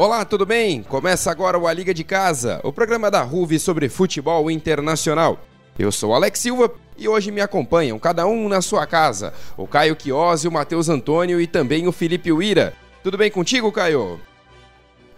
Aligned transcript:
Olá, 0.00 0.24
tudo 0.24 0.46
bem? 0.46 0.82
Começa 0.82 1.30
agora 1.30 1.58
o 1.58 1.66
A 1.66 1.74
Liga 1.74 1.92
de 1.92 2.02
Casa, 2.02 2.58
o 2.64 2.72
programa 2.72 3.10
da 3.10 3.20
RUV 3.20 3.58
sobre 3.58 3.86
futebol 3.90 4.50
internacional. 4.50 5.38
Eu 5.78 5.92
sou 5.92 6.14
Alex 6.14 6.38
Silva 6.38 6.72
e 6.96 7.06
hoje 7.06 7.30
me 7.30 7.42
acompanham, 7.42 7.98
cada 7.98 8.26
um 8.26 8.48
na 8.48 8.62
sua 8.62 8.86
casa, 8.86 9.34
o 9.58 9.66
Caio 9.66 9.94
Quiosi, 9.94 10.48
o 10.48 10.52
Matheus 10.52 10.88
Antônio 10.88 11.38
e 11.38 11.46
também 11.46 11.86
o 11.86 11.92
Felipe 11.92 12.32
Uira. 12.32 12.72
Tudo 13.02 13.18
bem 13.18 13.30
contigo, 13.30 13.70
Caio? 13.70 14.18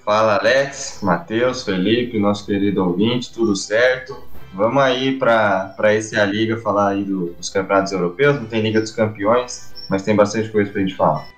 Fala, 0.05 0.41
Alex, 0.41 0.99
Matheus, 1.01 1.63
Felipe, 1.63 2.19
nosso 2.19 2.45
querido 2.45 2.85
ouvinte, 2.85 3.33
tudo 3.33 3.55
certo? 3.55 4.17
Vamos 4.53 4.83
aí 4.83 5.17
para 5.17 5.95
esse 5.95 6.19
A 6.19 6.25
Liga 6.25 6.57
falar 6.57 6.89
aí 6.89 7.05
do, 7.05 7.27
dos 7.35 7.51
campeonatos 7.51 7.93
europeus, 7.93 8.35
não 8.35 8.47
tem 8.47 8.61
Liga 8.61 8.81
dos 8.81 8.91
Campeões, 8.91 9.73
mas 9.89 10.03
tem 10.03 10.17
bastante 10.17 10.49
coisa 10.49 10.73
para 10.73 10.81
a 10.81 10.85
gente 10.85 10.97
falar. 10.97 11.29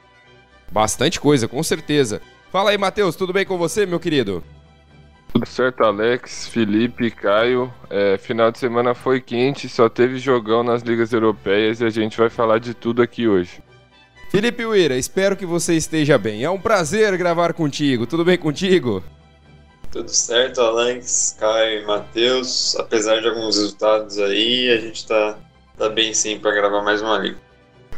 Bastante 0.73 1.21
coisa, 1.21 1.47
com 1.47 1.63
certeza. 1.63 2.23
Fala 2.55 2.71
aí, 2.71 2.79
Matheus, 2.79 3.17
tudo 3.17 3.33
bem 3.33 3.45
com 3.45 3.59
você, 3.59 3.85
meu 3.85 3.99
querido? 3.99 4.41
Tudo 5.33 5.45
certo, 5.45 5.83
Alex, 5.83 6.47
Felipe, 6.47 7.11
Caio. 7.11 7.75
É, 7.91 8.17
final 8.17 8.53
de 8.53 8.61
semana 8.61 8.95
foi 8.95 9.21
quente, 9.21 9.69
só 9.69 9.89
teve 9.89 10.21
jogão 10.21 10.63
nas 10.63 10.81
ligas 10.83 11.13
europeias 11.13 11.81
e 11.81 11.85
a 11.85 11.91
gente 11.91 12.17
vai 12.17 12.31
falar 12.31 12.61
de 12.61 12.73
tudo 12.73 13.03
aqui 13.03 13.27
hoje. 13.27 13.61
Felipe 14.31 14.65
Uira, 14.65 14.97
espero 14.97 15.37
que 15.37 15.45
você 15.45 15.75
esteja 15.75 16.17
bem. 16.17 16.45
É 16.45 16.49
um 16.49 16.61
prazer 16.61 17.19
gravar 17.19 17.53
contigo. 17.55 18.07
Tudo 18.07 18.25
bem 18.25 18.39
contigo? 18.39 19.03
Tudo 19.91 20.11
certo, 20.11 20.61
Alex, 20.61 21.37
Caio 21.41 21.83
e 21.83 21.85
Matheus. 21.85 22.77
Apesar 22.77 23.21
de 23.21 23.27
alguns 23.27 23.57
resultados 23.57 24.17
aí, 24.19 24.71
a 24.71 24.79
gente 24.79 25.05
tá, 25.09 25.37
tá 25.77 25.89
bem 25.89 26.15
sim 26.15 26.39
para 26.39 26.53
gravar 26.53 26.85
mais 26.85 27.03
uma 27.03 27.19
liga. 27.19 27.39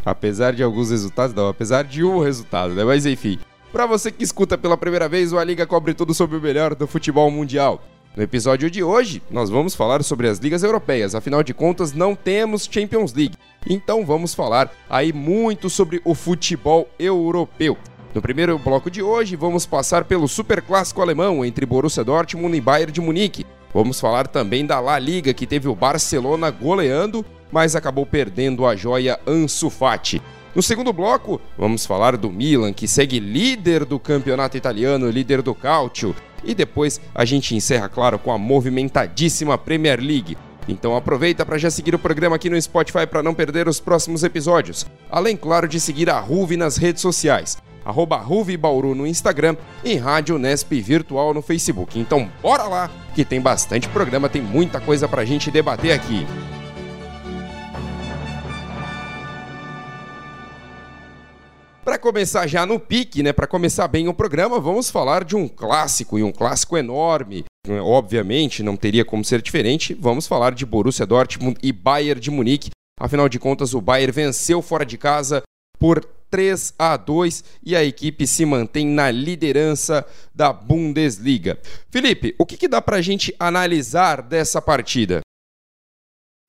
Apesar 0.03 0.55
de 0.55 0.63
alguns 0.63 0.91
resultados, 0.91 1.35
não, 1.35 1.47
apesar 1.47 1.85
de 1.85 2.03
um 2.03 2.21
resultado, 2.21 2.73
né? 2.73 2.85
Mas 2.85 3.05
enfim. 3.05 3.39
Para 3.77 3.85
você 3.85 4.11
que 4.11 4.25
escuta 4.25 4.57
pela 4.57 4.75
primeira 4.75 5.07
vez, 5.07 5.35
o 5.35 5.39
A 5.39 5.45
Liga 5.45 5.67
cobre 5.67 5.93
tudo 5.93 6.15
sobre 6.15 6.39
o 6.39 6.41
melhor 6.41 6.75
do 6.75 6.87
futebol 6.87 7.31
mundial. 7.31 7.85
No 8.17 8.23
episódio 8.23 8.71
de 8.71 8.83
hoje, 8.83 9.23
nós 9.31 9.51
vamos 9.51 9.75
falar 9.75 10.03
sobre 10.03 10.27
as 10.29 10.39
ligas 10.39 10.63
europeias, 10.63 11.15
afinal 11.15 11.43
de 11.43 11.53
contas, 11.53 11.93
não 11.93 12.15
temos 12.15 12.67
Champions 12.73 13.13
League. 13.13 13.37
Então 13.69 14.03
vamos 14.07 14.35
falar 14.35 14.73
aí 14.89 15.13
muito 15.13 15.69
sobre 15.69 16.01
o 16.07 16.15
futebol 16.15 16.89
europeu. 16.99 17.77
No 18.15 18.23
primeiro 18.23 18.59
bloco 18.59 18.91
de 18.91 19.03
hoje, 19.03 19.37
vamos 19.37 19.67
passar 19.67 20.07
pelo 20.07 20.27
super 20.27 20.63
clássico 20.63 21.03
alemão 21.03 21.45
entre 21.45 21.67
Borussia 21.67 22.03
Dortmund 22.03 22.57
e 22.57 22.61
Bayern 22.63 22.91
de 22.91 23.03
Munique. 23.03 23.45
Vamos 23.75 24.01
falar 24.01 24.27
também 24.27 24.65
da 24.65 24.81
La 24.81 24.99
Liga, 24.99 25.35
que 25.35 25.47
teve 25.47 25.69
o 25.69 25.75
Barcelona 25.77 26.51
goleando, 26.51 27.23
mas 27.53 27.77
acabou 27.77 28.07
perdendo 28.07 28.65
a 28.65 28.75
joia 28.75 29.21
Ansu 29.27 29.69
Fati. 29.69 30.23
No 30.57 30.63
segundo 30.63 30.91
bloco, 30.91 31.39
vamos 31.59 31.85
falar 31.85 32.17
do 32.17 32.31
Milan, 32.31 32.73
que 32.73 32.89
segue 32.89 33.21
líder 33.21 33.85
do 33.85 33.99
campeonato 33.99 34.57
italiano, 34.57 35.11
líder 35.11 35.43
do 35.43 35.55
Calcio. 35.55 36.17
E 36.43 36.55
depois 36.55 36.99
a 37.15 37.27
gente 37.27 37.55
encerra, 37.55 37.91
claro, 37.91 38.19
com 38.19 38.33
a 38.33 38.39
movimentadíssima 38.39 39.59
Premier 39.59 40.01
League. 40.01 40.35
Então 40.67 40.97
aproveita 40.97 41.45
para 41.45 41.59
já 41.59 41.69
seguir 41.69 41.95
o 41.95 41.99
programa 41.99 42.37
aqui 42.37 42.49
no 42.49 42.59
Spotify 42.59 43.07
para 43.07 43.23
não 43.23 43.35
perder 43.35 43.69
os 43.69 43.81
próximos 43.81 44.25
episódios. 44.25 44.87
Além, 45.11 45.37
claro, 45.37 45.69
de 45.69 45.79
seguir 45.79 46.09
a 46.09 46.19
Ruve 46.19 46.57
nas 46.57 46.79
redes 46.79 47.03
sociais. 47.03 47.59
Arroba 47.85 48.17
Ruve 48.17 48.57
Bauru 48.57 48.95
no 48.95 49.07
Instagram 49.07 49.57
e 49.85 49.97
Rádio 49.97 50.39
Nesp 50.39 50.73
Virtual 50.81 51.35
no 51.35 51.43
Facebook. 51.43 52.01
Então 52.01 52.31
bora 52.41 52.63
lá, 52.63 52.91
que 53.15 53.27
tem 53.27 53.43
bastante 53.43 53.91
programa, 53.91 54.27
tem 54.27 54.41
muita 54.41 54.81
coisa 54.81 55.07
para 55.07 55.21
a 55.21 55.27
gente 55.27 55.51
debater 55.51 55.93
aqui. 55.93 56.27
Para 61.87 62.01
começar 62.01 62.49
já 62.49 62.67
no 62.67 62.81
pique, 62.81 63.23
né, 63.23 63.33
para 63.33 63.47
começar 63.47 63.87
bem 63.87 64.09
o 64.09 64.13
programa, 64.13 64.59
vamos 64.59 64.91
falar 64.91 65.23
de 65.23 65.37
um 65.37 65.47
clássico 65.47 66.19
e 66.19 66.23
um 66.25 66.33
clássico 66.33 66.77
enorme. 66.77 67.45
Obviamente, 67.81 68.61
não 68.61 68.77
teria 68.77 69.05
como 69.05 69.25
ser 69.25 69.41
diferente. 69.41 69.95
Vamos 69.95 70.27
falar 70.27 70.53
de 70.53 70.67
Borussia 70.67 71.07
Dortmund 71.07 71.57
e 71.63 71.71
Bayern 71.71 72.21
de 72.21 72.29
Munique. 72.29 72.71
Afinal 72.99 73.29
de 73.29 73.39
contas, 73.39 73.73
o 73.73 73.81
Bayern 73.81 74.11
venceu 74.11 74.61
fora 74.61 74.85
de 74.85 74.99
casa 74.99 75.43
por 75.79 76.05
3 76.29 76.75
a 76.77 76.97
2 76.97 77.45
e 77.65 77.77
a 77.77 77.85
equipe 77.85 78.27
se 78.27 78.45
mantém 78.45 78.85
na 78.85 79.09
liderança 79.13 80.05
da 80.35 80.53
Bundesliga. 80.53 81.57
Felipe, 81.89 82.35
o 82.37 82.45
que, 82.45 82.57
que 82.57 82.67
dá 82.67 82.83
para 82.83 82.97
a 82.97 83.01
gente 83.01 83.33
analisar 83.39 84.23
dessa 84.23 84.61
partida? 84.61 85.21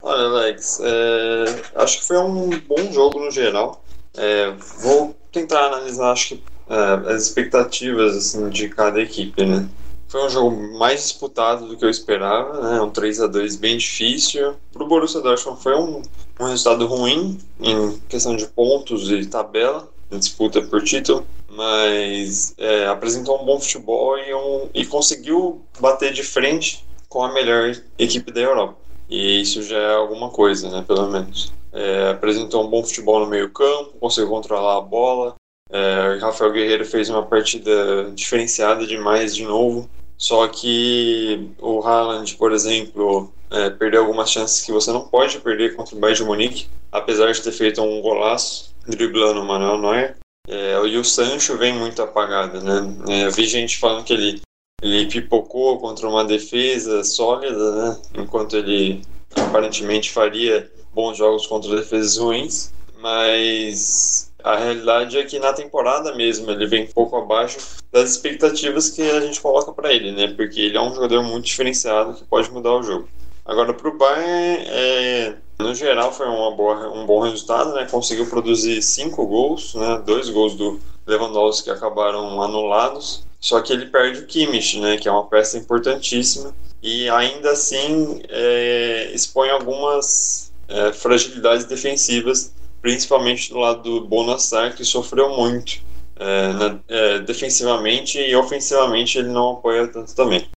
Olha, 0.02 0.24
Alex, 0.30 0.80
é... 0.82 1.46
acho 1.76 2.00
que 2.00 2.06
foi 2.06 2.18
um 2.18 2.50
bom 2.62 2.92
jogo 2.92 3.20
no 3.20 3.30
geral. 3.30 3.84
É, 4.18 4.50
vou 4.82 5.16
tentar 5.32 5.68
analisar, 5.68 6.12
acho 6.12 6.30
que, 6.30 6.44
é, 6.70 7.14
as 7.14 7.24
expectativas 7.24 8.16
assim, 8.16 8.50
de 8.50 8.70
cada 8.70 9.02
equipe, 9.02 9.46
né? 9.46 9.68
Foi 10.08 10.26
um 10.26 10.30
jogo 10.30 10.78
mais 10.78 11.04
disputado 11.04 11.68
do 11.68 11.76
que 11.76 11.84
eu 11.84 11.90
esperava, 11.90 12.62
né? 12.62 12.82
Um 12.82 12.90
3 12.90 13.22
a 13.22 13.28
2 13.28 13.58
bem 13.58 13.78
difícil. 13.78 14.56
Para 14.72 14.84
o 14.84 14.88
Borussia 14.88 15.20
Dortmund 15.20 15.62
foi 15.62 15.76
um, 15.76 16.02
um 16.40 16.46
resultado 16.46 16.86
ruim 16.88 17.38
em 17.60 17.98
questão 18.08 18.36
de 18.36 18.48
pontos 18.48 19.12
e 19.12 19.26
tabela, 19.26 19.90
disputa 20.12 20.62
por 20.62 20.82
título, 20.82 21.26
mas 21.50 22.54
é, 22.58 22.88
apresentou 22.88 23.42
um 23.42 23.46
bom 23.46 23.60
futebol 23.60 24.18
e, 24.18 24.34
um, 24.34 24.70
e 24.74 24.86
conseguiu 24.86 25.62
bater 25.80 26.14
de 26.14 26.24
frente 26.24 26.86
com 27.10 27.24
a 27.24 27.34
melhor 27.34 27.76
equipe 27.98 28.32
da 28.32 28.42
Europa. 28.42 28.78
E 29.10 29.42
isso 29.42 29.62
já 29.64 29.78
é 29.78 29.96
alguma 29.96 30.30
coisa, 30.30 30.70
né? 30.70 30.84
Pelo 30.88 31.10
menos. 31.10 31.52
É, 31.72 32.10
apresentou 32.10 32.66
um 32.66 32.70
bom 32.70 32.84
futebol 32.84 33.20
no 33.20 33.28
meio-campo, 33.28 33.98
conseguiu 34.00 34.30
controlar 34.30 34.78
a 34.78 34.82
bola. 34.82 35.36
É, 35.70 36.18
Rafael 36.22 36.52
Guerreiro 36.52 36.86
fez 36.86 37.10
uma 37.10 37.24
partida 37.24 38.10
diferenciada 38.14 38.86
demais 38.88 39.36
de 39.36 39.44
novo. 39.44 39.90
Só 40.18 40.48
que 40.48 41.52
o 41.60 41.82
Haaland, 41.82 42.36
por 42.36 42.52
exemplo, 42.52 43.32
é, 43.52 43.70
perdeu 43.70 44.02
algumas 44.02 44.32
chances 44.32 44.66
que 44.66 44.72
você 44.72 44.92
não 44.92 45.08
pode 45.08 45.40
perder 45.40 45.76
contra 45.76 45.96
o 45.96 46.00
Bayern 46.00 46.22
de 46.22 46.26
Munique, 46.26 46.68
apesar 46.92 47.32
de 47.32 47.42
ter 47.42 47.52
feito 47.52 47.82
um 47.82 48.02
golaço 48.02 48.76
driblando 48.88 49.42
o 49.42 49.46
Manuel 49.46 49.78
Neuer. 49.78 50.18
É, 50.50 50.82
e 50.86 50.98
o 50.98 51.04
Sancho 51.04 51.58
vem 51.58 51.74
muito 51.74 52.02
apagado, 52.02 52.62
né? 52.62 52.98
É, 53.10 53.30
vi 53.30 53.46
gente 53.46 53.78
falando 53.78 54.06
que 54.06 54.14
ele, 54.14 54.42
ele 54.82 55.06
pipocou 55.06 55.78
contra 55.78 56.08
uma 56.08 56.24
defesa 56.24 57.04
sólida, 57.04 57.72
né? 57.76 58.00
Enquanto 58.16 58.56
ele 58.56 59.02
aparentemente 59.36 60.10
faria 60.10 60.72
bons 60.98 61.16
jogos 61.16 61.46
contra 61.46 61.76
defesas 61.76 62.18
ruins, 62.18 62.74
mas 63.00 64.32
a 64.44 64.56
realidade 64.56 65.16
é 65.20 65.24
que 65.24 65.38
na 65.38 65.54
temporada 65.54 66.16
mesmo 66.16 66.50
ele 66.50 66.66
vem 66.66 66.86
um 66.86 66.92
pouco 66.92 67.16
abaixo 67.16 67.60
das 67.92 68.10
expectativas 68.10 68.90
que 68.90 69.04
a 69.04 69.22
gente 69.22 69.40
coloca 69.40 69.72
para 69.72 69.94
ele, 69.94 70.12
né? 70.12 70.34
Porque 70.36 70.60
ele 70.60 70.76
é 70.76 70.82
um 70.82 70.96
jogador 70.96 71.22
muito 71.22 71.46
diferenciado 71.46 72.16
que 72.16 72.24
pode 72.24 72.50
mudar 72.52 72.74
o 72.74 72.82
jogo. 72.82 73.08
Agora 73.46 73.76
para 73.76 73.88
o 73.88 73.96
Bayern, 73.96 74.66
é, 74.70 75.36
no 75.60 75.76
geral 75.76 76.12
foi 76.12 76.26
uma 76.26 76.50
boa, 76.56 76.92
um 76.92 77.06
bom 77.06 77.20
resultado, 77.20 77.76
né? 77.76 77.88
Conseguiu 77.90 78.26
produzir 78.26 78.82
cinco 78.82 79.24
gols, 79.28 79.76
né? 79.76 80.02
Dois 80.04 80.32
gols 80.32 80.56
do 80.56 80.80
Lewandowski 81.06 81.66
que 81.66 81.70
acabaram 81.70 82.42
anulados. 82.42 83.24
Só 83.40 83.62
que 83.62 83.72
ele 83.72 83.86
perde 83.86 84.22
o 84.22 84.26
Kimmich, 84.26 84.80
né? 84.80 84.98
Que 84.98 85.08
é 85.08 85.12
uma 85.12 85.26
peça 85.26 85.60
importantíssima 85.60 86.56
e 86.82 87.10
ainda 87.10 87.52
assim 87.52 88.22
é, 88.30 89.12
expõe 89.14 89.50
algumas 89.50 90.47
é, 90.68 90.92
fragilidades 90.92 91.66
defensivas, 91.66 92.54
principalmente 92.82 93.50
do 93.50 93.60
lado 93.60 93.82
do 93.82 94.08
Bonassar, 94.08 94.76
que 94.76 94.84
sofreu 94.84 95.36
muito. 95.36 95.86
É, 96.20 96.54
na, 96.54 96.80
é, 96.88 97.20
defensivamente 97.20 98.18
e 98.18 98.36
ofensivamente 98.36 99.20
ele 99.20 99.28
não 99.28 99.52
apoia 99.52 99.88
tanto 99.88 100.16
também. 100.16 100.50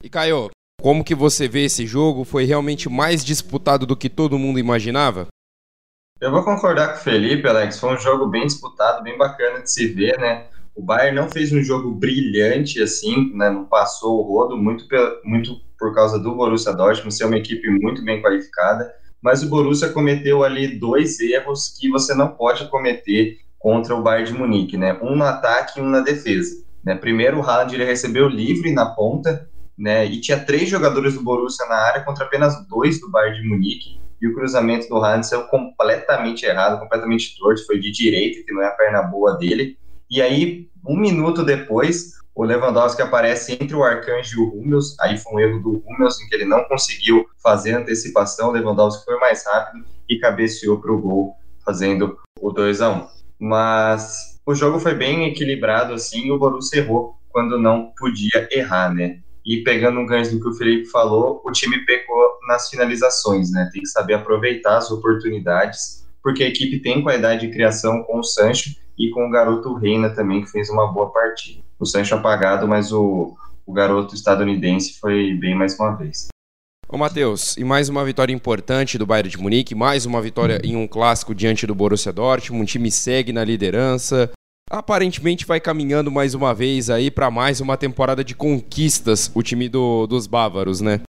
E 0.00 0.08
Caio, 0.08 0.48
como 0.80 1.02
que 1.02 1.14
você 1.14 1.48
vê 1.48 1.64
esse 1.64 1.84
jogo? 1.84 2.24
Foi 2.24 2.44
realmente 2.44 2.88
mais 2.88 3.24
disputado 3.24 3.84
do 3.84 3.96
que 3.96 4.08
todo 4.08 4.38
mundo 4.38 4.60
imaginava? 4.60 5.26
Eu 6.20 6.30
vou 6.30 6.44
concordar 6.44 6.92
com 6.92 7.00
o 7.00 7.02
Felipe, 7.02 7.48
Alex. 7.48 7.80
Foi 7.80 7.94
um 7.94 7.98
jogo 7.98 8.26
bem 8.26 8.46
disputado, 8.46 9.02
bem 9.02 9.18
bacana 9.18 9.60
de 9.60 9.70
se 9.70 9.88
ver, 9.88 10.18
né? 10.18 10.46
O 10.74 10.82
Bayern 10.82 11.16
não 11.16 11.28
fez 11.28 11.52
um 11.52 11.62
jogo 11.62 11.90
brilhante 11.90 12.80
assim, 12.80 13.34
né? 13.34 13.50
Não 13.50 13.64
passou 13.64 14.20
o 14.20 14.22
rodo 14.22 14.56
muito, 14.56 14.86
muito 15.24 15.60
por 15.76 15.94
causa 15.94 16.18
do 16.18 16.34
Borussia 16.34 16.72
Dortmund 16.72 17.12
ser 17.12 17.24
uma 17.24 17.36
equipe 17.36 17.68
muito 17.68 18.04
bem 18.04 18.22
qualificada 18.22 18.94
mas 19.26 19.42
o 19.42 19.48
Borussia 19.48 19.88
cometeu 19.88 20.44
ali 20.44 20.78
dois 20.78 21.18
erros 21.18 21.76
que 21.76 21.90
você 21.90 22.14
não 22.14 22.28
pode 22.28 22.68
cometer 22.68 23.38
contra 23.58 23.92
o 23.92 24.00
Bayern 24.00 24.30
de 24.30 24.38
Munique, 24.38 24.76
né? 24.76 24.96
Um 25.02 25.16
no 25.16 25.24
ataque 25.24 25.80
e 25.80 25.82
um 25.82 25.88
na 25.88 25.98
defesa. 25.98 26.64
Né? 26.84 26.94
Primeiro, 26.94 27.38
o 27.38 27.42
Haaland 27.42 27.74
ele 27.74 27.84
recebeu 27.84 28.28
livre 28.28 28.70
na 28.70 28.86
ponta, 28.86 29.50
né? 29.76 30.06
E 30.06 30.20
tinha 30.20 30.38
três 30.38 30.68
jogadores 30.68 31.14
do 31.14 31.24
Borussia 31.24 31.66
na 31.66 31.74
área 31.74 32.04
contra 32.04 32.24
apenas 32.24 32.54
dois 32.68 33.00
do 33.00 33.10
Bayern 33.10 33.42
de 33.42 33.48
Munique. 33.48 34.00
E 34.22 34.28
o 34.28 34.32
cruzamento 34.32 34.88
do 34.88 34.94
Haaland 34.94 35.26
saiu 35.26 35.42
completamente 35.48 36.46
errado, 36.46 36.78
completamente 36.78 37.36
torto, 37.36 37.66
foi 37.66 37.80
de 37.80 37.90
direita, 37.90 38.44
que 38.46 38.54
não 38.54 38.62
é 38.62 38.68
a 38.68 38.76
perna 38.76 39.02
boa 39.02 39.36
dele. 39.36 39.76
E 40.08 40.22
aí, 40.22 40.68
um 40.86 40.96
minuto 40.96 41.42
depois, 41.42 42.12
o 42.36 42.44
Lewandowski 42.44 43.00
aparece 43.00 43.54
entre 43.54 43.74
o 43.74 43.82
Arcanjo 43.82 44.38
e 44.38 44.44
o 44.44 44.60
Hummels. 44.60 44.94
Aí 45.00 45.16
foi 45.16 45.32
um 45.32 45.40
erro 45.40 45.62
do 45.62 45.82
Hummels, 45.86 46.20
em 46.20 46.28
que 46.28 46.34
ele 46.34 46.44
não 46.44 46.64
conseguiu 46.64 47.24
fazer 47.42 47.72
antecipação. 47.72 48.50
O 48.50 48.52
Lewandowski 48.52 49.06
foi 49.06 49.18
mais 49.18 49.42
rápido 49.46 49.86
e 50.06 50.18
cabeceou 50.18 50.78
para 50.78 50.92
o 50.92 51.00
gol, 51.00 51.34
fazendo 51.64 52.18
o 52.38 52.52
2 52.52 52.82
a 52.82 52.90
1 52.90 53.06
Mas 53.40 54.38
o 54.44 54.54
jogo 54.54 54.78
foi 54.78 54.92
bem 54.92 55.24
equilibrado, 55.24 55.94
assim, 55.94 56.26
e 56.26 56.30
o 56.30 56.38
Borussia 56.38 56.82
errou 56.82 57.16
quando 57.30 57.58
não 57.58 57.90
podia 57.96 58.46
errar, 58.52 58.92
né? 58.92 59.20
E 59.44 59.62
pegando 59.62 59.98
um 59.98 60.06
gancho 60.06 60.32
do 60.32 60.40
que 60.40 60.48
o 60.48 60.54
Felipe 60.54 60.90
falou, 60.90 61.40
o 61.42 61.50
time 61.50 61.86
pecou 61.86 62.38
nas 62.46 62.68
finalizações, 62.68 63.50
né? 63.50 63.70
Tem 63.72 63.80
que 63.80 63.88
saber 63.88 64.12
aproveitar 64.12 64.76
as 64.76 64.90
oportunidades, 64.90 66.06
porque 66.22 66.44
a 66.44 66.48
equipe 66.48 66.80
tem 66.80 67.02
qualidade 67.02 67.46
de 67.46 67.52
criação 67.52 68.02
com 68.02 68.18
o 68.18 68.24
Sancho 68.24 68.76
e 68.98 69.08
com 69.08 69.26
o 69.26 69.30
garoto 69.30 69.72
Reina 69.72 70.10
também, 70.10 70.42
que 70.42 70.50
fez 70.50 70.68
uma 70.68 70.92
boa 70.92 71.10
partida. 71.10 71.65
O 71.78 71.84
Sancho 71.84 72.14
apagado, 72.14 72.66
mas 72.66 72.92
o, 72.92 73.36
o 73.66 73.72
garoto 73.72 74.14
estadunidense 74.14 74.98
foi 74.98 75.34
bem 75.34 75.54
mais 75.54 75.78
uma 75.78 75.94
vez. 75.94 76.28
Ô 76.88 76.96
Matheus, 76.96 77.56
e 77.56 77.64
mais 77.64 77.88
uma 77.88 78.04
vitória 78.04 78.32
importante 78.32 78.96
do 78.96 79.04
Bayern 79.04 79.28
de 79.28 79.38
Munique, 79.38 79.74
mais 79.74 80.06
uma 80.06 80.22
vitória 80.22 80.60
em 80.62 80.76
um 80.76 80.86
clássico 80.86 81.34
diante 81.34 81.66
do 81.66 81.74
Borussia 81.74 82.12
Dortmund, 82.12 82.62
um 82.62 82.64
time 82.64 82.90
segue 82.92 83.32
na 83.32 83.42
liderança, 83.42 84.30
aparentemente 84.70 85.44
vai 85.44 85.60
caminhando 85.60 86.12
mais 86.12 86.32
uma 86.32 86.54
vez 86.54 86.88
aí 86.88 87.10
para 87.10 87.30
mais 87.30 87.60
uma 87.60 87.76
temporada 87.76 88.22
de 88.22 88.36
conquistas, 88.36 89.30
o 89.34 89.42
time 89.42 89.68
do, 89.68 90.06
dos 90.06 90.28
bávaros, 90.28 90.80
né? 90.80 91.00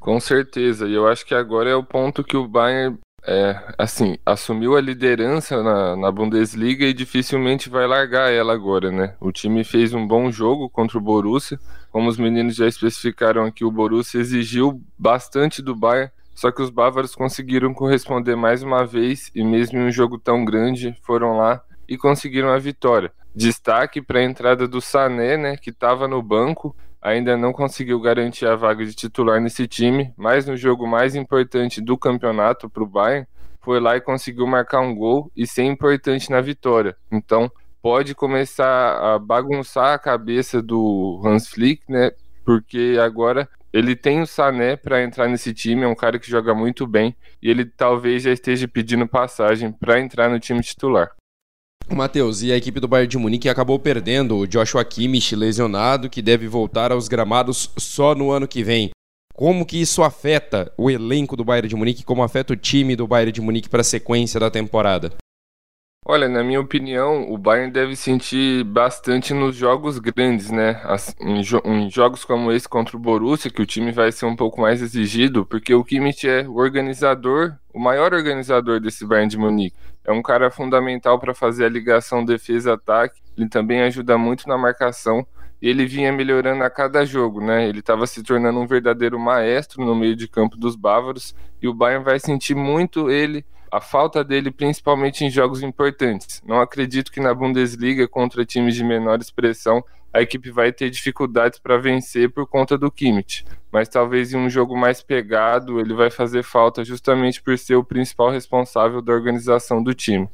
Com 0.00 0.18
certeza, 0.18 0.88
e 0.88 0.94
eu 0.94 1.06
acho 1.06 1.24
que 1.24 1.34
agora 1.34 1.68
é 1.68 1.74
o 1.74 1.84
ponto 1.84 2.24
que 2.24 2.36
o 2.36 2.48
Bayern, 2.48 2.98
é, 3.26 3.58
assim, 3.78 4.18
assumiu 4.24 4.76
a 4.76 4.80
liderança 4.80 5.62
na, 5.62 5.96
na 5.96 6.12
Bundesliga 6.12 6.84
e 6.84 6.92
dificilmente 6.92 7.70
vai 7.70 7.86
largar 7.86 8.30
ela 8.30 8.52
agora, 8.52 8.92
né? 8.92 9.14
O 9.18 9.32
time 9.32 9.64
fez 9.64 9.94
um 9.94 10.06
bom 10.06 10.30
jogo 10.30 10.68
contra 10.68 10.98
o 10.98 11.00
Borussia, 11.00 11.58
como 11.90 12.08
os 12.08 12.18
meninos 12.18 12.54
já 12.54 12.66
especificaram 12.66 13.44
aqui, 13.44 13.64
o 13.64 13.70
Borussia 13.70 14.20
exigiu 14.20 14.82
bastante 14.98 15.62
do 15.62 15.74
Bayern, 15.74 16.10
só 16.34 16.50
que 16.50 16.60
os 16.60 16.68
bávaros 16.68 17.14
conseguiram 17.14 17.72
corresponder 17.72 18.36
mais 18.36 18.62
uma 18.62 18.84
vez 18.84 19.30
e 19.34 19.42
mesmo 19.42 19.78
em 19.78 19.86
um 19.86 19.90
jogo 19.90 20.18
tão 20.18 20.44
grande, 20.44 20.94
foram 21.02 21.36
lá 21.38 21.62
e 21.88 21.96
conseguiram 21.96 22.50
a 22.50 22.58
vitória. 22.58 23.12
Destaque 23.34 24.02
para 24.02 24.18
a 24.18 24.24
entrada 24.24 24.68
do 24.68 24.80
Sané, 24.80 25.36
né, 25.36 25.56
que 25.56 25.70
estava 25.70 26.06
no 26.06 26.22
banco, 26.22 26.76
ainda 27.04 27.36
não 27.36 27.52
conseguiu 27.52 28.00
garantir 28.00 28.46
a 28.46 28.56
vaga 28.56 28.84
de 28.84 28.94
titular 28.94 29.38
nesse 29.38 29.68
time, 29.68 30.14
mas 30.16 30.46
no 30.46 30.56
jogo 30.56 30.86
mais 30.86 31.14
importante 31.14 31.82
do 31.82 31.98
campeonato 31.98 32.70
para 32.70 32.82
o 32.82 32.86
Bayern, 32.86 33.26
foi 33.60 33.78
lá 33.78 33.96
e 33.96 34.00
conseguiu 34.00 34.46
marcar 34.46 34.80
um 34.80 34.94
gol 34.94 35.30
e 35.36 35.46
ser 35.46 35.64
importante 35.64 36.30
na 36.30 36.40
vitória. 36.40 36.96
Então, 37.12 37.52
pode 37.82 38.14
começar 38.14 39.14
a 39.14 39.18
bagunçar 39.18 39.92
a 39.92 39.98
cabeça 39.98 40.62
do 40.62 41.20
Hans 41.22 41.48
Flick, 41.48 41.82
né? 41.88 42.10
Porque 42.42 42.96
agora 43.00 43.46
ele 43.70 43.94
tem 43.94 44.22
o 44.22 44.26
Sané 44.26 44.76
para 44.76 45.02
entrar 45.02 45.28
nesse 45.28 45.52
time, 45.52 45.82
é 45.82 45.88
um 45.88 45.94
cara 45.94 46.18
que 46.18 46.30
joga 46.30 46.54
muito 46.54 46.86
bem 46.86 47.14
e 47.42 47.50
ele 47.50 47.66
talvez 47.66 48.22
já 48.22 48.32
esteja 48.32 48.66
pedindo 48.66 49.06
passagem 49.06 49.72
para 49.72 50.00
entrar 50.00 50.30
no 50.30 50.40
time 50.40 50.62
titular. 50.62 51.10
Matheus, 51.92 52.42
e 52.42 52.52
a 52.52 52.56
equipe 52.56 52.80
do 52.80 52.88
Bayern 52.88 53.08
de 53.08 53.18
Munique 53.18 53.48
acabou 53.48 53.78
perdendo 53.78 54.38
o 54.38 54.46
Joshua 54.46 54.84
Kimmich 54.84 55.34
lesionado, 55.36 56.08
que 56.08 56.22
deve 56.22 56.48
voltar 56.48 56.92
aos 56.92 57.08
gramados 57.08 57.70
só 57.76 58.14
no 58.14 58.30
ano 58.30 58.48
que 58.48 58.62
vem. 58.62 58.90
Como 59.34 59.66
que 59.66 59.80
isso 59.80 60.02
afeta 60.02 60.72
o 60.76 60.90
elenco 60.90 61.36
do 61.36 61.44
Bayern 61.44 61.68
de 61.68 61.76
Munique, 61.76 62.04
como 62.04 62.22
afeta 62.22 62.52
o 62.52 62.56
time 62.56 62.94
do 62.94 63.06
Bayern 63.06 63.32
de 63.32 63.40
Munique 63.40 63.68
para 63.68 63.80
a 63.80 63.84
sequência 63.84 64.38
da 64.38 64.50
temporada? 64.50 65.12
Olha, 66.06 66.28
na 66.28 66.44
minha 66.44 66.60
opinião, 66.60 67.32
o 67.32 67.38
Bayern 67.38 67.72
deve 67.72 67.96
sentir 67.96 68.62
bastante 68.62 69.32
nos 69.32 69.56
jogos 69.56 69.98
grandes, 69.98 70.50
né? 70.50 70.78
em, 71.18 71.42
jo 71.42 71.62
em, 71.64 71.90
jogos 71.90 72.26
como 72.26 72.52
esse 72.52 72.68
contra 72.68 72.94
o 72.94 73.00
Borussia, 73.00 73.50
que 73.50 73.62
o 73.62 73.66
time 73.66 73.90
vai 73.90 74.12
ser 74.12 74.26
um 74.26 74.36
pouco 74.36 74.60
mais 74.60 74.82
exigido, 74.82 75.46
porque 75.46 75.74
o 75.74 75.82
Kimmich 75.82 76.28
é 76.28 76.46
o 76.46 76.56
organizador, 76.56 77.54
o 77.72 77.80
maior 77.80 78.12
organizador 78.12 78.80
desse 78.80 79.06
Bayern 79.06 79.30
de 79.30 79.38
Munique. 79.38 79.74
É 80.04 80.12
um 80.12 80.20
cara 80.20 80.50
fundamental 80.50 81.18
para 81.18 81.32
fazer 81.32 81.64
a 81.64 81.70
ligação 81.70 82.22
defesa-ataque. 82.22 83.22
Ele 83.34 83.48
também 83.48 83.80
ajuda 83.80 84.18
muito 84.18 84.46
na 84.46 84.58
marcação. 84.58 85.26
E 85.62 85.68
ele 85.70 85.86
vinha 85.86 86.12
melhorando 86.12 86.62
a 86.62 86.68
cada 86.68 87.06
jogo, 87.06 87.40
né? 87.40 87.66
Ele 87.66 87.78
estava 87.78 88.06
se 88.06 88.22
tornando 88.22 88.60
um 88.60 88.66
verdadeiro 88.66 89.18
maestro 89.18 89.82
no 89.82 89.94
meio 89.94 90.14
de 90.14 90.28
campo 90.28 90.58
dos 90.58 90.76
bávaros. 90.76 91.34
E 91.62 91.66
o 91.66 91.72
Bayern 91.72 92.04
vai 92.04 92.20
sentir 92.20 92.54
muito 92.54 93.10
ele 93.10 93.42
a 93.74 93.80
falta 93.80 94.22
dele 94.22 94.52
principalmente 94.52 95.24
em 95.24 95.30
jogos 95.30 95.60
importantes. 95.60 96.40
Não 96.46 96.60
acredito 96.60 97.10
que 97.10 97.18
na 97.18 97.34
Bundesliga 97.34 98.06
contra 98.06 98.46
times 98.46 98.76
de 98.76 98.84
menor 98.84 99.20
expressão 99.20 99.82
a 100.12 100.22
equipe 100.22 100.48
vai 100.48 100.72
ter 100.72 100.90
dificuldades 100.90 101.58
para 101.58 101.76
vencer 101.76 102.30
por 102.30 102.46
conta 102.46 102.78
do 102.78 102.88
Kimmich, 102.88 103.44
mas 103.72 103.88
talvez 103.88 104.32
em 104.32 104.36
um 104.36 104.48
jogo 104.48 104.76
mais 104.76 105.02
pegado 105.02 105.80
ele 105.80 105.92
vai 105.92 106.08
fazer 106.08 106.44
falta 106.44 106.84
justamente 106.84 107.42
por 107.42 107.58
ser 107.58 107.74
o 107.74 107.82
principal 107.82 108.30
responsável 108.30 109.02
da 109.02 109.12
organização 109.12 109.82
do 109.82 109.92
time. 109.92 110.28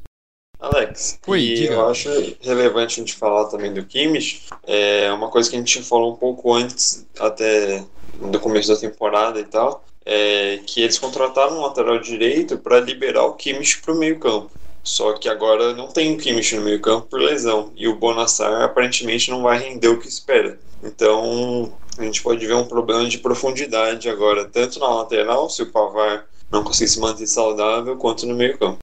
Alex, 0.59 1.19
Oi, 1.25 1.41
e 1.41 1.55
diga. 1.55 1.73
eu 1.73 1.89
acho 1.89 2.09
relevante 2.41 3.01
a 3.01 3.03
gente 3.03 3.15
falar 3.15 3.45
também 3.45 3.73
do 3.73 3.83
Kimmich, 3.83 4.49
é 4.67 5.11
uma 5.11 5.29
coisa 5.31 5.49
que 5.49 5.55
a 5.55 5.59
gente 5.59 5.81
falou 5.81 6.13
um 6.13 6.15
pouco 6.15 6.53
antes, 6.53 7.07
até 7.19 7.83
do 8.19 8.39
começo 8.39 8.71
da 8.71 8.79
temporada 8.79 9.39
e 9.39 9.45
tal, 9.45 9.83
é, 10.05 10.59
que 10.65 10.81
eles 10.81 10.97
contrataram 10.97 11.57
um 11.57 11.61
lateral 11.61 11.99
direito 11.99 12.57
para 12.57 12.79
liberar 12.79 13.25
o 13.25 13.33
Kimmich 13.33 13.81
para 13.81 13.93
o 13.93 13.97
meio 13.97 14.19
campo. 14.19 14.51
Só 14.83 15.13
que 15.13 15.29
agora 15.29 15.73
não 15.73 15.87
tem 15.87 16.15
o 16.15 16.17
Kimmich 16.17 16.55
no 16.55 16.63
meio 16.63 16.79
campo 16.79 17.07
por 17.07 17.19
lesão. 17.19 17.71
E 17.75 17.87
o 17.87 17.95
Bonassar 17.95 18.63
aparentemente 18.63 19.29
não 19.29 19.43
vai 19.43 19.59
render 19.59 19.89
o 19.89 19.99
que 19.99 20.07
espera. 20.07 20.59
Então 20.83 21.71
a 21.97 22.03
gente 22.03 22.23
pode 22.23 22.45
ver 22.45 22.55
um 22.55 22.65
problema 22.65 23.07
de 23.07 23.19
profundidade 23.19 24.09
agora, 24.09 24.45
tanto 24.45 24.79
na 24.79 24.87
lateral, 24.87 25.49
se 25.49 25.61
o 25.61 25.71
Pavar 25.71 26.25
não 26.51 26.63
conseguir 26.63 26.89
se 26.89 26.99
manter 26.99 27.27
saudável, 27.27 27.95
quanto 27.97 28.25
no 28.25 28.35
meio 28.35 28.57
campo. 28.57 28.79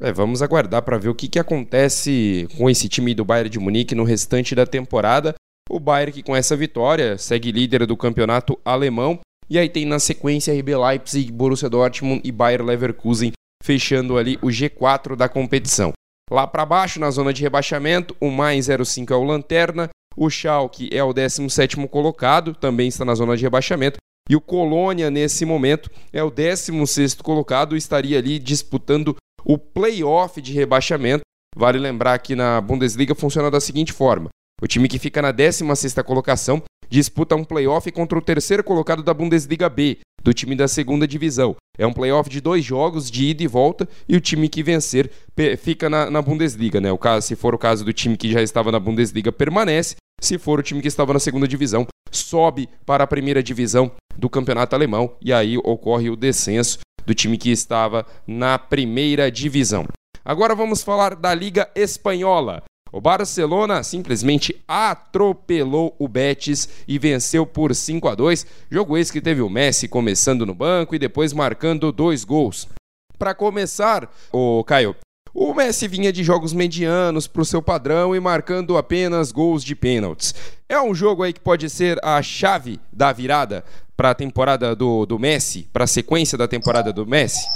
É, 0.00 0.12
vamos 0.12 0.42
aguardar 0.42 0.82
para 0.82 0.98
ver 0.98 1.08
o 1.08 1.14
que, 1.14 1.28
que 1.28 1.38
acontece 1.38 2.48
com 2.56 2.70
esse 2.70 2.88
time 2.88 3.14
do 3.14 3.24
Bayern 3.24 3.50
de 3.50 3.58
Munique 3.58 3.94
no 3.94 4.04
restante 4.04 4.54
da 4.54 4.66
temporada. 4.66 5.34
O 5.68 5.78
Bayern 5.78 6.12
que 6.12 6.22
com 6.22 6.34
essa 6.34 6.56
vitória 6.56 7.18
segue 7.18 7.52
líder 7.52 7.86
do 7.86 7.96
campeonato 7.96 8.58
alemão 8.64 9.20
e 9.50 9.58
aí 9.58 9.68
tem 9.68 9.84
na 9.84 9.98
sequência 9.98 10.54
RB 10.54 10.76
Leipzig, 10.76 11.32
Borussia 11.32 11.68
Dortmund 11.68 12.20
e 12.22 12.30
Bayer 12.30 12.64
Leverkusen 12.64 13.32
fechando 13.62 14.16
ali 14.16 14.38
o 14.40 14.46
G4 14.46 15.16
da 15.16 15.28
competição. 15.28 15.92
Lá 16.30 16.46
para 16.46 16.64
baixo, 16.64 17.00
na 17.00 17.10
zona 17.10 17.32
de 17.32 17.42
rebaixamento, 17.42 18.16
o 18.20 18.30
mais 18.30 18.66
05 18.66 19.12
é 19.12 19.16
o 19.16 19.24
Lanterna, 19.24 19.90
o 20.16 20.30
Schalke 20.30 20.88
é 20.92 21.02
o 21.02 21.12
17º 21.12 21.88
colocado, 21.88 22.54
também 22.54 22.86
está 22.86 23.04
na 23.04 23.14
zona 23.16 23.36
de 23.36 23.42
rebaixamento, 23.42 23.96
e 24.28 24.36
o 24.36 24.40
Colônia, 24.40 25.10
nesse 25.10 25.44
momento, 25.44 25.90
é 26.12 26.22
o 26.22 26.30
16º 26.30 27.20
colocado, 27.20 27.76
estaria 27.76 28.16
ali 28.18 28.38
disputando 28.38 29.16
o 29.44 29.58
playoff 29.58 30.40
de 30.40 30.52
rebaixamento. 30.52 31.22
Vale 31.56 31.78
lembrar 31.78 32.16
que 32.20 32.36
na 32.36 32.60
Bundesliga 32.60 33.14
funciona 33.16 33.50
da 33.50 33.60
seguinte 33.60 33.92
forma: 33.92 34.28
o 34.62 34.68
time 34.68 34.86
que 34.86 35.00
fica 35.00 35.20
na 35.20 35.32
16ª 35.32 36.04
colocação 36.04 36.62
disputa 36.90 37.36
um 37.36 37.44
playoff 37.44 37.90
contra 37.92 38.18
o 38.18 38.22
terceiro 38.22 38.64
colocado 38.64 39.02
da 39.02 39.14
Bundesliga 39.14 39.68
B, 39.68 39.98
do 40.22 40.34
time 40.34 40.54
da 40.54 40.68
segunda 40.68 41.06
divisão. 41.06 41.56
É 41.78 41.86
um 41.86 41.92
playoff 41.92 42.28
de 42.28 42.40
dois 42.40 42.64
jogos, 42.64 43.10
de 43.10 43.26
ida 43.26 43.42
e 43.42 43.46
volta, 43.46 43.88
e 44.08 44.16
o 44.16 44.20
time 44.20 44.48
que 44.48 44.62
vencer 44.62 45.10
fica 45.58 45.88
na, 45.88 46.10
na, 46.10 46.20
Bundesliga, 46.20 46.80
né? 46.80 46.92
O 46.92 46.98
caso, 46.98 47.26
se 47.26 47.36
for 47.36 47.54
o 47.54 47.58
caso 47.58 47.84
do 47.84 47.92
time 47.92 48.16
que 48.16 48.30
já 48.30 48.42
estava 48.42 48.70
na 48.70 48.80
Bundesliga, 48.80 49.32
permanece. 49.32 49.96
Se 50.20 50.36
for 50.36 50.58
o 50.58 50.62
time 50.62 50.82
que 50.82 50.88
estava 50.88 51.14
na 51.14 51.20
segunda 51.20 51.48
divisão, 51.48 51.86
sobe 52.10 52.68
para 52.84 53.04
a 53.04 53.06
primeira 53.06 53.42
divisão 53.42 53.90
do 54.18 54.28
campeonato 54.28 54.74
alemão, 54.74 55.14
e 55.22 55.32
aí 55.32 55.56
ocorre 55.58 56.10
o 56.10 56.16
descenso 56.16 56.80
do 57.06 57.14
time 57.14 57.38
que 57.38 57.50
estava 57.50 58.04
na 58.26 58.58
primeira 58.58 59.30
divisão. 59.30 59.86
Agora 60.22 60.54
vamos 60.54 60.82
falar 60.82 61.14
da 61.14 61.32
Liga 61.32 61.70
Espanhola. 61.74 62.62
O 62.92 63.00
Barcelona 63.00 63.82
simplesmente 63.82 64.60
atropelou 64.66 65.94
o 65.98 66.08
Betis 66.08 66.68
e 66.88 66.98
venceu 66.98 67.46
por 67.46 67.74
5 67.74 68.08
a 68.08 68.14
2. 68.14 68.46
Jogo 68.70 68.96
esse 68.96 69.12
que 69.12 69.20
teve 69.20 69.40
o 69.40 69.48
Messi 69.48 69.86
começando 69.86 70.44
no 70.44 70.54
banco 70.54 70.94
e 70.94 70.98
depois 70.98 71.32
marcando 71.32 71.92
dois 71.92 72.24
gols. 72.24 72.68
Para 73.16 73.34
começar, 73.34 74.10
o 74.32 74.64
Caio, 74.64 74.96
o 75.32 75.54
Messi 75.54 75.86
vinha 75.86 76.12
de 76.12 76.24
jogos 76.24 76.52
medianos 76.52 77.28
para 77.28 77.42
o 77.42 77.44
seu 77.44 77.62
padrão 77.62 78.16
e 78.16 78.20
marcando 78.20 78.76
apenas 78.76 79.30
gols 79.30 79.62
de 79.62 79.76
pênaltis. 79.76 80.34
É 80.68 80.80
um 80.80 80.94
jogo 80.94 81.22
aí 81.22 81.32
que 81.32 81.40
pode 81.40 81.70
ser 81.70 81.98
a 82.04 82.20
chave 82.22 82.80
da 82.92 83.12
virada 83.12 83.64
para 83.96 84.10
a 84.10 84.14
temporada 84.14 84.74
do, 84.74 85.06
do 85.06 85.18
Messi, 85.18 85.68
para 85.72 85.84
a 85.84 85.86
sequência 85.86 86.36
da 86.36 86.48
temporada 86.48 86.92
do 86.92 87.06
Messi? 87.06 87.46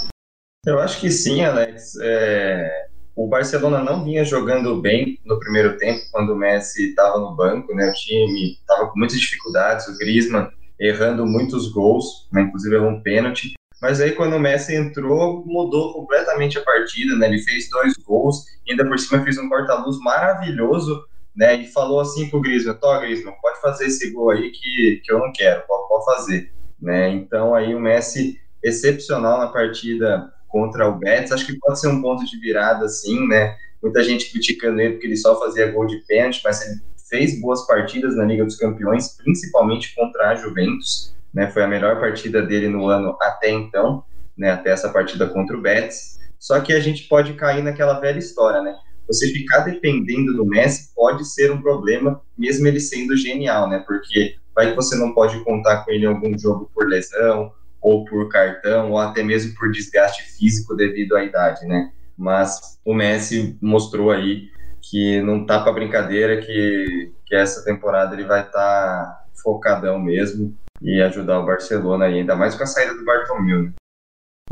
Eu 0.65 0.79
acho 0.79 0.99
que 0.99 1.11
sim, 1.11 1.43
Alex. 1.43 1.95
É 2.01 2.87
o 3.15 3.27
Barcelona 3.27 3.81
não 3.81 4.03
vinha 4.03 4.25
jogando 4.25 4.81
bem 4.81 5.19
no 5.25 5.39
primeiro 5.39 5.77
tempo, 5.77 6.01
quando 6.11 6.33
o 6.33 6.35
Messi 6.35 6.89
estava 6.89 7.17
no 7.17 7.33
banco, 7.33 7.73
né? 7.73 7.89
O 7.89 7.93
time 7.93 8.53
estava 8.59 8.87
com 8.87 8.99
muitas 8.99 9.17
dificuldades, 9.17 9.87
o 9.87 9.97
Griezmann 9.97 10.49
errando 10.77 11.25
muitos 11.25 11.71
gols, 11.71 12.27
né? 12.31 12.41
inclusive 12.41 12.75
errou 12.75 12.89
um 12.89 13.01
pênalti. 13.01 13.53
mas 13.81 14.01
aí 14.01 14.11
quando 14.11 14.35
o 14.35 14.39
Messi 14.39 14.75
entrou, 14.75 15.45
mudou 15.45 15.93
completamente 15.93 16.57
a 16.57 16.63
partida, 16.63 17.15
né? 17.15 17.27
Ele 17.27 17.41
fez 17.41 17.69
dois 17.69 17.93
gols, 18.05 18.43
ainda 18.69 18.85
por 18.85 18.99
cima 18.99 19.23
fez 19.23 19.37
um 19.37 19.47
corta-luz 19.47 19.97
maravilhoso, 19.99 21.01
né? 21.33 21.55
E 21.55 21.67
falou 21.67 22.01
assim 22.01 22.29
pro 22.29 22.41
Griezmann, 22.41 22.75
Tó, 22.75 22.99
Griezmann, 22.99 23.35
pode 23.41 23.61
fazer 23.61 23.85
esse 23.85 24.11
gol 24.11 24.31
aí 24.31 24.51
que, 24.51 25.01
que 25.03 25.11
eu 25.11 25.19
não 25.19 25.31
quero, 25.31 25.65
pode, 25.65 25.87
pode 25.87 26.05
fazer, 26.05 26.51
né? 26.81 27.11
Então 27.11 27.55
aí 27.55 27.73
o 27.73 27.79
Messi 27.79 28.37
excepcional 28.61 29.37
na 29.37 29.47
partida 29.47 30.33
contra 30.47 30.87
o 30.87 30.97
Betis, 30.97 31.31
acho 31.31 31.45
que 31.45 31.57
pode 31.59 31.79
ser 31.79 31.87
um 31.87 32.01
ponto 32.01 32.25
de 32.25 32.39
virada, 32.39 32.85
assim, 32.85 33.27
né? 33.27 33.55
Muita 33.81 34.03
gente 34.03 34.31
criticando 34.31 34.79
ele 34.79 34.93
porque 34.93 35.07
ele 35.07 35.17
só 35.17 35.39
fazia 35.39 35.71
gol 35.71 35.85
de 35.85 35.97
pênalti, 36.07 36.41
mas 36.43 36.61
ele 36.61 36.81
fez 37.09 37.39
boas 37.39 37.65
partidas 37.67 38.15
na 38.15 38.23
Liga 38.23 38.43
dos 38.43 38.55
Campeões, 38.55 39.15
principalmente 39.17 39.93
contra 39.93 40.29
a 40.29 40.35
Juventus, 40.35 41.15
né? 41.33 41.49
Foi 41.51 41.63
a 41.63 41.67
melhor 41.67 41.99
partida 41.99 42.41
dele 42.41 42.67
no 42.67 42.87
ano 42.87 43.17
até 43.21 43.51
então, 43.51 44.03
né? 44.37 44.51
Até 44.51 44.71
essa 44.71 44.89
partida 44.89 45.27
contra 45.27 45.55
o 45.55 45.61
Betis. 45.61 46.19
Só 46.39 46.59
que 46.59 46.73
a 46.73 46.79
gente 46.79 47.07
pode 47.07 47.33
cair 47.33 47.63
naquela 47.63 47.99
velha 47.99 48.19
história, 48.19 48.61
né? 48.61 48.75
Você 49.07 49.27
ficar 49.27 49.59
dependendo 49.59 50.33
do 50.33 50.45
Messi 50.45 50.91
pode 50.95 51.25
ser 51.25 51.51
um 51.51 51.61
problema, 51.61 52.21
mesmo 52.37 52.67
ele 52.67 52.79
sendo 52.79 53.15
genial, 53.15 53.69
né? 53.69 53.83
Porque 53.85 54.35
vai 54.53 54.69
que 54.69 54.75
você 54.75 54.95
não 54.95 55.13
pode 55.13 55.43
contar 55.43 55.83
com 55.83 55.91
ele 55.91 56.05
em 56.05 56.07
algum 56.07 56.37
jogo 56.37 56.69
por 56.73 56.87
lesão, 56.87 57.51
ou 57.85 58.03
por 58.03 58.27
cartão, 58.29 58.89
ou 58.89 58.97
até 58.97 59.21
mesmo 59.21 59.53
por 59.53 59.71
desgaste 59.71 60.23
físico 60.23 60.75
devido 60.75 61.15
à 61.15 61.23
idade, 61.23 61.67
né? 61.67 61.91
Mas 62.17 62.79
o 62.83 62.95
Messi 62.95 63.55
mostrou 63.61 64.09
aí 64.09 64.49
que 64.81 65.21
não 65.21 65.45
tá 65.45 65.61
para 65.61 65.71
brincadeira, 65.71 66.41
que, 66.41 67.13
que 67.27 67.35
essa 67.35 67.63
temporada 67.63 68.15
ele 68.15 68.23
vai 68.23 68.41
estar 68.41 68.51
tá 68.53 69.25
focadão 69.43 69.99
mesmo 69.99 70.57
e 70.81 70.99
ajudar 70.99 71.39
o 71.39 71.45
Barcelona 71.45 72.05
aí, 72.05 72.15
ainda 72.15 72.35
mais 72.35 72.55
com 72.55 72.63
a 72.63 72.65
saída 72.65 72.95
do 72.95 73.05
Bartomeu. 73.05 73.63
Né? 73.63 73.73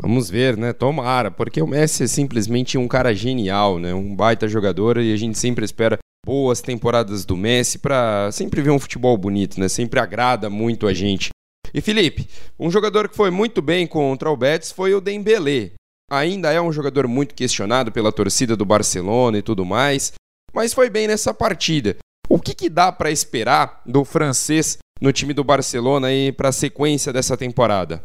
Vamos 0.00 0.30
ver, 0.30 0.56
né? 0.56 0.72
Tomara, 0.72 1.28
porque 1.28 1.60
o 1.60 1.66
Messi 1.66 2.04
é 2.04 2.06
simplesmente 2.06 2.78
um 2.78 2.86
cara 2.86 3.12
genial, 3.12 3.80
né? 3.80 3.92
Um 3.92 4.14
baita 4.14 4.46
jogador 4.46 4.98
e 4.98 5.12
a 5.12 5.16
gente 5.16 5.36
sempre 5.38 5.64
espera 5.64 5.98
boas 6.24 6.62
temporadas 6.62 7.24
do 7.24 7.36
Messi 7.36 7.80
para 7.80 8.30
sempre 8.30 8.62
ver 8.62 8.70
um 8.70 8.78
futebol 8.78 9.18
bonito, 9.18 9.58
né? 9.58 9.68
Sempre 9.68 9.98
agrada 9.98 10.48
muito 10.48 10.86
a 10.86 10.94
gente. 10.94 11.30
E 11.74 11.80
Felipe, 11.80 12.28
um 12.56 12.70
jogador 12.70 13.08
que 13.08 13.16
foi 13.16 13.32
muito 13.32 13.60
bem 13.60 13.84
contra 13.84 14.30
o 14.30 14.36
Betis 14.36 14.70
foi 14.70 14.94
o 14.94 15.00
Dembélé. 15.00 15.72
Ainda 16.08 16.52
é 16.52 16.60
um 16.60 16.70
jogador 16.70 17.08
muito 17.08 17.34
questionado 17.34 17.90
pela 17.90 18.12
torcida 18.12 18.56
do 18.56 18.64
Barcelona 18.64 19.38
e 19.38 19.42
tudo 19.42 19.64
mais, 19.64 20.12
mas 20.52 20.72
foi 20.72 20.88
bem 20.88 21.08
nessa 21.08 21.34
partida. 21.34 21.96
O 22.28 22.38
que, 22.38 22.54
que 22.54 22.70
dá 22.70 22.92
para 22.92 23.10
esperar 23.10 23.82
do 23.84 24.04
francês 24.04 24.78
no 25.00 25.12
time 25.12 25.34
do 25.34 25.42
Barcelona 25.42 26.12
e 26.12 26.30
para 26.30 26.50
a 26.50 26.52
sequência 26.52 27.12
dessa 27.12 27.36
temporada? 27.36 28.04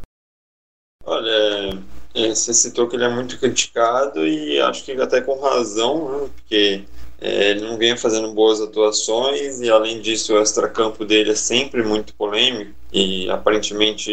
Olha, 1.06 1.80
é, 2.16 2.30
você 2.30 2.54
citou 2.56 2.88
que 2.88 2.96
ele 2.96 3.06
é 3.06 3.14
muito 3.14 3.40
criticado 3.40 4.26
e 4.26 4.60
acho 4.62 4.84
que 4.84 4.94
até 4.94 5.22
com 5.22 5.40
razão, 5.40 6.24
né? 6.24 6.30
porque 6.36 6.86
ele 7.22 7.62
não 7.62 7.78
vem 7.78 7.98
fazendo 7.98 8.32
boas 8.32 8.62
atuações 8.62 9.60
e, 9.60 9.70
além 9.70 10.00
disso, 10.00 10.34
o 10.34 10.42
extracampo 10.42 11.04
dele 11.04 11.32
é 11.32 11.36
sempre 11.36 11.84
muito 11.84 12.14
polêmico 12.14 12.72
e, 12.94 13.30
aparentemente, 13.30 14.12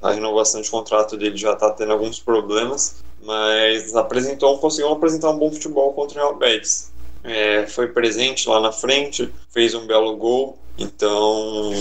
a 0.00 0.12
renovação 0.12 0.60
de 0.60 0.70
contrato 0.70 1.16
dele 1.16 1.36
já 1.36 1.52
está 1.52 1.70
tendo 1.70 1.92
alguns 1.92 2.18
problemas, 2.18 3.02
mas 3.22 3.94
apresentou, 3.94 4.58
conseguiu 4.58 4.90
apresentar 4.92 5.30
um 5.30 5.38
bom 5.38 5.52
futebol 5.52 5.92
contra 5.92 6.18
o 6.18 6.22
Real 6.22 6.38
Betis. 6.38 6.90
É, 7.22 7.66
foi 7.66 7.88
presente 7.88 8.48
lá 8.48 8.60
na 8.60 8.72
frente, 8.72 9.28
fez 9.50 9.74
um 9.74 9.86
belo 9.86 10.16
gol, 10.16 10.56
então 10.78 11.72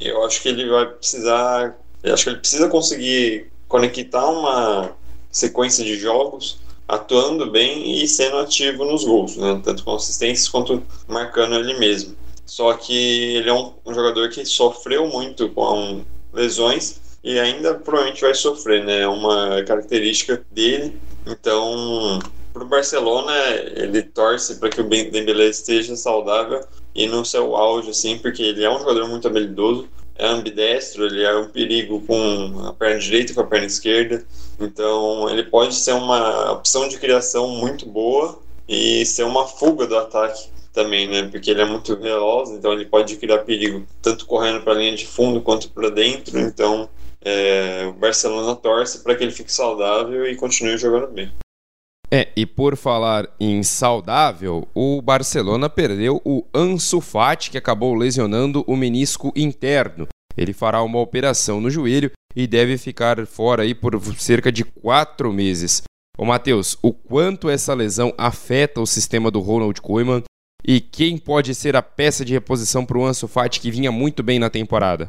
eu 0.00 0.24
acho 0.24 0.42
que 0.42 0.48
ele 0.48 0.68
vai 0.68 0.86
precisar, 0.86 1.78
acho 2.02 2.24
que 2.24 2.30
ele 2.30 2.38
precisa 2.38 2.68
conseguir 2.68 3.52
conectar 3.68 4.26
uma 4.26 4.96
sequência 5.30 5.84
de 5.84 5.96
jogos 5.96 6.58
atuando 6.88 7.50
bem 7.50 8.02
e 8.02 8.08
sendo 8.08 8.38
ativo 8.38 8.84
nos 8.84 9.04
gols, 9.04 9.36
né? 9.36 9.60
tanto 9.62 9.84
consistência 9.84 10.50
quanto 10.50 10.82
marcando 11.06 11.54
ele 11.56 11.78
mesmo. 11.78 12.16
Só 12.46 12.72
que 12.72 13.36
ele 13.36 13.50
é 13.50 13.52
um, 13.52 13.74
um 13.84 13.92
jogador 13.92 14.30
que 14.30 14.44
sofreu 14.46 15.06
muito 15.06 15.50
com 15.50 16.02
lesões 16.32 16.98
e 17.22 17.38
ainda 17.38 17.74
provavelmente 17.74 18.22
vai 18.22 18.34
sofrer, 18.34 18.84
né? 18.84 19.02
É 19.02 19.08
uma 19.08 19.62
característica 19.64 20.42
dele. 20.50 20.98
Então, 21.26 22.18
para 22.54 22.62
o 22.62 22.66
Barcelona, 22.66 23.32
ele 23.76 24.02
torce 24.02 24.56
para 24.56 24.70
que 24.70 24.80
o 24.80 24.88
Dembélé 24.88 25.48
esteja 25.48 25.94
saudável 25.94 26.60
e 26.94 27.06
no 27.06 27.22
seu 27.24 27.54
auge, 27.54 27.90
assim, 27.90 28.18
porque 28.18 28.42
ele 28.42 28.64
é 28.64 28.70
um 28.70 28.78
jogador 28.78 29.06
muito 29.08 29.28
habilidoso 29.28 29.86
é 30.18 30.26
ambidestro, 30.26 31.06
ele 31.06 31.22
é 31.22 31.36
um 31.36 31.48
perigo 31.48 32.00
com 32.00 32.66
a 32.66 32.72
perna 32.72 32.98
direita 32.98 33.32
e 33.32 33.34
com 33.34 33.40
a 33.40 33.46
perna 33.46 33.66
esquerda. 33.66 34.24
Então, 34.60 35.30
ele 35.30 35.44
pode 35.44 35.74
ser 35.74 35.92
uma 35.92 36.52
opção 36.52 36.88
de 36.88 36.98
criação 36.98 37.48
muito 37.48 37.86
boa 37.86 38.40
e 38.68 39.06
ser 39.06 39.22
uma 39.22 39.46
fuga 39.46 39.86
do 39.86 39.96
ataque 39.96 40.48
também, 40.72 41.08
né? 41.08 41.28
Porque 41.28 41.50
ele 41.50 41.62
é 41.62 41.64
muito 41.64 41.96
veloz, 41.96 42.50
então 42.50 42.72
ele 42.72 42.84
pode 42.84 43.16
criar 43.16 43.38
perigo 43.38 43.86
tanto 44.02 44.26
correndo 44.26 44.62
para 44.62 44.72
a 44.72 44.76
linha 44.76 44.94
de 44.94 45.06
fundo 45.06 45.40
quanto 45.40 45.70
para 45.70 45.88
dentro. 45.88 46.38
Então, 46.38 46.88
é, 47.24 47.86
o 47.88 47.92
Barcelona 47.92 48.56
torce 48.56 49.02
para 49.02 49.14
que 49.14 49.22
ele 49.22 49.32
fique 49.32 49.52
saudável 49.52 50.26
e 50.26 50.36
continue 50.36 50.76
jogando 50.76 51.08
bem. 51.08 51.32
É, 52.10 52.28
e 52.34 52.46
por 52.46 52.74
falar 52.74 53.28
em 53.38 53.62
saudável, 53.62 54.66
o 54.74 55.02
Barcelona 55.02 55.68
perdeu 55.68 56.22
o 56.24 56.42
Ansu 56.54 57.02
Fati, 57.02 57.50
que 57.50 57.58
acabou 57.58 57.94
lesionando 57.94 58.64
o 58.66 58.76
menisco 58.76 59.30
interno. 59.36 60.08
Ele 60.34 60.54
fará 60.54 60.82
uma 60.82 60.98
operação 61.00 61.60
no 61.60 61.68
joelho 61.68 62.10
e 62.34 62.46
deve 62.46 62.78
ficar 62.78 63.26
fora 63.26 63.62
aí 63.62 63.74
por 63.74 64.00
cerca 64.16 64.50
de 64.50 64.64
quatro 64.64 65.32
meses. 65.32 65.82
Ô 66.16 66.24
Matheus, 66.24 66.78
o 66.82 66.92
quanto 66.92 67.50
essa 67.50 67.74
lesão 67.74 68.14
afeta 68.16 68.80
o 68.80 68.86
sistema 68.86 69.30
do 69.30 69.40
Ronald 69.40 69.80
Koeman 69.80 70.22
e 70.66 70.80
quem 70.80 71.18
pode 71.18 71.54
ser 71.54 71.76
a 71.76 71.82
peça 71.82 72.24
de 72.24 72.32
reposição 72.32 72.86
para 72.86 72.98
o 72.98 73.04
Ansu 73.04 73.28
Fati 73.28 73.60
que 73.60 73.70
vinha 73.70 73.92
muito 73.92 74.22
bem 74.22 74.38
na 74.38 74.48
temporada? 74.48 75.08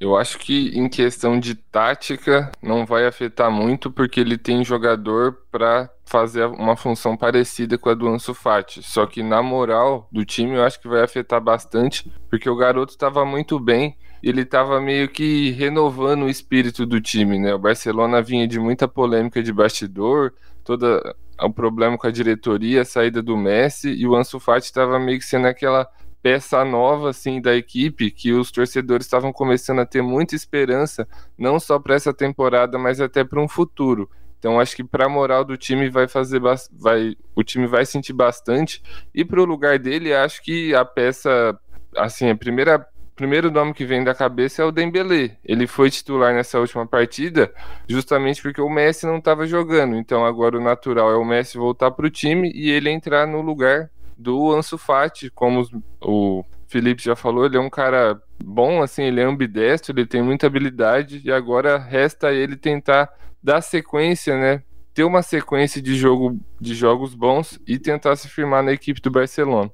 Eu 0.00 0.16
acho 0.16 0.38
que 0.38 0.68
em 0.78 0.88
questão 0.88 1.40
de 1.40 1.54
tática 1.54 2.52
não 2.62 2.86
vai 2.86 3.06
afetar 3.06 3.50
muito 3.50 3.90
porque 3.90 4.20
ele 4.20 4.38
tem 4.38 4.64
jogador 4.64 5.38
para 5.50 5.90
fazer 6.04 6.46
uma 6.46 6.76
função 6.76 7.16
parecida 7.16 7.76
com 7.76 7.88
a 7.90 7.94
do 7.94 8.08
Ansu 8.08 8.32
Fati. 8.32 8.82
Só 8.82 9.06
que 9.06 9.22
na 9.22 9.42
moral 9.42 10.08
do 10.12 10.24
time 10.24 10.54
eu 10.54 10.64
acho 10.64 10.80
que 10.80 10.88
vai 10.88 11.02
afetar 11.02 11.40
bastante 11.40 12.10
porque 12.30 12.48
o 12.48 12.56
garoto 12.56 12.92
estava 12.92 13.24
muito 13.24 13.58
bem 13.58 13.96
ele 14.22 14.42
estava 14.42 14.80
meio 14.80 15.08
que 15.08 15.50
renovando 15.52 16.24
o 16.24 16.28
espírito 16.28 16.84
do 16.84 17.00
time, 17.00 17.38
né? 17.38 17.54
O 17.54 17.58
Barcelona 17.58 18.20
vinha 18.20 18.46
de 18.46 18.58
muita 18.58 18.88
polêmica 18.88 19.42
de 19.42 19.52
bastidor, 19.52 20.32
toda 20.64 21.14
o 21.40 21.52
problema 21.52 21.96
com 21.96 22.06
a 22.06 22.10
diretoria, 22.10 22.82
a 22.82 22.84
saída 22.84 23.22
do 23.22 23.36
Messi 23.36 23.90
e 23.90 24.06
o 24.06 24.16
Ansu 24.16 24.40
Fati 24.40 24.66
estava 24.66 24.98
meio 24.98 25.18
que 25.18 25.24
sendo 25.24 25.46
aquela 25.46 25.88
peça 26.22 26.64
nova 26.64 27.10
assim 27.10 27.40
da 27.40 27.54
equipe 27.54 28.10
que 28.10 28.32
os 28.32 28.50
torcedores 28.50 29.06
estavam 29.06 29.32
começando 29.32 29.80
a 29.80 29.86
ter 29.86 30.02
muita 30.02 30.34
esperança, 30.34 31.06
não 31.36 31.60
só 31.60 31.78
para 31.78 31.94
essa 31.94 32.12
temporada, 32.12 32.78
mas 32.78 33.00
até 33.00 33.24
para 33.24 33.40
um 33.40 33.48
futuro. 33.48 34.10
Então 34.38 34.60
acho 34.60 34.76
que 34.76 34.84
para 34.84 35.06
a 35.06 35.08
moral 35.08 35.44
do 35.44 35.56
time 35.56 35.90
vai 35.90 36.06
fazer 36.06 36.40
vai 36.72 37.16
o 37.34 37.42
time 37.42 37.66
vai 37.66 37.84
sentir 37.84 38.12
bastante 38.12 38.82
e 39.12 39.24
para 39.24 39.40
o 39.40 39.44
lugar 39.44 39.78
dele 39.78 40.14
acho 40.14 40.42
que 40.42 40.74
a 40.74 40.84
peça 40.84 41.58
assim 41.96 42.30
a 42.30 42.36
primeira 42.36 42.86
primeiro 43.16 43.50
nome 43.50 43.74
que 43.74 43.84
vem 43.84 44.04
da 44.04 44.14
cabeça 44.14 44.62
é 44.62 44.64
o 44.64 44.70
Dembélé. 44.70 45.38
Ele 45.44 45.66
foi 45.66 45.90
titular 45.90 46.32
nessa 46.32 46.60
última 46.60 46.86
partida 46.86 47.52
justamente 47.88 48.40
porque 48.40 48.60
o 48.60 48.70
Messi 48.70 49.06
não 49.06 49.18
estava 49.18 49.44
jogando. 49.44 49.96
Então 49.96 50.24
agora 50.24 50.56
o 50.56 50.62
natural 50.62 51.10
é 51.10 51.16
o 51.16 51.24
Messi 51.24 51.58
voltar 51.58 51.90
para 51.90 52.06
o 52.06 52.10
time 52.10 52.52
e 52.54 52.70
ele 52.70 52.90
entrar 52.90 53.26
no 53.26 53.40
lugar 53.40 53.90
do 54.18 54.52
Ansu 54.52 54.76
Fati, 54.76 55.30
como 55.30 55.64
o 56.02 56.44
Felipe 56.66 57.02
já 57.02 57.14
falou, 57.14 57.46
ele 57.46 57.56
é 57.56 57.60
um 57.60 57.70
cara 57.70 58.20
bom, 58.42 58.82
assim, 58.82 59.04
ele 59.04 59.20
é 59.20 59.24
ambidestro, 59.24 59.92
ele 59.92 60.06
tem 60.06 60.22
muita 60.22 60.46
habilidade 60.46 61.22
e 61.24 61.30
agora 61.30 61.78
resta 61.78 62.32
ele 62.32 62.56
tentar 62.56 63.08
dar 63.42 63.60
sequência, 63.62 64.36
né? 64.36 64.62
Ter 64.92 65.04
uma 65.04 65.22
sequência 65.22 65.80
de 65.80 65.94
jogo 65.94 66.38
de 66.60 66.74
jogos 66.74 67.14
bons 67.14 67.58
e 67.66 67.78
tentar 67.78 68.16
se 68.16 68.28
firmar 68.28 68.62
na 68.62 68.72
equipe 68.72 69.00
do 69.00 69.10
Barcelona. 69.10 69.70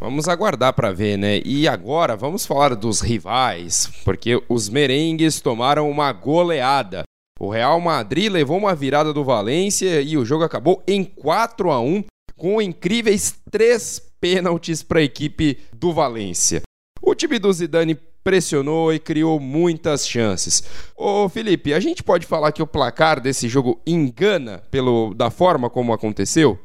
Vamos 0.00 0.28
aguardar 0.28 0.72
para 0.72 0.92
ver, 0.92 1.16
né? 1.16 1.40
E 1.44 1.68
agora 1.68 2.16
vamos 2.16 2.44
falar 2.44 2.74
dos 2.74 3.00
rivais, 3.00 3.86
porque 4.04 4.42
os 4.48 4.68
merengues 4.68 5.40
tomaram 5.40 5.88
uma 5.90 6.12
goleada. 6.12 7.02
O 7.38 7.50
Real 7.50 7.80
Madrid 7.80 8.30
levou 8.30 8.58
uma 8.58 8.74
virada 8.74 9.12
do 9.12 9.24
Valência 9.24 10.00
e 10.00 10.16
o 10.16 10.24
jogo 10.24 10.44
acabou 10.44 10.82
em 10.86 11.04
4 11.04 11.70
a 11.70 11.80
1 11.80 12.04
com 12.40 12.60
incríveis 12.62 13.34
três 13.50 14.00
pênaltis 14.18 14.82
para 14.82 15.00
a 15.00 15.02
equipe 15.02 15.58
do 15.74 15.92
Valência. 15.92 16.62
O 17.02 17.14
time 17.14 17.38
do 17.38 17.52
Zidane 17.52 17.94
pressionou 18.24 18.94
e 18.94 18.98
criou 18.98 19.38
muitas 19.38 20.08
chances. 20.08 20.62
Ô 20.96 21.28
Felipe, 21.28 21.74
a 21.74 21.80
gente 21.80 22.02
pode 22.02 22.26
falar 22.26 22.50
que 22.52 22.62
o 22.62 22.66
placar 22.66 23.20
desse 23.20 23.46
jogo 23.46 23.78
engana 23.86 24.62
pelo 24.70 25.12
da 25.12 25.30
forma 25.30 25.68
como 25.68 25.92
aconteceu? 25.92 26.58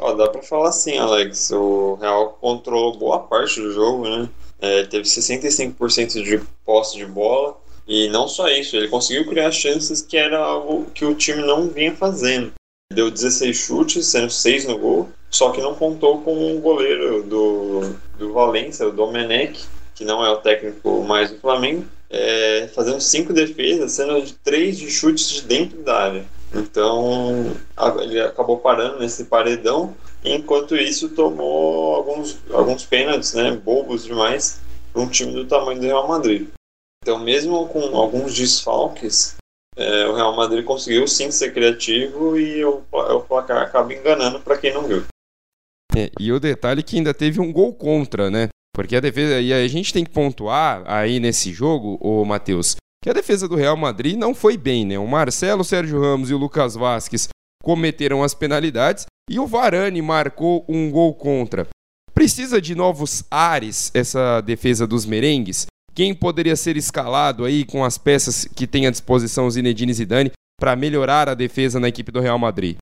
Oh, 0.00 0.12
dá 0.12 0.28
para 0.28 0.42
falar 0.42 0.72
sim, 0.72 0.98
Alex. 0.98 1.52
O 1.52 1.94
Real 1.94 2.36
controlou 2.40 2.98
boa 2.98 3.20
parte 3.20 3.60
do 3.60 3.72
jogo, 3.72 4.08
né? 4.08 4.28
É, 4.60 4.82
teve 4.86 5.04
65% 5.04 6.20
de 6.24 6.40
posse 6.64 6.96
de 6.96 7.06
bola, 7.06 7.56
E 7.86 8.08
não 8.08 8.26
só 8.26 8.48
isso, 8.48 8.76
ele 8.76 8.88
conseguiu 8.88 9.24
criar 9.28 9.52
chances 9.52 10.02
que 10.02 10.16
era 10.16 10.38
algo 10.38 10.90
que 10.90 11.04
o 11.04 11.14
time 11.14 11.42
não 11.42 11.68
vinha 11.68 11.94
fazendo. 11.94 12.52
Deu 12.92 13.08
16 13.08 13.56
chutes, 13.56 14.06
sendo 14.06 14.30
6 14.30 14.64
no 14.64 14.76
gol, 14.76 15.08
só 15.30 15.52
que 15.52 15.60
não 15.60 15.76
contou 15.76 16.22
com 16.22 16.56
o 16.56 16.60
goleiro 16.60 17.22
do, 17.22 17.94
do 18.18 18.32
Valência, 18.32 18.88
o 18.88 18.90
Domenech, 18.90 19.64
que 19.94 20.04
não 20.04 20.24
é 20.24 20.30
o 20.30 20.38
técnico 20.38 21.04
mais 21.04 21.30
do 21.30 21.38
Flamengo, 21.38 21.84
é, 22.10 22.68
fazendo 22.74 23.00
5 23.00 23.32
defesas, 23.32 23.92
sendo 23.92 24.20
de 24.20 24.34
3 24.34 24.76
de 24.76 24.90
chutes 24.90 25.28
de 25.28 25.42
dentro 25.42 25.80
da 25.82 25.98
área. 25.98 26.24
Então 26.52 27.56
ele 28.02 28.20
acabou 28.20 28.58
parando 28.58 28.98
nesse 28.98 29.24
paredão, 29.24 29.94
enquanto 30.24 30.76
isso 30.76 31.10
tomou 31.10 31.94
alguns, 31.94 32.38
alguns 32.52 32.84
pênaltis, 32.84 33.34
né, 33.34 33.52
bobos 33.52 34.04
demais, 34.04 34.60
para 34.92 35.00
um 35.00 35.08
time 35.08 35.32
do 35.32 35.46
tamanho 35.46 35.78
do 35.78 35.86
Real 35.86 36.08
Madrid. 36.08 36.48
Então, 37.02 37.18
mesmo 37.20 37.66
com 37.68 37.96
alguns 37.96 38.34
desfalques, 38.34 39.36
é, 39.76 40.06
o 40.06 40.14
Real 40.14 40.34
Madrid 40.34 40.64
conseguiu 40.64 41.06
sim 41.06 41.30
ser 41.30 41.52
criativo 41.52 42.38
e 42.38 42.64
o, 42.64 42.82
o 42.90 43.20
placar 43.20 43.62
acaba 43.62 43.92
enganando 43.92 44.40
para 44.40 44.58
quem 44.58 44.74
não 44.74 44.82
viu. 44.82 45.04
É, 45.96 46.10
e 46.18 46.32
o 46.32 46.40
detalhe 46.40 46.80
é 46.80 46.82
que 46.82 46.96
ainda 46.96 47.14
teve 47.14 47.40
um 47.40 47.52
gol 47.52 47.74
contra, 47.74 48.30
né? 48.30 48.48
Porque 48.74 48.96
a 48.96 49.00
defesa. 49.00 49.40
E 49.40 49.52
a 49.52 49.66
gente 49.68 49.92
tem 49.92 50.04
que 50.04 50.10
pontuar 50.10 50.82
aí 50.86 51.18
nesse 51.18 51.52
jogo, 51.52 51.98
o 52.00 52.24
Matheus, 52.24 52.76
que 53.02 53.10
a 53.10 53.12
defesa 53.12 53.48
do 53.48 53.56
Real 53.56 53.76
Madrid 53.76 54.16
não 54.16 54.34
foi 54.34 54.56
bem, 54.56 54.84
né? 54.84 54.98
O 54.98 55.06
Marcelo, 55.06 55.62
o 55.62 55.64
Sérgio 55.64 56.00
Ramos 56.00 56.30
e 56.30 56.34
o 56.34 56.38
Lucas 56.38 56.74
Vasquez 56.74 57.28
cometeram 57.62 58.22
as 58.22 58.34
penalidades 58.34 59.06
e 59.28 59.38
o 59.38 59.46
Varane 59.46 60.00
marcou 60.00 60.64
um 60.68 60.90
gol 60.90 61.14
contra. 61.14 61.66
Precisa 62.14 62.60
de 62.60 62.74
novos 62.74 63.24
ares 63.30 63.90
essa 63.94 64.40
defesa 64.40 64.86
dos 64.86 65.06
merengues? 65.06 65.66
Quem 66.00 66.14
poderia 66.14 66.56
ser 66.56 66.78
escalado 66.78 67.44
aí 67.44 67.62
com 67.62 67.84
as 67.84 67.98
peças 67.98 68.46
que 68.46 68.66
tem 68.66 68.86
à 68.86 68.90
disposição 68.90 69.50
Zinedine 69.50 69.92
Zidane 69.92 70.32
para 70.58 70.74
melhorar 70.74 71.28
a 71.28 71.34
defesa 71.34 71.78
na 71.78 71.88
equipe 71.88 72.10
do 72.10 72.20
Real 72.20 72.38
Madrid? 72.38 72.78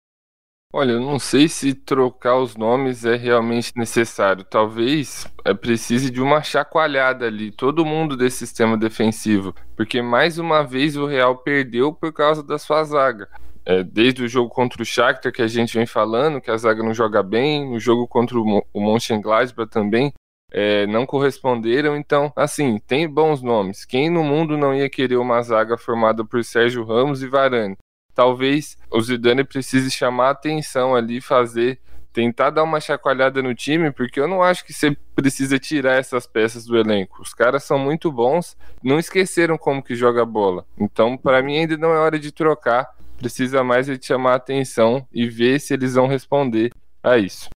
Olha, 0.72 0.92
eu 0.92 1.00
não 1.00 1.18
sei 1.18 1.48
se 1.48 1.74
trocar 1.74 2.38
os 2.38 2.54
nomes 2.54 3.04
é 3.04 3.16
realmente 3.16 3.72
necessário. 3.74 4.44
Talvez 4.44 5.26
é, 5.44 5.52
precise 5.52 6.12
de 6.12 6.22
uma 6.22 6.44
chacoalhada 6.44 7.26
ali, 7.26 7.50
todo 7.50 7.84
mundo 7.84 8.16
desse 8.16 8.36
sistema 8.36 8.76
defensivo, 8.76 9.52
porque 9.76 10.00
mais 10.00 10.38
uma 10.38 10.62
vez 10.62 10.96
o 10.96 11.04
Real 11.04 11.38
perdeu 11.38 11.92
por 11.92 12.12
causa 12.12 12.40
da 12.40 12.56
sua 12.56 12.84
zaga. 12.84 13.28
É, 13.66 13.82
desde 13.82 14.22
o 14.22 14.28
jogo 14.28 14.48
contra 14.48 14.80
o 14.80 14.86
Shakhtar 14.86 15.32
que 15.32 15.42
a 15.42 15.48
gente 15.48 15.76
vem 15.76 15.86
falando, 15.86 16.40
que 16.40 16.52
a 16.52 16.56
zaga 16.56 16.84
não 16.84 16.94
joga 16.94 17.20
bem, 17.20 17.68
no 17.68 17.80
jogo 17.80 18.06
contra 18.06 18.38
o, 18.38 18.64
o 18.72 18.80
Mönchengladbach 18.80 19.68
também, 19.68 20.12
é, 20.52 20.86
não 20.86 21.06
corresponderam. 21.06 21.96
Então, 21.96 22.32
assim, 22.36 22.78
tem 22.86 23.08
bons 23.08 23.42
nomes. 23.42 23.84
Quem 23.84 24.10
no 24.10 24.22
mundo 24.24 24.56
não 24.56 24.74
ia 24.74 24.88
querer 24.88 25.16
uma 25.16 25.42
zaga 25.42 25.76
formada 25.76 26.24
por 26.24 26.44
Sérgio 26.44 26.84
Ramos 26.84 27.22
e 27.22 27.28
Varane? 27.28 27.76
talvez 28.18 28.76
o 28.90 29.00
Zidane 29.00 29.44
precise 29.44 29.92
chamar 29.92 30.30
atenção 30.30 30.96
ali, 30.96 31.20
fazer, 31.20 31.78
tentar 32.12 32.50
dar 32.50 32.64
uma 32.64 32.80
chacoalhada 32.80 33.40
no 33.40 33.54
time, 33.54 33.92
porque 33.92 34.18
eu 34.18 34.26
não 34.26 34.42
acho 34.42 34.66
que 34.66 34.72
você 34.72 34.96
precisa 35.14 35.56
tirar 35.56 36.00
essas 36.00 36.26
peças 36.26 36.64
do 36.64 36.76
elenco. 36.76 37.22
Os 37.22 37.32
caras 37.32 37.62
são 37.62 37.78
muito 37.78 38.10
bons, 38.10 38.56
não 38.82 38.98
esqueceram 38.98 39.56
como 39.56 39.80
que 39.80 39.94
joga 39.94 40.24
bola. 40.24 40.66
Então, 40.76 41.16
para 41.16 41.40
mim 41.40 41.58
ainda 41.58 41.76
não 41.76 41.90
é 41.90 41.98
hora 41.98 42.18
de 42.18 42.32
trocar, 42.32 42.92
precisa 43.16 43.62
mais 43.62 43.86
de 43.86 44.04
chamar 44.04 44.34
atenção 44.34 45.06
e 45.12 45.28
ver 45.28 45.60
se 45.60 45.72
eles 45.72 45.94
vão 45.94 46.08
responder 46.08 46.72
a 47.00 47.18
isso. 47.18 47.48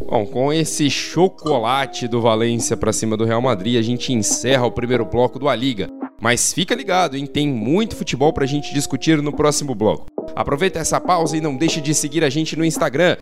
Bom, 0.00 0.26
com 0.26 0.52
esse 0.52 0.90
chocolate 0.90 2.08
do 2.08 2.20
Valência 2.20 2.76
para 2.76 2.92
cima 2.92 3.16
do 3.16 3.24
Real 3.24 3.40
Madrid, 3.40 3.78
a 3.78 3.82
gente 3.82 4.12
encerra 4.12 4.66
o 4.66 4.72
primeiro 4.72 5.04
bloco 5.04 5.38
do 5.38 5.48
A 5.48 5.54
Liga. 5.54 5.88
Mas 6.20 6.52
fica 6.52 6.74
ligado, 6.74 7.16
hein? 7.16 7.26
Tem 7.26 7.46
muito 7.46 7.96
futebol 7.96 8.32
pra 8.32 8.46
gente 8.46 8.72
discutir 8.72 9.20
no 9.20 9.32
próximo 9.32 9.74
bloco. 9.74 10.06
Aproveita 10.34 10.78
essa 10.78 11.00
pausa 11.00 11.36
e 11.36 11.40
não 11.40 11.56
deixe 11.56 11.80
de 11.80 11.94
seguir 11.94 12.24
a 12.24 12.30
gente 12.30 12.56
no 12.56 12.64
Instagram, 12.64 13.16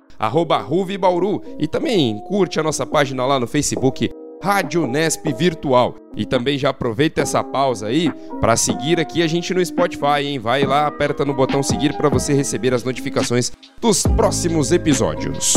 Ruvibauru, 0.66 1.42
e 1.58 1.66
também 1.66 2.18
curte 2.26 2.60
a 2.60 2.62
nossa 2.62 2.86
página 2.86 3.26
lá 3.26 3.40
no 3.40 3.46
Facebook, 3.46 4.10
Rádio 4.42 4.86
Nesp 4.86 5.32
Virtual. 5.32 5.96
E 6.16 6.24
também 6.24 6.58
já 6.58 6.70
aproveita 6.70 7.20
essa 7.20 7.42
pausa 7.42 7.88
aí 7.88 8.10
para 8.40 8.56
seguir 8.56 9.00
aqui 9.00 9.22
a 9.22 9.26
gente 9.26 9.52
no 9.52 9.64
Spotify, 9.64 10.24
hein? 10.24 10.38
Vai 10.38 10.64
lá, 10.64 10.86
aperta 10.86 11.24
no 11.24 11.34
botão 11.34 11.62
seguir 11.62 11.96
para 11.96 12.08
você 12.08 12.32
receber 12.32 12.72
as 12.72 12.84
notificações 12.84 13.52
dos 13.80 14.02
próximos 14.02 14.72
episódios. 14.72 15.54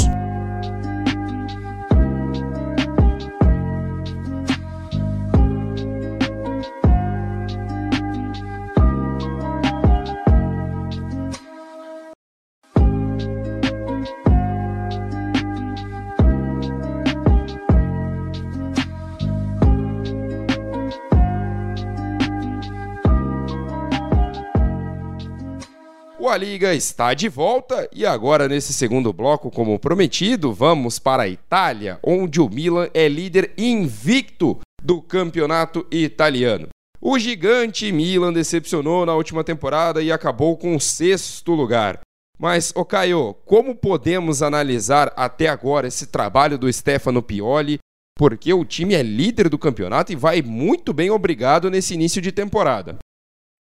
A 26.36 26.38
Liga 26.38 26.74
está 26.74 27.14
de 27.14 27.30
volta 27.30 27.90
e 27.94 28.06
agora 28.06 28.50
nesse 28.50 28.74
segundo 28.74 29.14
bloco, 29.14 29.50
como 29.50 29.80
prometido, 29.80 30.52
vamos 30.52 31.00
para 31.00 31.24
a 31.24 31.30
Itália, 31.30 31.98
onde 32.04 32.42
o 32.42 32.50
Milan 32.50 32.90
é 32.94 33.08
líder 33.08 33.54
invicto 33.58 34.60
do 34.84 35.02
campeonato 35.02 35.88
italiano. 35.90 36.68
O 37.00 37.18
gigante 37.18 37.90
Milan 37.90 38.34
decepcionou 38.34 39.06
na 39.06 39.16
última 39.16 39.46
temporada 39.46 40.04
e 40.04 40.12
acabou 40.12 40.58
com 40.58 40.76
o 40.76 40.82
sexto 40.82 41.54
lugar. 41.54 42.02
Mas, 42.38 42.74
ô 42.76 42.84
Caio, 42.84 43.34
como 43.46 43.74
podemos 43.74 44.44
analisar 44.44 45.14
até 45.16 45.48
agora 45.48 45.88
esse 45.88 46.08
trabalho 46.08 46.58
do 46.58 46.72
Stefano 46.72 47.24
Pioli? 47.24 47.80
Porque 48.20 48.54
o 48.54 48.66
time 48.66 48.94
é 48.94 49.02
líder 49.02 49.48
do 49.48 49.58
campeonato 49.58 50.12
e 50.12 50.18
vai 50.18 50.42
muito 50.42 50.92
bem 50.92 51.10
obrigado 51.10 51.70
nesse 51.70 51.94
início 51.94 52.22
de 52.22 52.34
temporada. 52.34 52.98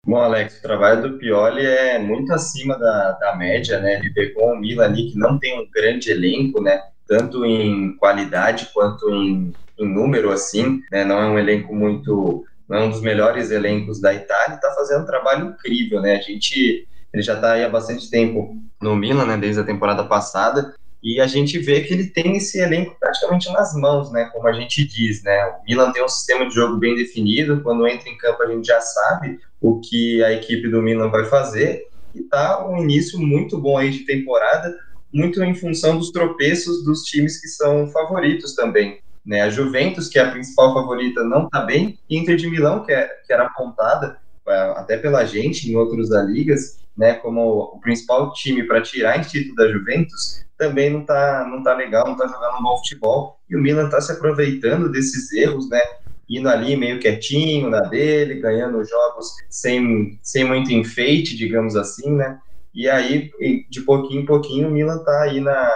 Bom, 0.06 0.18
Alex, 0.18 0.58
o 0.58 0.62
trabalho 0.62 1.02
do 1.02 1.18
Pioli 1.18 1.66
é 1.66 1.98
muito 1.98 2.32
acima 2.32 2.78
da, 2.78 3.10
da 3.12 3.34
média, 3.34 3.80
né? 3.80 3.96
Ele 3.96 4.10
pegou 4.10 4.52
um 4.52 4.60
Milan 4.60 4.84
ali 4.84 5.10
que 5.10 5.18
não 5.18 5.36
tem 5.36 5.58
um 5.58 5.68
grande 5.68 6.12
elenco, 6.12 6.62
né? 6.62 6.80
Tanto 7.08 7.44
em 7.44 7.96
qualidade 7.96 8.70
quanto 8.72 9.10
em, 9.10 9.52
em 9.76 9.84
número, 9.84 10.30
assim, 10.30 10.80
né? 10.92 11.04
Não 11.04 11.18
é 11.18 11.26
um 11.26 11.36
elenco 11.36 11.74
muito... 11.74 12.44
Não 12.68 12.78
é 12.78 12.84
um 12.84 12.90
dos 12.90 13.00
melhores 13.00 13.50
elencos 13.50 14.00
da 14.00 14.14
Itália, 14.14 14.54
está 14.54 14.70
fazendo 14.76 15.02
um 15.02 15.06
trabalho 15.06 15.48
incrível, 15.48 16.00
né? 16.00 16.14
A 16.14 16.20
gente... 16.22 16.86
Ele 17.12 17.22
já 17.22 17.34
está 17.34 17.54
aí 17.54 17.64
há 17.64 17.68
bastante 17.68 18.08
tempo 18.08 18.56
no 18.80 18.94
Milan, 18.94 19.26
né? 19.26 19.36
Desde 19.36 19.60
a 19.60 19.64
temporada 19.64 20.04
passada, 20.04 20.72
e 21.06 21.20
a 21.20 21.26
gente 21.28 21.56
vê 21.60 21.82
que 21.82 21.94
ele 21.94 22.08
tem 22.08 22.36
esse 22.36 22.58
elenco 22.58 22.96
praticamente 22.98 23.48
nas 23.52 23.72
mãos, 23.76 24.10
né? 24.10 24.28
Como 24.32 24.48
a 24.48 24.52
gente 24.52 24.84
diz, 24.84 25.22
né? 25.22 25.46
O 25.46 25.62
Milan 25.64 25.92
tem 25.92 26.02
um 26.02 26.08
sistema 26.08 26.48
de 26.48 26.52
jogo 26.52 26.78
bem 26.78 26.96
definido, 26.96 27.62
quando 27.62 27.86
entra 27.86 28.08
em 28.08 28.18
campo 28.18 28.42
a 28.42 28.48
gente 28.48 28.66
já 28.66 28.80
sabe 28.80 29.38
o 29.60 29.78
que 29.78 30.20
a 30.24 30.32
equipe 30.32 30.68
do 30.68 30.82
Milan 30.82 31.08
vai 31.08 31.24
fazer, 31.26 31.86
e 32.12 32.24
tá 32.24 32.66
um 32.66 32.82
início 32.82 33.20
muito 33.20 33.56
bom 33.56 33.78
aí 33.78 33.90
de 33.90 34.00
temporada, 34.00 34.76
muito 35.14 35.40
em 35.44 35.54
função 35.54 35.96
dos 35.96 36.10
tropeços 36.10 36.84
dos 36.84 37.04
times 37.04 37.40
que 37.40 37.46
são 37.46 37.86
favoritos 37.86 38.56
também. 38.56 38.98
Né? 39.24 39.42
A 39.42 39.48
Juventus, 39.48 40.08
que 40.08 40.18
é 40.18 40.22
a 40.22 40.32
principal 40.32 40.74
favorita, 40.74 41.22
não 41.22 41.44
está 41.44 41.60
bem, 41.60 42.00
e 42.10 42.18
Inter 42.18 42.34
de 42.34 42.50
Milão, 42.50 42.84
que, 42.84 42.90
é, 42.90 43.06
que 43.24 43.32
era 43.32 43.44
apontada 43.44 44.18
até 44.48 44.96
pela 44.96 45.24
gente 45.24 45.70
em 45.70 45.76
outros 45.76 46.10
ligas, 46.26 46.78
né, 46.96 47.14
como 47.14 47.74
o 47.74 47.80
principal 47.80 48.32
time 48.32 48.62
para 48.64 48.80
tirar 48.80 49.20
esse 49.20 49.30
título 49.30 49.54
da 49.56 49.68
Juventus, 49.68 50.44
também 50.56 50.90
não 50.90 51.04
tá, 51.04 51.46
não 51.48 51.62
tá 51.62 51.74
legal, 51.74 52.06
não 52.06 52.16
tá 52.16 52.26
jogando 52.26 52.58
um 52.58 52.62
bom 52.62 52.78
futebol. 52.78 53.38
E 53.48 53.54
o 53.54 53.60
Milan 53.60 53.88
tá 53.88 54.00
se 54.00 54.12
aproveitando 54.12 54.90
desses 54.90 55.30
erros, 55.32 55.68
né? 55.68 55.80
Indo 56.28 56.48
ali 56.48 56.76
meio 56.76 56.98
quietinho 56.98 57.68
na 57.68 57.80
dele, 57.80 58.40
ganhando 58.40 58.84
jogos 58.84 59.28
sem, 59.50 60.18
sem 60.22 60.44
muito 60.44 60.72
enfeite, 60.72 61.36
digamos 61.36 61.76
assim, 61.76 62.10
né? 62.10 62.38
E 62.74 62.88
aí, 62.88 63.30
de 63.70 63.80
pouquinho 63.82 64.22
em 64.22 64.26
pouquinho, 64.26 64.68
o 64.68 64.70
Milan 64.70 64.98
tá 64.98 65.22
aí 65.22 65.40
na, 65.40 65.70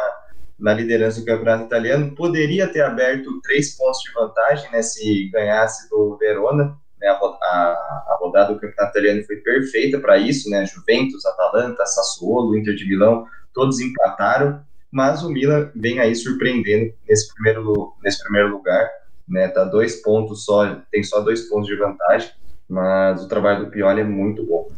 na 0.58 0.74
liderança 0.74 1.20
do 1.20 1.26
campeonato 1.26 1.64
italiano. 1.64 2.14
Poderia 2.14 2.66
ter 2.66 2.82
aberto 2.82 3.40
três 3.42 3.76
pontos 3.76 4.00
de 4.02 4.12
vantagem, 4.12 4.70
né? 4.70 4.82
Se 4.82 5.30
ganhasse 5.30 5.88
do 5.88 6.16
Verona. 6.18 6.76
Né, 7.00 7.08
a, 7.08 7.14
a, 7.14 8.04
a 8.08 8.18
rodada 8.20 8.52
do 8.52 8.60
campeonato 8.60 8.98
italiano 8.98 9.24
foi 9.24 9.36
perfeita 9.36 9.98
para 9.98 10.18
isso, 10.18 10.50
né? 10.50 10.66
Juventus, 10.66 11.24
Atalanta, 11.24 11.86
Sassuolo, 11.86 12.56
Inter 12.56 12.74
de 12.74 12.86
Milão, 12.86 13.26
todos 13.54 13.80
empataram 13.80 14.62
mas 14.90 15.22
o 15.22 15.30
Milan 15.30 15.70
vem 15.74 16.00
aí 16.00 16.14
surpreendendo 16.14 16.92
nesse 17.08 17.32
primeiro, 17.32 17.94
nesse 18.02 18.22
primeiro 18.22 18.48
lugar, 18.48 18.90
né? 19.28 19.48
Tá 19.48 19.64
dois 19.64 20.02
pontos 20.02 20.44
só, 20.44 20.82
tem 20.90 21.02
só 21.02 21.20
dois 21.20 21.48
pontos 21.48 21.68
de 21.68 21.76
vantagem, 21.76 22.30
mas 22.68 23.22
o 23.22 23.28
trabalho 23.28 23.64
do 23.64 23.70
Pioli 23.70 24.00
é 24.00 24.04
muito 24.04 24.44
bom. 24.44 24.70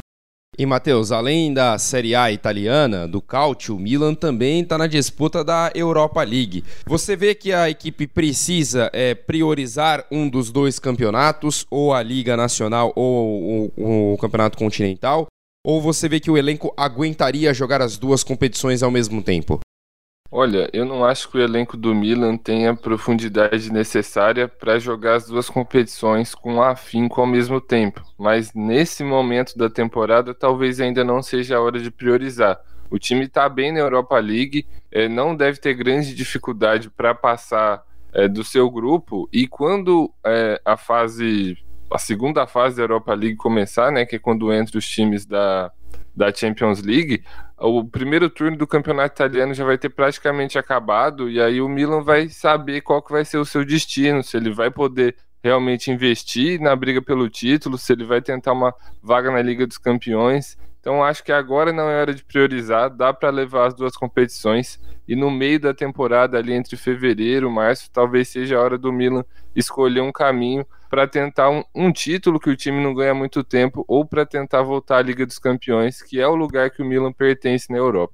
E 0.58 0.66
Matheus, 0.66 1.10
além 1.10 1.54
da 1.54 1.78
Série 1.78 2.14
A 2.14 2.30
italiana, 2.30 3.08
do 3.08 3.22
Calcio, 3.22 3.74
o 3.74 3.78
Milan 3.78 4.14
também 4.14 4.60
está 4.60 4.76
na 4.76 4.86
disputa 4.86 5.42
da 5.42 5.72
Europa 5.74 6.22
League. 6.22 6.62
Você 6.84 7.16
vê 7.16 7.34
que 7.34 7.54
a 7.54 7.70
equipe 7.70 8.06
precisa 8.06 8.90
é, 8.92 9.14
priorizar 9.14 10.04
um 10.10 10.28
dos 10.28 10.50
dois 10.50 10.78
campeonatos, 10.78 11.66
ou 11.70 11.94
a 11.94 12.02
Liga 12.02 12.36
Nacional 12.36 12.92
ou, 12.94 13.72
ou 13.78 14.12
o 14.12 14.18
Campeonato 14.18 14.58
Continental? 14.58 15.26
Ou 15.66 15.80
você 15.80 16.06
vê 16.06 16.20
que 16.20 16.30
o 16.30 16.36
elenco 16.36 16.70
aguentaria 16.76 17.54
jogar 17.54 17.80
as 17.80 17.96
duas 17.96 18.22
competições 18.22 18.82
ao 18.82 18.90
mesmo 18.90 19.22
tempo? 19.22 19.58
Olha, 20.34 20.70
eu 20.72 20.86
não 20.86 21.04
acho 21.04 21.28
que 21.28 21.36
o 21.36 21.42
elenco 21.42 21.76
do 21.76 21.94
Milan 21.94 22.38
tenha 22.38 22.70
a 22.70 22.74
profundidade 22.74 23.70
necessária 23.70 24.48
para 24.48 24.78
jogar 24.78 25.16
as 25.16 25.26
duas 25.26 25.50
competições 25.50 26.34
com 26.34 26.62
afinco 26.62 27.20
ao 27.20 27.26
mesmo 27.26 27.60
tempo, 27.60 28.02
mas 28.18 28.50
nesse 28.54 29.04
momento 29.04 29.58
da 29.58 29.68
temporada 29.68 30.32
talvez 30.32 30.80
ainda 30.80 31.04
não 31.04 31.22
seja 31.22 31.58
a 31.58 31.60
hora 31.60 31.78
de 31.78 31.90
priorizar. 31.90 32.58
O 32.90 32.98
time 32.98 33.26
está 33.26 33.46
bem 33.46 33.72
na 33.72 33.80
Europa 33.80 34.18
League, 34.18 34.66
é, 34.90 35.06
não 35.06 35.36
deve 35.36 35.60
ter 35.60 35.74
grande 35.74 36.14
dificuldade 36.14 36.88
para 36.88 37.14
passar 37.14 37.82
é, 38.14 38.26
do 38.26 38.42
seu 38.42 38.70
grupo, 38.70 39.28
e 39.30 39.46
quando 39.46 40.10
é, 40.24 40.58
a 40.64 40.78
fase, 40.78 41.58
a 41.92 41.98
segunda 41.98 42.46
fase 42.46 42.76
da 42.76 42.84
Europa 42.84 43.12
League 43.12 43.36
começar, 43.36 43.92
né, 43.92 44.06
que 44.06 44.16
é 44.16 44.18
quando 44.18 44.50
entra 44.50 44.78
os 44.78 44.88
times 44.88 45.26
da, 45.26 45.70
da 46.16 46.32
Champions 46.32 46.82
League, 46.82 47.22
o 47.62 47.84
primeiro 47.84 48.28
turno 48.28 48.56
do 48.56 48.66
campeonato 48.66 49.14
italiano 49.14 49.54
já 49.54 49.64
vai 49.64 49.78
ter 49.78 49.88
praticamente 49.88 50.58
acabado 50.58 51.30
e 51.30 51.40
aí 51.40 51.60
o 51.60 51.68
Milan 51.68 52.02
vai 52.02 52.28
saber 52.28 52.80
qual 52.80 53.00
que 53.00 53.12
vai 53.12 53.24
ser 53.24 53.38
o 53.38 53.44
seu 53.44 53.64
destino, 53.64 54.22
se 54.22 54.36
ele 54.36 54.50
vai 54.52 54.70
poder 54.70 55.16
realmente 55.42 55.90
investir 55.90 56.60
na 56.60 56.74
briga 56.74 57.00
pelo 57.00 57.28
título, 57.28 57.78
se 57.78 57.92
ele 57.92 58.04
vai 58.04 58.20
tentar 58.20 58.52
uma 58.52 58.74
vaga 59.02 59.30
na 59.30 59.40
Liga 59.40 59.66
dos 59.66 59.78
Campeões. 59.78 60.56
Então 60.80 61.02
acho 61.02 61.22
que 61.22 61.30
agora 61.30 61.72
não 61.72 61.88
é 61.88 62.00
hora 62.00 62.14
de 62.14 62.24
priorizar, 62.24 62.90
dá 62.90 63.12
para 63.12 63.30
levar 63.30 63.68
as 63.68 63.74
duas 63.74 63.96
competições 63.96 64.80
e 65.06 65.16
no 65.16 65.30
meio 65.30 65.58
da 65.58 65.74
temporada 65.74 66.38
ali 66.38 66.52
entre 66.52 66.76
fevereiro 66.76 67.48
e 67.48 67.52
março, 67.52 67.90
talvez 67.92 68.28
seja 68.28 68.56
a 68.56 68.60
hora 68.60 68.78
do 68.78 68.92
Milan 68.92 69.24
escolher 69.54 70.00
um 70.00 70.12
caminho 70.12 70.66
para 70.88 71.06
tentar 71.06 71.50
um, 71.50 71.62
um, 71.74 71.92
título 71.92 72.38
que 72.38 72.50
o 72.50 72.56
time 72.56 72.82
não 72.82 72.94
ganha 72.94 73.12
há 73.12 73.14
muito 73.14 73.42
tempo 73.42 73.84
ou 73.88 74.04
para 74.04 74.26
tentar 74.26 74.62
voltar 74.62 74.98
à 74.98 75.02
Liga 75.02 75.26
dos 75.26 75.38
Campeões, 75.38 76.02
que 76.02 76.20
é 76.20 76.26
o 76.26 76.34
lugar 76.34 76.70
que 76.70 76.82
o 76.82 76.84
Milan 76.84 77.12
pertence 77.12 77.70
na 77.70 77.78
Europa. 77.78 78.12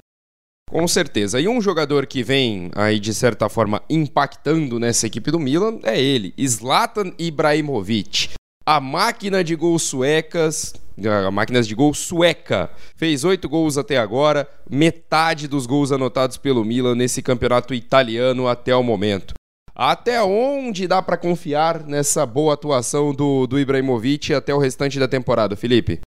Com 0.70 0.86
certeza. 0.86 1.40
E 1.40 1.48
um 1.48 1.60
jogador 1.60 2.06
que 2.06 2.22
vem 2.22 2.70
aí 2.74 3.00
de 3.00 3.14
certa 3.14 3.48
forma 3.48 3.82
impactando 3.88 4.78
nessa 4.78 5.06
equipe 5.06 5.30
do 5.30 5.38
Milan 5.40 5.80
é 5.82 6.00
ele, 6.00 6.34
Zlatan 6.46 7.12
Ibrahimovic. 7.18 8.37
A 8.70 8.80
máquina 8.80 9.42
de 9.42 9.56
gols 9.56 9.82
suecas, 9.84 10.74
a 11.02 11.30
máquina 11.30 11.62
de 11.62 11.74
gol 11.74 11.94
sueca, 11.94 12.68
fez 12.96 13.24
oito 13.24 13.48
gols 13.48 13.78
até 13.78 13.96
agora, 13.96 14.46
metade 14.68 15.48
dos 15.48 15.64
gols 15.64 15.90
anotados 15.90 16.36
pelo 16.36 16.62
Milan 16.62 16.94
nesse 16.94 17.22
campeonato 17.22 17.72
italiano 17.72 18.46
até 18.46 18.76
o 18.76 18.82
momento. 18.82 19.32
Até 19.74 20.22
onde 20.22 20.86
dá 20.86 21.00
para 21.00 21.16
confiar 21.16 21.82
nessa 21.82 22.26
boa 22.26 22.52
atuação 22.52 23.14
do, 23.14 23.46
do 23.46 23.58
Ibrahimovic 23.58 24.34
até 24.34 24.52
o 24.52 24.58
restante 24.58 24.98
da 24.98 25.08
temporada, 25.08 25.56
Felipe? 25.56 26.00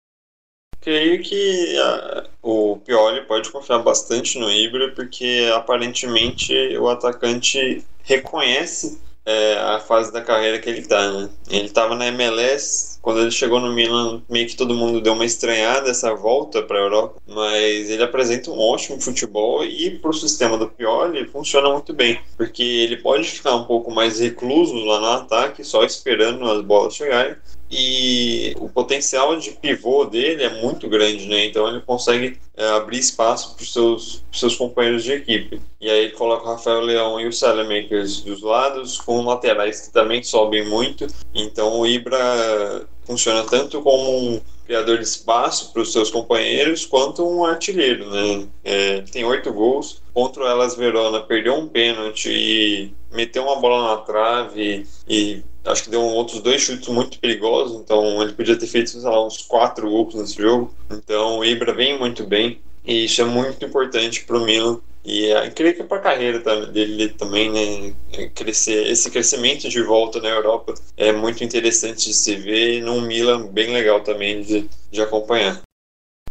Creio 0.81 1.23
que 1.23 1.79
a, 1.79 2.25
o 2.42 2.79
Pioli 2.79 3.21
pode 3.21 3.53
confiar 3.53 3.85
bastante 3.85 4.37
no 4.37 4.51
Ibra, 4.51 4.90
porque 4.97 5.49
aparentemente 5.55 6.53
o 6.77 6.88
atacante 6.88 7.85
reconhece 8.03 8.99
é, 9.29 9.59
a 9.59 9.79
fase 9.79 10.11
da 10.11 10.23
carreira 10.23 10.59
que 10.59 10.71
ele 10.71 10.81
tá, 10.81 11.12
né? 11.12 11.29
Ele 11.51 11.67
estava 11.67 11.95
na 11.95 12.07
MLS, 12.07 12.99
quando 13.03 13.21
ele 13.21 13.31
chegou 13.31 13.61
no 13.61 13.71
Milan, 13.71 14.23
meio 14.27 14.47
que 14.47 14.57
todo 14.57 14.75
mundo 14.75 15.03
deu 15.03 15.12
uma 15.12 15.27
estranhada 15.27 15.91
essa 15.91 16.14
volta 16.14 16.62
para 16.62 16.79
a 16.79 16.83
Europa, 16.83 17.21
mas 17.27 17.91
ele 17.91 18.03
apresenta 18.03 18.51
um 18.51 18.59
ótimo 18.59 18.99
futebol 18.99 19.62
e 19.62 19.91
para 19.99 20.09
o 20.09 20.14
sistema 20.14 20.57
do 20.57 20.67
Pioli 20.67 21.27
funciona 21.27 21.69
muito 21.71 21.93
bem, 21.93 22.19
porque 22.38 22.62
ele 22.62 22.97
pode 22.97 23.29
ficar 23.29 23.55
um 23.55 23.64
pouco 23.64 23.91
mais 23.91 24.19
recluso 24.19 24.75
lá 24.87 24.99
no 24.99 25.09
ataque, 25.09 25.62
só 25.62 25.85
esperando 25.85 26.51
as 26.51 26.62
bolas 26.62 26.95
chegarem, 26.95 27.37
e 27.71 28.55
o 28.59 28.69
potencial 28.69 29.37
de 29.39 29.51
pivô 29.51 30.05
dele 30.05 30.43
é 30.43 30.63
muito 30.63 30.89
grande, 30.89 31.27
né? 31.27 31.47
Então 31.47 31.69
ele 31.69 31.81
consegue 31.83 32.39
é, 32.57 32.67
abrir 32.69 32.99
espaço 32.99 33.55
para 33.55 33.63
os 33.63 33.73
seus, 33.73 34.25
seus 34.33 34.57
companheiros 34.57 35.05
de 35.05 35.13
equipe. 35.13 35.61
E 35.81 35.91
aí 35.91 36.05
ele 36.05 36.13
coloca 36.13 36.45
o 36.45 36.53
Rafael 36.53 36.81
Leão 36.81 37.21
e 37.21 37.27
o 37.27 37.33
Salamakers 37.33 38.23
dos 38.23 38.43
lados, 38.43 38.99
com 38.99 39.23
laterais 39.23 39.83
que 39.83 39.93
também 39.93 40.23
sobem 40.23 40.67
muito. 40.67 41.07
Então 41.35 41.81
o 41.81 41.87
Ibra 41.87 42.87
funciona 43.05 43.45
tanto 43.45 43.83
como 43.83 44.35
um 44.35 44.41
criador 44.67 44.99
de 44.99 45.05
espaço 45.05 45.73
para 45.73 45.81
os 45.81 45.93
seus 45.93 46.11
companheiros, 46.11 46.85
quanto 46.85 47.27
um 47.27 47.45
artilheiro, 47.45 48.11
né? 48.11 48.47
É, 48.63 49.01
tem 49.01 49.25
oito 49.25 49.53
gols. 49.53 50.03
Contra 50.13 50.43
o 50.43 50.47
Elas 50.47 50.75
Verona, 50.75 51.21
perdeu 51.21 51.55
um 51.55 51.69
pênalti 51.69 52.29
e 52.31 52.95
meteu 53.11 53.45
uma 53.45 53.57
bola 53.57 53.95
na 53.95 54.03
trave 54.03 54.87
e 55.09 55.43
acho 55.71 55.85
que 55.85 55.91
deu 55.91 56.03
outros 56.03 56.41
dois 56.41 56.61
chutes 56.61 56.89
muito 56.89 57.19
perigosos, 57.19 57.81
então 57.81 58.23
ele 58.23 58.33
podia 58.33 58.57
ter 58.57 58.67
feito, 58.67 58.91
sei 58.91 59.01
lá, 59.01 59.27
uns 59.27 59.43
quatro 59.43 59.89
gols 59.89 60.15
nesse 60.15 60.37
jogo. 60.37 60.75
Então 60.91 61.39
o 61.39 61.45
Ibra 61.45 61.73
vem 61.73 61.99
muito 61.99 62.25
bem 62.25 62.61
e 62.85 63.05
isso 63.05 63.21
é 63.21 63.25
muito 63.25 63.65
importante 63.65 64.25
para 64.25 64.39
o 64.39 64.45
Milan. 64.45 64.81
E 65.05 65.33
uh, 65.33 65.51
creio 65.55 65.75
que 65.75 65.83
para 65.85 65.99
a 65.99 66.03
carreira 66.03 66.67
dele 66.67 67.09
também, 67.11 67.51
né, 67.51 67.95
é, 68.13 68.29
crescer, 68.29 68.89
esse 68.89 69.11
crescimento 69.11 69.69
de 69.69 69.83
volta 69.83 70.21
na 70.21 70.29
Europa 70.29 70.75
é 70.97 71.13
muito 71.13 71.43
interessante 71.43 72.09
de 72.09 72.15
se 72.15 72.37
ver 72.37 72.79
e 72.79 72.81
num 72.81 73.01
Milan 73.01 73.47
bem 73.47 73.73
legal 73.73 74.01
também 74.01 74.43
de, 74.43 74.69
de 74.91 75.01
acompanhar. 75.01 75.63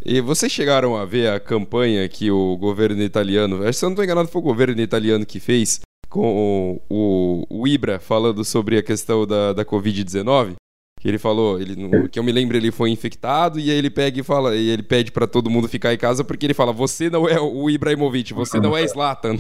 E 0.05 0.21
vocês 0.21 0.51
chegaram 0.51 0.95
a 0.95 1.05
ver 1.05 1.29
a 1.29 1.39
campanha 1.39 2.07
que 2.07 2.29
o 2.29 2.55
governo 2.55 3.01
italiano, 3.01 3.73
se 3.73 3.83
eu 3.83 3.89
não 3.89 3.93
estou 3.93 4.05
enganado, 4.05 4.29
foi 4.29 4.41
o 4.41 4.45
governo 4.45 4.79
italiano 4.79 5.25
que 5.25 5.39
fez, 5.39 5.79
com 6.09 6.79
o, 6.89 7.45
o, 7.49 7.67
Ibra 7.67 7.99
falando 7.99 8.43
sobre 8.43 8.77
a 8.77 8.83
questão 8.83 9.25
da, 9.25 9.53
da 9.53 9.65
Covid-19. 9.65 10.55
Que 10.99 11.07
ele 11.07 11.19
falou, 11.19 11.61
ele, 11.61 11.75
que 12.09 12.17
eu 12.17 12.23
me 12.23 12.31
lembro, 12.31 12.57
ele 12.57 12.71
foi 12.71 12.89
infectado 12.89 13.59
e 13.59 13.69
aí 13.69 13.77
ele 13.77 13.89
pega 13.89 14.19
e 14.19 14.23
fala, 14.23 14.55
e 14.55 14.69
ele 14.69 14.81
pede 14.81 15.11
para 15.11 15.27
todo 15.27 15.49
mundo 15.49 15.67
ficar 15.67 15.93
em 15.93 15.97
casa 15.97 16.23
porque 16.23 16.45
ele 16.45 16.55
fala: 16.55 16.73
Você 16.73 17.07
não 17.07 17.29
é 17.29 17.39
o 17.39 17.69
Ibrahimovic, 17.69 18.33
você 18.33 18.59
não 18.59 18.75
é 18.75 18.85
Zlatan. 18.87 19.37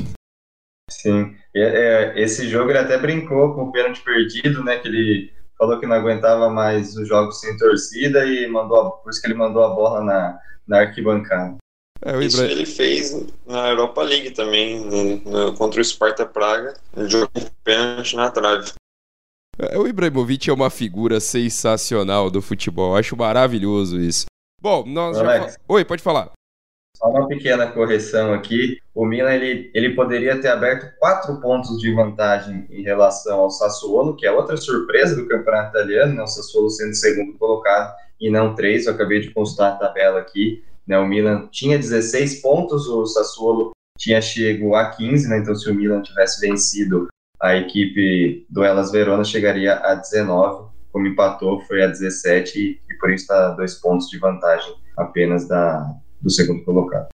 Sim, 0.89 1.35
é, 1.55 1.61
é, 2.15 2.21
esse 2.21 2.47
jogo 2.47 2.69
ele 2.69 2.77
até 2.77 2.97
brincou 2.97 3.55
com 3.55 3.63
o 3.63 3.71
pênalti 3.71 4.01
perdido, 4.03 4.63
né? 4.63 4.77
Que 4.77 4.87
ele 4.87 5.33
falou 5.57 5.79
que 5.79 5.87
não 5.87 5.95
aguentava 5.95 6.49
mais 6.49 6.95
os 6.95 7.07
jogos 7.07 7.39
sem 7.39 7.57
torcida 7.57 8.23
e 8.25 8.47
mandou, 8.47 8.91
por 8.91 9.09
isso 9.09 9.19
que 9.19 9.27
ele 9.27 9.33
mandou 9.33 9.63
a 9.63 9.73
bola 9.73 10.03
na, 10.03 10.39
na 10.67 10.79
arquibancada. 10.81 11.57
É, 12.05 12.23
Isso 12.23 12.43
ele 12.43 12.65
fez 12.65 13.25
na 13.45 13.69
Europa 13.69 14.01
League 14.03 14.31
também, 14.31 14.79
no, 14.79 15.17
no, 15.19 15.53
contra 15.55 15.81
o 15.81 15.83
Sparta 15.83 16.25
Praga, 16.25 16.73
ele 16.95 17.09
jogou 17.09 17.29
pênalti 17.63 18.15
na 18.15 18.29
trave. 18.29 18.71
É, 19.59 19.77
o 19.77 19.87
Ibrahimovic 19.87 20.49
é 20.49 20.53
uma 20.53 20.69
figura 20.69 21.19
sensacional 21.19 22.29
do 22.29 22.41
futebol, 22.41 22.95
acho 22.95 23.17
maravilhoso 23.17 23.99
isso. 23.99 24.25
Bom, 24.61 24.83
nós 24.85 25.17
Alex, 25.17 25.53
já... 25.53 25.59
Oi, 25.67 25.83
pode 25.85 26.03
falar. 26.03 26.31
Só 26.97 27.09
uma 27.09 27.27
pequena 27.27 27.67
correção 27.67 28.33
aqui. 28.33 28.79
O 28.93 29.05
Milan 29.05 29.31
ele, 29.33 29.69
ele 29.73 29.93
poderia 29.93 30.41
ter 30.41 30.47
aberto 30.47 30.97
quatro 30.97 31.39
pontos 31.39 31.77
de 31.79 31.93
vantagem 31.93 32.65
em 32.71 32.81
relação 32.81 33.41
ao 33.41 33.51
Sassuolo, 33.51 34.15
que 34.15 34.25
é 34.25 34.31
outra 34.31 34.57
surpresa 34.57 35.15
do 35.15 35.27
campeonato 35.27 35.77
italiano, 35.77 36.15
né? 36.15 36.23
o 36.23 36.27
Sassuolo 36.27 36.71
sendo 36.71 36.95
segundo 36.95 37.37
colocado, 37.37 37.95
e 38.19 38.31
não 38.31 38.55
três. 38.55 38.87
Eu 38.87 38.93
acabei 38.93 39.19
de 39.19 39.31
consultar 39.31 39.73
a 39.73 39.75
tabela 39.75 40.19
aqui. 40.19 40.63
Né? 40.87 40.97
O 40.97 41.07
Milan 41.07 41.47
tinha 41.51 41.77
16 41.77 42.41
pontos, 42.41 42.87
o 42.87 43.05
Sassuolo 43.05 43.71
tinha 43.97 44.21
chego 44.21 44.75
a 44.75 44.89
15, 44.91 45.27
né? 45.27 45.39
então 45.39 45.55
se 45.55 45.69
o 45.69 45.75
Milan 45.75 46.01
tivesse 46.01 46.39
vencido 46.39 47.07
a 47.41 47.55
equipe 47.55 48.45
do 48.49 48.63
Elas 48.63 48.91
Verona 48.91 49.23
chegaria 49.23 49.73
a 49.75 49.95
19, 49.95 50.69
como 50.91 51.07
empatou 51.07 51.61
foi 51.61 51.83
a 51.83 51.87
17 51.87 52.59
e, 52.59 52.97
por 52.99 53.11
isso 53.11 53.23
está 53.23 53.51
dois 53.51 53.75
pontos 53.75 54.09
de 54.09 54.17
vantagem 54.17 54.73
apenas 54.97 55.47
da, 55.47 55.93
do 56.21 56.29
segundo 56.29 56.63
colocado. 56.63 57.07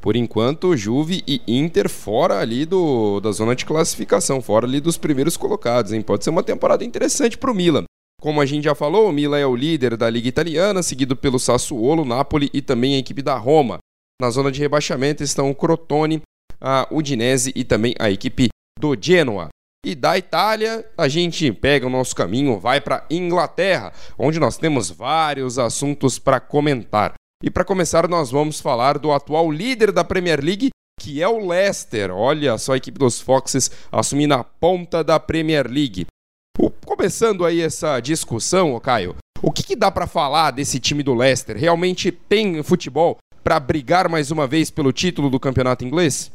Por 0.00 0.16
enquanto, 0.16 0.76
Juve 0.76 1.22
e 1.26 1.42
Inter 1.46 1.88
fora 1.88 2.38
ali 2.38 2.64
do, 2.64 3.20
da 3.20 3.32
zona 3.32 3.54
de 3.54 3.64
classificação, 3.64 4.40
fora 4.40 4.64
ali 4.64 4.80
dos 4.80 4.96
primeiros 4.96 5.36
colocados, 5.36 5.92
hein? 5.92 6.02
Pode 6.02 6.22
ser 6.24 6.30
uma 6.30 6.42
temporada 6.42 6.84
interessante 6.84 7.36
para 7.36 7.50
o 7.50 7.54
Milan. 7.54 7.84
Como 8.20 8.40
a 8.40 8.46
gente 8.46 8.64
já 8.64 8.74
falou, 8.74 9.08
o 9.08 9.12
Milan 9.12 9.38
é 9.38 9.46
o 9.46 9.54
líder 9.54 9.96
da 9.96 10.10
Liga 10.10 10.28
Italiana, 10.28 10.82
seguido 10.82 11.14
pelo 11.14 11.38
Sassuolo, 11.38 12.04
Napoli 12.04 12.50
e 12.52 12.60
também 12.60 12.96
a 12.96 12.98
equipe 12.98 13.22
da 13.22 13.36
Roma. 13.36 13.78
Na 14.20 14.28
zona 14.30 14.50
de 14.50 14.58
rebaixamento 14.58 15.22
estão 15.22 15.48
o 15.48 15.54
Crotone, 15.54 16.20
a 16.60 16.88
Udinese 16.90 17.52
e 17.54 17.62
também 17.62 17.94
a 17.96 18.10
equipe 18.10 18.48
do 18.78 18.96
Genoa. 19.00 19.48
E 19.86 19.94
da 19.94 20.18
Itália, 20.18 20.84
a 20.98 21.06
gente 21.06 21.52
pega 21.52 21.86
o 21.86 21.90
nosso 21.90 22.16
caminho, 22.16 22.58
vai 22.58 22.80
para 22.80 23.06
Inglaterra, 23.08 23.92
onde 24.18 24.40
nós 24.40 24.58
temos 24.58 24.90
vários 24.90 25.56
assuntos 25.56 26.18
para 26.18 26.40
comentar. 26.40 27.14
E 27.42 27.48
para 27.48 27.64
começar, 27.64 28.08
nós 28.08 28.32
vamos 28.32 28.60
falar 28.60 28.98
do 28.98 29.12
atual 29.12 29.48
líder 29.52 29.92
da 29.92 30.02
Premier 30.02 30.44
League, 30.44 30.70
que 31.00 31.22
é 31.22 31.28
o 31.28 31.46
Leicester. 31.46 32.10
Olha 32.10 32.58
só 32.58 32.72
a 32.72 32.76
equipe 32.76 32.98
dos 32.98 33.20
Foxes 33.20 33.70
assumindo 33.92 34.34
a 34.34 34.42
ponta 34.42 35.04
da 35.04 35.20
Premier 35.20 35.70
League. 35.70 36.06
Começando 36.98 37.44
aí 37.44 37.60
essa 37.60 38.00
discussão, 38.00 38.76
Caio, 38.80 39.14
O 39.40 39.52
que, 39.52 39.62
que 39.62 39.76
dá 39.76 39.88
para 39.88 40.04
falar 40.04 40.50
desse 40.50 40.80
time 40.80 41.00
do 41.00 41.14
Leicester? 41.14 41.56
Realmente 41.56 42.10
tem 42.10 42.60
futebol 42.64 43.18
para 43.44 43.60
brigar 43.60 44.08
mais 44.08 44.32
uma 44.32 44.48
vez 44.48 44.68
pelo 44.68 44.92
título 44.92 45.30
do 45.30 45.38
campeonato 45.38 45.84
inglês? 45.84 46.32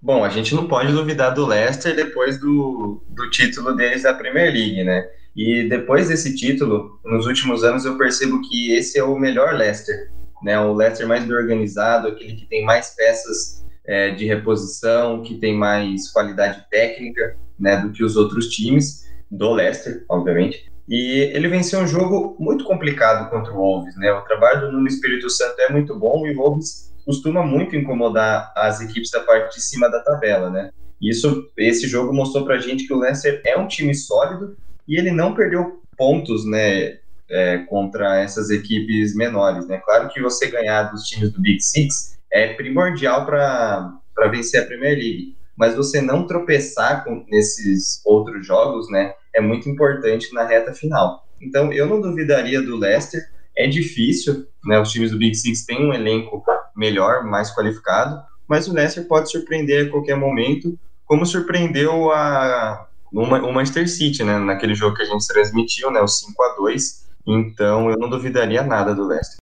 Bom, 0.00 0.24
a 0.24 0.28
gente 0.28 0.54
não 0.54 0.68
pode 0.68 0.92
duvidar 0.92 1.34
do 1.34 1.44
Leicester 1.44 1.96
depois 1.96 2.38
do, 2.38 3.02
do 3.08 3.28
título 3.30 3.74
deles 3.74 4.04
da 4.04 4.14
Premier 4.14 4.52
League, 4.52 4.84
né? 4.84 5.08
E 5.34 5.68
depois 5.68 6.06
desse 6.06 6.36
título, 6.36 7.00
nos 7.04 7.26
últimos 7.26 7.64
anos, 7.64 7.84
eu 7.84 7.98
percebo 7.98 8.40
que 8.42 8.70
esse 8.70 8.96
é 8.96 9.02
o 9.02 9.18
melhor 9.18 9.54
Leicester, 9.54 10.08
né? 10.40 10.56
O 10.60 10.72
Leicester 10.72 11.08
mais 11.08 11.28
organizado, 11.28 12.06
aquele 12.06 12.36
que 12.36 12.46
tem 12.46 12.64
mais 12.64 12.94
peças 12.94 13.66
é, 13.84 14.12
de 14.12 14.24
reposição, 14.24 15.24
que 15.24 15.34
tem 15.34 15.52
mais 15.58 16.12
qualidade 16.12 16.64
técnica, 16.70 17.36
né, 17.58 17.78
do 17.78 17.90
que 17.90 18.04
os 18.04 18.16
outros 18.16 18.48
times 18.48 19.09
do 19.30 19.52
Leicester, 19.52 20.04
obviamente. 20.08 20.70
E 20.88 21.30
ele 21.32 21.48
venceu 21.48 21.80
um 21.80 21.86
jogo 21.86 22.36
muito 22.40 22.64
complicado 22.64 23.30
contra 23.30 23.52
o 23.52 23.56
Wolves, 23.56 23.96
né? 23.96 24.10
O 24.12 24.22
trabalho 24.22 24.62
do 24.62 24.72
Nuno 24.72 24.88
Espírito 24.88 25.30
Santo 25.30 25.60
é 25.60 25.70
muito 25.70 25.96
bom 25.96 26.26
e 26.26 26.34
o 26.34 26.36
Wolves 26.36 26.92
costuma 27.04 27.44
muito 27.44 27.76
incomodar 27.76 28.52
as 28.56 28.80
equipes 28.80 29.10
da 29.10 29.20
parte 29.20 29.56
de 29.56 29.62
cima 29.62 29.88
da 29.88 30.00
tabela, 30.00 30.50
né? 30.50 30.70
Isso, 31.00 31.48
esse 31.56 31.86
jogo 31.86 32.12
mostrou 32.12 32.44
pra 32.44 32.58
gente 32.58 32.86
que 32.86 32.92
o 32.92 32.98
Leicester 32.98 33.40
é 33.46 33.56
um 33.56 33.66
time 33.66 33.94
sólido 33.94 34.56
e 34.86 34.98
ele 34.98 35.10
não 35.10 35.34
perdeu 35.34 35.80
pontos, 35.96 36.44
né, 36.44 36.98
é, 37.28 37.58
contra 37.68 38.20
essas 38.20 38.50
equipes 38.50 39.14
menores, 39.14 39.66
né? 39.68 39.80
Claro 39.84 40.08
que 40.08 40.20
você 40.20 40.50
ganhar 40.50 40.84
dos 40.84 41.04
times 41.04 41.32
do 41.32 41.40
Big 41.40 41.60
Six 41.60 42.18
é 42.32 42.52
primordial 42.54 43.24
para 43.24 44.00
vencer 44.30 44.62
a 44.62 44.66
Premier 44.66 44.94
League, 44.94 45.36
mas 45.60 45.76
você 45.76 46.00
não 46.00 46.26
tropeçar 46.26 47.04
com, 47.04 47.22
nesses 47.28 48.00
outros 48.02 48.46
jogos, 48.46 48.90
né, 48.90 49.12
é 49.34 49.42
muito 49.42 49.68
importante 49.68 50.32
na 50.32 50.46
reta 50.46 50.72
final. 50.72 51.22
Então, 51.38 51.70
eu 51.70 51.86
não 51.86 52.00
duvidaria 52.00 52.62
do 52.62 52.78
Leicester. 52.78 53.20
É 53.54 53.66
difícil, 53.66 54.46
né? 54.64 54.80
Os 54.80 54.90
times 54.90 55.10
do 55.10 55.18
Big 55.18 55.34
Six 55.34 55.66
têm 55.66 55.86
um 55.86 55.92
elenco 55.92 56.42
melhor, 56.74 57.24
mais 57.24 57.54
qualificado, 57.54 58.22
mas 58.48 58.68
o 58.68 58.72
Leicester 58.72 59.06
pode 59.06 59.30
surpreender 59.30 59.86
a 59.86 59.90
qualquer 59.90 60.16
momento, 60.16 60.78
como 61.04 61.26
surpreendeu 61.26 62.10
a 62.10 62.86
o 63.12 63.52
Manchester 63.52 63.86
City, 63.86 64.24
né? 64.24 64.38
Naquele 64.38 64.74
jogo 64.74 64.96
que 64.96 65.02
a 65.02 65.06
gente 65.06 65.26
transmitiu, 65.26 65.90
né? 65.90 66.00
O 66.00 66.08
5 66.08 66.42
a 66.42 66.56
2 66.56 67.06
Então, 67.26 67.90
eu 67.90 67.98
não 67.98 68.08
duvidaria 68.08 68.62
nada 68.62 68.94
do 68.94 69.06
Leicester. 69.06 69.39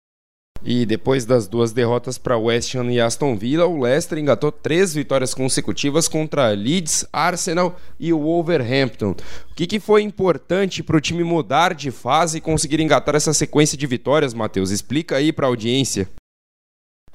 E 0.66 0.87
depois 0.87 1.27
das 1.27 1.46
duas 1.46 1.72
derrotas 1.72 2.16
para 2.16 2.38
West 2.38 2.74
Ham 2.74 2.90
e 2.90 2.98
Aston 2.98 3.37
Villa, 3.37 3.66
o 3.66 3.83
Leicester 3.83 4.18
engatou 4.18 4.50
três 4.50 4.94
vitórias 4.94 5.35
consecutivas 5.35 6.09
contra 6.09 6.48
Leeds, 6.48 7.07
Arsenal 7.12 7.79
e 8.00 8.14
o 8.14 8.18
Wolverhampton. 8.18 9.11
O 9.50 9.55
que, 9.55 9.66
que 9.66 9.79
foi 9.79 10.00
importante 10.00 10.83
para 10.83 10.96
o 10.96 11.00
time 11.03 11.22
mudar 11.22 11.74
de 11.74 11.90
fase 11.90 12.38
e 12.38 12.40
conseguir 12.40 12.81
engatar 12.81 13.14
essa 13.14 13.35
sequência 13.35 13.77
de 13.77 13.87
vitórias, 13.87 14.33
Matheus? 14.33 14.70
Explica 14.70 15.16
aí 15.16 15.35
para 15.35 15.46
a 15.46 15.50
audiência. 15.50 16.09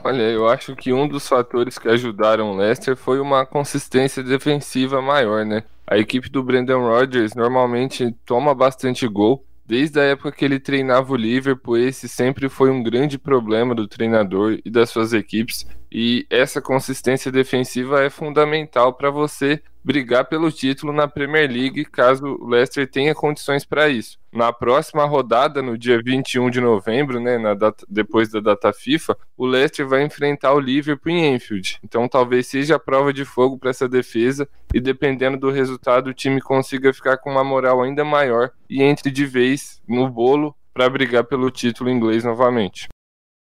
Olha, 0.04 0.22
eu 0.22 0.48
acho 0.48 0.76
que 0.76 0.94
um 0.94 1.08
dos 1.08 1.28
fatores 1.28 1.80
que 1.80 1.90
ajudaram 1.90 2.52
o 2.52 2.56
Leicester 2.56 2.96
foi 2.96 3.20
uma 3.20 3.48
consistência 3.48 4.24
defensiva 4.24 5.02
maior, 5.02 5.44
né? 5.44 5.64
A 5.88 5.98
equipe 5.98 6.30
do 6.30 6.44
Brendan 6.44 6.78
Rodgers 6.78 7.34
normalmente 7.34 8.16
toma 8.26 8.54
bastante 8.54 9.08
gol, 9.08 9.44
Desde 9.70 10.00
a 10.00 10.04
época 10.04 10.32
que 10.32 10.44
ele 10.44 10.60
treinava 10.60 11.14
o 11.14 11.16
Liverpool, 11.16 11.78
esse 11.78 12.10
sempre 12.10 12.50
foi 12.50 12.72
um 12.72 12.82
grande 12.82 13.20
problema 13.20 13.76
do 13.76 13.88
treinador 13.88 14.58
e 14.66 14.68
das 14.68 14.90
suas 14.90 15.14
equipes, 15.14 15.64
e 15.92 16.26
essa 16.30 16.62
consistência 16.62 17.32
defensiva 17.32 18.04
é 18.04 18.10
fundamental 18.10 18.94
para 18.94 19.10
você 19.10 19.62
brigar 19.84 20.26
pelo 20.26 20.52
título 20.52 20.94
na 20.94 21.08
Premier 21.08 21.50
League, 21.50 21.86
caso 21.86 22.38
o 22.40 22.48
Leicester 22.48 22.90
tenha 22.90 23.16
condições 23.16 23.66
para 23.66 23.90
isso. 23.90 24.20
Na 24.32 24.54
próxima 24.54 25.06
rodada, 25.06 25.62
no 25.62 25.78
dia 25.78 26.02
21 26.04 26.50
de 26.50 26.62
novembro, 26.62 27.20
né, 27.20 27.40
data, 27.56 27.86
depois 27.90 28.30
da 28.30 28.40
data 28.40 28.72
FIFA, 28.72 29.18
o 29.38 29.46
Leicester 29.46 29.88
vai 29.88 30.04
enfrentar 30.04 30.54
o 30.54 30.60
Liverpool 30.60 31.12
em 31.12 31.34
Enfield. 31.34 31.80
Então 31.84 32.08
talvez 32.08 32.48
seja 32.48 32.76
a 32.76 32.80
prova 32.80 33.12
de 33.12 33.26
fogo 33.26 33.58
para 33.58 33.72
essa 33.72 33.88
defesa 33.88 34.48
e 34.74 34.80
dependendo 34.80 35.38
do 35.38 35.50
resultado 35.50 36.10
o 36.10 36.14
time 36.14 36.42
consiga 36.42 36.94
ficar 36.94 37.18
com 37.18 37.32
uma 37.32 37.44
moral 37.44 37.82
ainda 37.82 38.06
maior 38.06 38.52
e 38.70 38.84
entre 38.84 39.10
de 39.10 39.26
vez 39.26 39.82
no 39.88 40.08
bolo 40.08 40.56
para 40.74 40.90
brigar 40.90 41.24
pelo 41.24 41.50
título 41.50 41.90
inglês 41.90 42.24
novamente. 42.24 42.88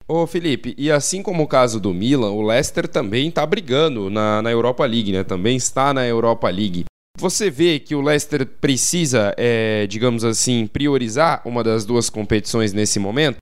Ô 0.07 0.27
Felipe, 0.27 0.75
e 0.77 0.91
assim 0.91 1.23
como 1.23 1.43
o 1.43 1.47
caso 1.47 1.79
do 1.79 1.93
Milan, 1.93 2.31
o 2.31 2.41
Leicester 2.41 2.87
também 2.87 3.29
está 3.29 3.45
brigando 3.45 4.09
na, 4.09 4.41
na 4.41 4.51
Europa 4.51 4.85
League, 4.85 5.13
né? 5.13 5.23
Também 5.23 5.55
está 5.55 5.93
na 5.93 6.05
Europa 6.05 6.49
League. 6.49 6.83
Você 7.17 7.49
vê 7.49 7.79
que 7.79 7.95
o 7.95 8.01
Leicester 8.01 8.45
precisa, 8.45 9.33
é, 9.37 9.87
digamos 9.87 10.25
assim, 10.25 10.67
priorizar 10.67 11.41
uma 11.45 11.63
das 11.63 11.85
duas 11.85 12.09
competições 12.09 12.73
nesse 12.73 12.99
momento? 12.99 13.37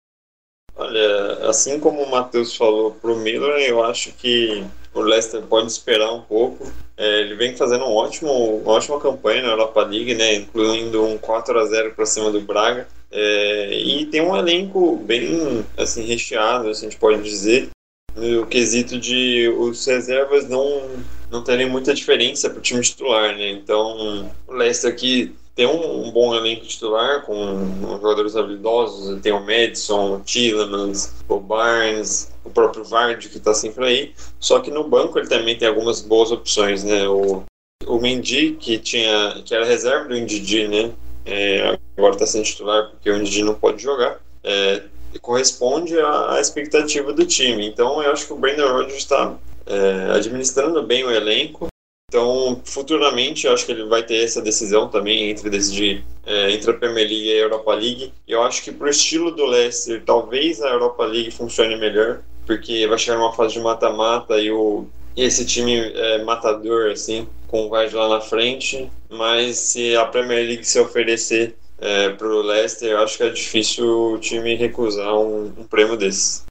Olha, 0.76 1.50
assim 1.50 1.80
como 1.80 2.04
o 2.04 2.12
Matheus 2.12 2.56
falou 2.56 2.92
para 2.92 3.12
o 3.12 3.18
Milan, 3.18 3.58
eu 3.60 3.84
acho 3.84 4.12
que 4.14 4.64
o 4.94 5.02
Leicester 5.02 5.42
pode 5.42 5.72
esperar 5.72 6.12
um 6.12 6.22
pouco. 6.22 6.72
É, 6.96 7.22
ele 7.22 7.36
vem 7.36 7.56
fazendo 7.56 7.86
um 7.86 7.96
ótimo, 7.96 8.32
uma 8.58 8.74
ótima 8.74 9.00
campanha 9.00 9.42
na 9.42 9.50
Europa 9.50 9.82
League, 9.84 10.14
né, 10.14 10.36
incluindo 10.36 11.04
um 11.04 11.18
4 11.18 11.60
a 11.60 11.66
0 11.66 11.96
para 11.96 12.06
cima 12.06 12.30
do 12.30 12.42
Braga. 12.42 12.88
É, 13.12 13.78
e 13.78 14.06
tem 14.06 14.22
um 14.22 14.36
elenco 14.36 14.96
bem 14.98 15.66
assim 15.78 16.04
recheado, 16.04 16.70
assim, 16.70 16.88
a 16.88 16.90
gente 16.90 17.00
pode 17.00 17.22
dizer, 17.22 17.70
no 18.16 18.46
quesito 18.46 18.98
de 18.98 19.50
os 19.58 19.86
reservas 19.86 20.48
não 20.48 20.90
não 21.30 21.44
terem 21.44 21.70
muita 21.70 21.94
diferença 21.94 22.50
para 22.50 22.60
o 22.60 22.62
time 22.62 22.82
titular, 22.82 23.34
né? 23.36 23.52
Então, 23.52 24.30
o 24.46 24.54
Leicester 24.54 24.92
aqui 24.92 25.34
tem 25.56 25.66
um, 25.66 26.08
um, 26.08 26.12
bom 26.12 26.36
elenco 26.36 26.66
titular 26.66 27.24
com 27.26 27.98
jogadores 28.02 28.36
habilidosos, 28.36 29.22
tem 29.22 29.32
o 29.32 29.40
Madison, 29.40 30.16
o 30.16 30.20
Tillemans, 30.20 31.14
o 31.30 31.40
Barnes, 31.40 32.32
o 32.44 32.50
próprio 32.50 32.84
Vardy 32.84 33.30
que 33.30 33.38
está 33.38 33.54
sempre 33.54 33.86
aí. 33.86 34.14
Só 34.40 34.60
que 34.60 34.70
no 34.70 34.84
banco 34.88 35.18
ele 35.18 35.30
também 35.30 35.58
tem 35.58 35.68
algumas 35.68 36.02
boas 36.02 36.32
opções, 36.32 36.84
né? 36.84 37.08
O, 37.08 37.44
o 37.88 38.00
Mendy 38.00 38.58
que 38.60 38.78
tinha 38.78 39.42
que 39.46 39.56
era 39.56 39.66
reserva 39.66 40.10
do 40.10 40.18
Ndidi, 40.18 40.68
né? 40.68 40.92
É, 41.26 41.78
agora 41.98 42.14
está 42.14 42.26
sendo 42.26 42.46
titular 42.46 42.90
porque 42.90 43.10
o 43.10 43.18
Ndidi 43.18 43.44
não 43.44 43.56
pode 43.56 43.82
jogar. 43.82 44.20
É, 44.44 44.84
corresponde 45.22 46.00
à, 46.00 46.36
à, 46.36 46.42
expectativa 46.42 47.14
do 47.14 47.26
time. 47.26 47.68
Então 47.68 48.02
eu 48.02 48.12
acho 48.12 48.26
que 48.26 48.34
o 48.34 48.38
Brandon 48.38 48.72
Rodgers 48.72 48.98
está 48.98 49.36
é, 49.66 50.16
administrando 50.16 50.82
bem 50.84 51.04
o 51.04 51.12
elenco 51.12 51.72
então, 52.12 52.62
futuramente, 52.66 53.48
eu 53.48 53.54
acho 53.54 53.66
que 53.66 53.72
ele 53.72 53.86
vai 53.86 54.04
ter 54.04 54.22
essa 54.22 54.42
decisão 54.42 54.90
também 54.90 55.30
entre 55.30 55.50
decidir 55.50 56.04
é, 56.26 56.52
entre 56.52 56.70
a 56.70 56.74
Premier 56.74 57.08
League 57.08 57.26
e 57.26 57.32
a 57.32 57.44
Europa 57.44 57.74
League. 57.74 58.14
Eu 58.28 58.44
acho 58.44 58.62
que 58.62 58.70
para 58.70 58.88
o 58.88 58.90
estilo 58.90 59.32
do 59.32 59.46
Leicester, 59.46 60.04
talvez 60.06 60.62
a 60.62 60.72
Europa 60.72 61.06
League 61.06 61.32
funcione 61.32 61.78
melhor, 61.78 62.20
porque 62.46 62.86
vai 62.86 62.98
chegar 62.98 63.18
uma 63.18 63.32
fase 63.32 63.54
de 63.54 63.62
mata-mata 63.62 64.38
e, 64.42 64.52
o, 64.52 64.88
esse 65.16 65.46
time 65.46 65.78
é, 65.78 66.22
matador, 66.22 66.92
assim, 66.92 67.26
com 67.48 67.68
o 67.68 67.70
Vardy 67.70 67.96
lá 67.96 68.10
na 68.10 68.20
frente. 68.20 68.92
Mas 69.12 69.58
se 69.58 69.96
a 69.96 70.06
Premier 70.06 70.48
League 70.48 70.64
se 70.64 70.80
oferecer 70.80 71.56
é, 71.78 72.10
para 72.10 72.28
o 72.28 72.42
Leicester, 72.42 72.92
eu 72.92 73.00
acho 73.00 73.18
que 73.18 73.24
é 73.24 73.30
difícil 73.30 74.14
o 74.14 74.18
time 74.18 74.56
recusar 74.56 75.14
um, 75.18 75.48
um 75.48 75.64
prêmio 75.66 75.98
desse. 75.98 76.44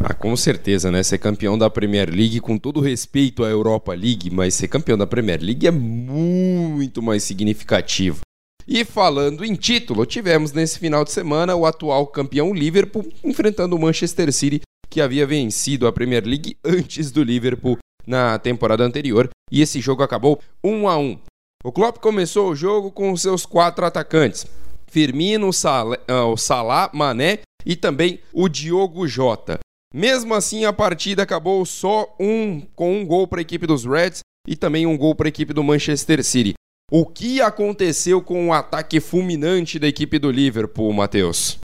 Ah, 0.00 0.14
com 0.14 0.36
certeza, 0.36 0.90
né? 0.90 1.02
Ser 1.02 1.18
campeão 1.18 1.56
da 1.56 1.70
Premier 1.70 2.08
League, 2.08 2.40
com 2.40 2.56
todo 2.58 2.80
respeito 2.80 3.44
à 3.44 3.48
Europa 3.48 3.94
League, 3.94 4.30
mas 4.30 4.54
ser 4.54 4.68
campeão 4.68 4.96
da 4.96 5.06
Premier 5.06 5.40
League 5.40 5.66
é 5.66 5.70
muito 5.70 7.02
mais 7.02 7.22
significativo. 7.22 8.20
E 8.66 8.84
falando 8.84 9.44
em 9.44 9.54
título, 9.54 10.04
tivemos 10.04 10.52
nesse 10.52 10.78
final 10.78 11.04
de 11.04 11.10
semana 11.10 11.56
o 11.56 11.66
atual 11.66 12.06
campeão 12.06 12.52
Liverpool 12.52 13.06
enfrentando 13.24 13.74
o 13.74 13.78
Manchester 13.78 14.32
City, 14.32 14.60
que 14.90 15.00
havia 15.00 15.26
vencido 15.26 15.86
a 15.86 15.92
Premier 15.92 16.24
League 16.24 16.56
antes 16.64 17.10
do 17.10 17.22
Liverpool 17.22 17.78
na 18.06 18.38
temporada 18.38 18.84
anterior, 18.84 19.28
e 19.50 19.60
esse 19.60 19.80
jogo 19.80 20.02
acabou 20.02 20.40
1 20.62 20.88
a 20.88 20.98
1. 20.98 21.18
O 21.64 21.72
Klopp 21.72 21.98
começou 21.98 22.50
o 22.50 22.54
jogo 22.54 22.92
com 22.92 23.16
seus 23.16 23.44
quatro 23.44 23.84
atacantes: 23.84 24.46
Firmino, 24.86 25.50
ah, 26.06 26.24
o 26.26 26.36
Salah, 26.36 26.88
Mané 26.92 27.40
e 27.66 27.74
também 27.74 28.20
o 28.32 28.48
Diogo 28.48 29.08
Jota. 29.08 29.58
Mesmo 29.92 30.34
assim, 30.34 30.64
a 30.64 30.72
partida 30.72 31.22
acabou 31.22 31.64
só 31.66 32.14
um 32.20 32.60
com 32.76 32.98
um 32.98 33.04
gol 33.04 33.26
para 33.26 33.40
a 33.40 33.42
equipe 33.42 33.66
dos 33.66 33.84
Reds 33.84 34.20
e 34.46 34.54
também 34.54 34.86
um 34.86 34.96
gol 34.96 35.14
para 35.14 35.26
a 35.26 35.30
equipe 35.30 35.52
do 35.52 35.64
Manchester 35.64 36.22
City. 36.22 36.54
O 36.92 37.04
que 37.04 37.40
aconteceu 37.40 38.22
com 38.22 38.48
o 38.48 38.52
ataque 38.52 39.00
fulminante 39.00 39.78
da 39.78 39.88
equipe 39.88 40.18
do 40.18 40.30
Liverpool, 40.30 40.92
Matheus? 40.92 41.58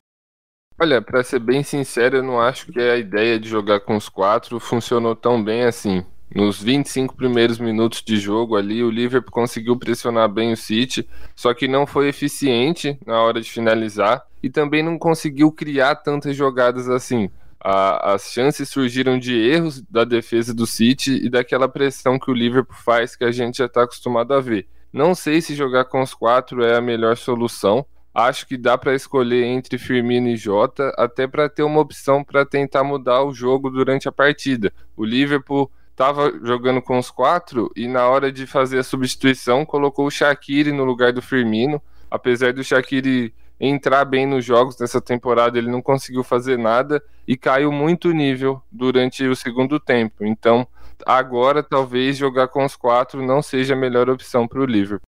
Olha, 0.78 1.00
para 1.00 1.22
ser 1.22 1.38
bem 1.38 1.62
sincero, 1.62 2.16
eu 2.16 2.22
não 2.22 2.40
acho 2.40 2.72
que 2.72 2.80
a 2.80 2.96
ideia 2.96 3.38
de 3.38 3.48
jogar 3.48 3.80
com 3.80 3.96
os 3.96 4.08
quatro 4.08 4.58
funcionou 4.58 5.14
tão 5.14 5.42
bem 5.42 5.62
assim. 5.62 6.04
Nos 6.32 6.62
25 6.62 7.16
primeiros 7.16 7.58
minutos 7.58 8.02
de 8.02 8.16
jogo 8.16 8.56
ali, 8.56 8.82
o 8.82 8.90
Liverpool 8.90 9.32
conseguiu 9.32 9.76
pressionar 9.76 10.28
bem 10.28 10.52
o 10.52 10.56
City, 10.56 11.08
só 11.34 11.52
que 11.52 11.66
não 11.66 11.86
foi 11.86 12.08
eficiente 12.08 12.98
na 13.06 13.20
hora 13.20 13.40
de 13.40 13.50
finalizar 13.50 14.24
e 14.42 14.48
também 14.50 14.82
não 14.82 14.98
conseguiu 14.98 15.50
criar 15.50 15.96
tantas 15.96 16.36
jogadas 16.36 16.88
assim 16.88 17.30
a, 17.64 18.12
as 18.12 18.30
chances 18.30 18.68
surgiram 18.68 19.18
de 19.18 19.34
erros 19.34 19.80
da 19.80 20.04
defesa 20.04 20.52
do 20.52 20.66
City 20.66 21.24
e 21.24 21.30
daquela 21.30 21.66
pressão 21.66 22.18
que 22.18 22.30
o 22.30 22.34
Liverpool 22.34 22.76
faz 22.76 23.16
que 23.16 23.24
a 23.24 23.32
gente 23.32 23.56
já 23.56 23.64
está 23.64 23.84
acostumado 23.84 24.34
a 24.34 24.40
ver. 24.40 24.68
Não 24.92 25.14
sei 25.14 25.40
se 25.40 25.54
jogar 25.54 25.86
com 25.86 26.02
os 26.02 26.12
quatro 26.12 26.62
é 26.62 26.76
a 26.76 26.80
melhor 26.80 27.16
solução, 27.16 27.86
acho 28.12 28.46
que 28.46 28.58
dá 28.58 28.76
para 28.76 28.94
escolher 28.94 29.44
entre 29.44 29.78
Firmino 29.78 30.28
e 30.28 30.36
Jota, 30.36 30.92
até 30.98 31.26
para 31.26 31.48
ter 31.48 31.62
uma 31.62 31.80
opção 31.80 32.22
para 32.22 32.44
tentar 32.44 32.84
mudar 32.84 33.24
o 33.24 33.32
jogo 33.32 33.70
durante 33.70 34.06
a 34.06 34.12
partida. 34.12 34.70
O 34.94 35.04
Liverpool 35.04 35.70
estava 35.94 36.32
jogando 36.42 36.82
com 36.82 36.98
os 36.98 37.08
quatro 37.08 37.70
e 37.76 37.86
na 37.86 38.08
hora 38.08 38.30
de 38.30 38.46
fazer 38.46 38.80
a 38.80 38.84
substituição 38.84 39.64
colocou 39.64 40.06
o 40.06 40.10
Shaqiri 40.10 40.72
no 40.72 40.84
lugar 40.84 41.12
do 41.12 41.22
Firmino. 41.22 41.80
Apesar 42.10 42.52
do 42.52 42.64
Shaqiri 42.64 43.32
entrar 43.60 44.04
bem 44.04 44.26
nos 44.26 44.44
jogos 44.44 44.76
nessa 44.78 45.00
temporada, 45.00 45.56
ele 45.56 45.70
não 45.70 45.80
conseguiu 45.80 46.24
fazer 46.24 46.58
nada 46.58 47.02
e 47.26 47.36
caiu 47.36 47.70
muito 47.70 48.10
nível 48.10 48.60
durante 48.70 49.24
o 49.24 49.36
segundo 49.36 49.78
tempo. 49.78 50.24
Então, 50.24 50.66
agora 51.06 51.62
talvez 51.62 52.16
jogar 52.16 52.48
com 52.48 52.64
os 52.64 52.74
quatro 52.74 53.24
não 53.24 53.40
seja 53.40 53.74
a 53.74 53.76
melhor 53.76 54.10
opção 54.10 54.48
para 54.48 54.60
o 54.60 54.66
Liverpool. 54.66 55.06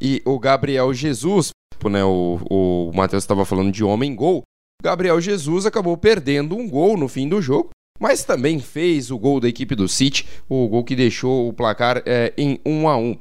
E 0.00 0.22
o 0.24 0.38
Gabriel 0.38 0.94
Jesus, 0.94 1.50
né, 1.84 2.04
o, 2.04 2.38
o 2.48 2.92
Matheus 2.94 3.24
estava 3.24 3.44
falando 3.44 3.72
de 3.72 3.82
homem-gol, 3.82 4.42
Gabriel 4.80 5.20
Jesus 5.20 5.66
acabou 5.66 5.96
perdendo 5.96 6.56
um 6.56 6.68
gol 6.68 6.96
no 6.96 7.08
fim 7.08 7.28
do 7.28 7.42
jogo, 7.42 7.70
mas 8.00 8.24
também 8.24 8.58
fez 8.60 9.10
o 9.10 9.18
gol 9.18 9.40
da 9.40 9.48
equipe 9.48 9.74
do 9.74 9.88
City, 9.88 10.26
o 10.48 10.68
gol 10.68 10.84
que 10.84 10.96
deixou 10.96 11.48
o 11.48 11.52
placar 11.52 12.02
é, 12.04 12.32
em 12.36 12.60
1 12.64 12.88
a 12.88 12.96
1 12.96 13.18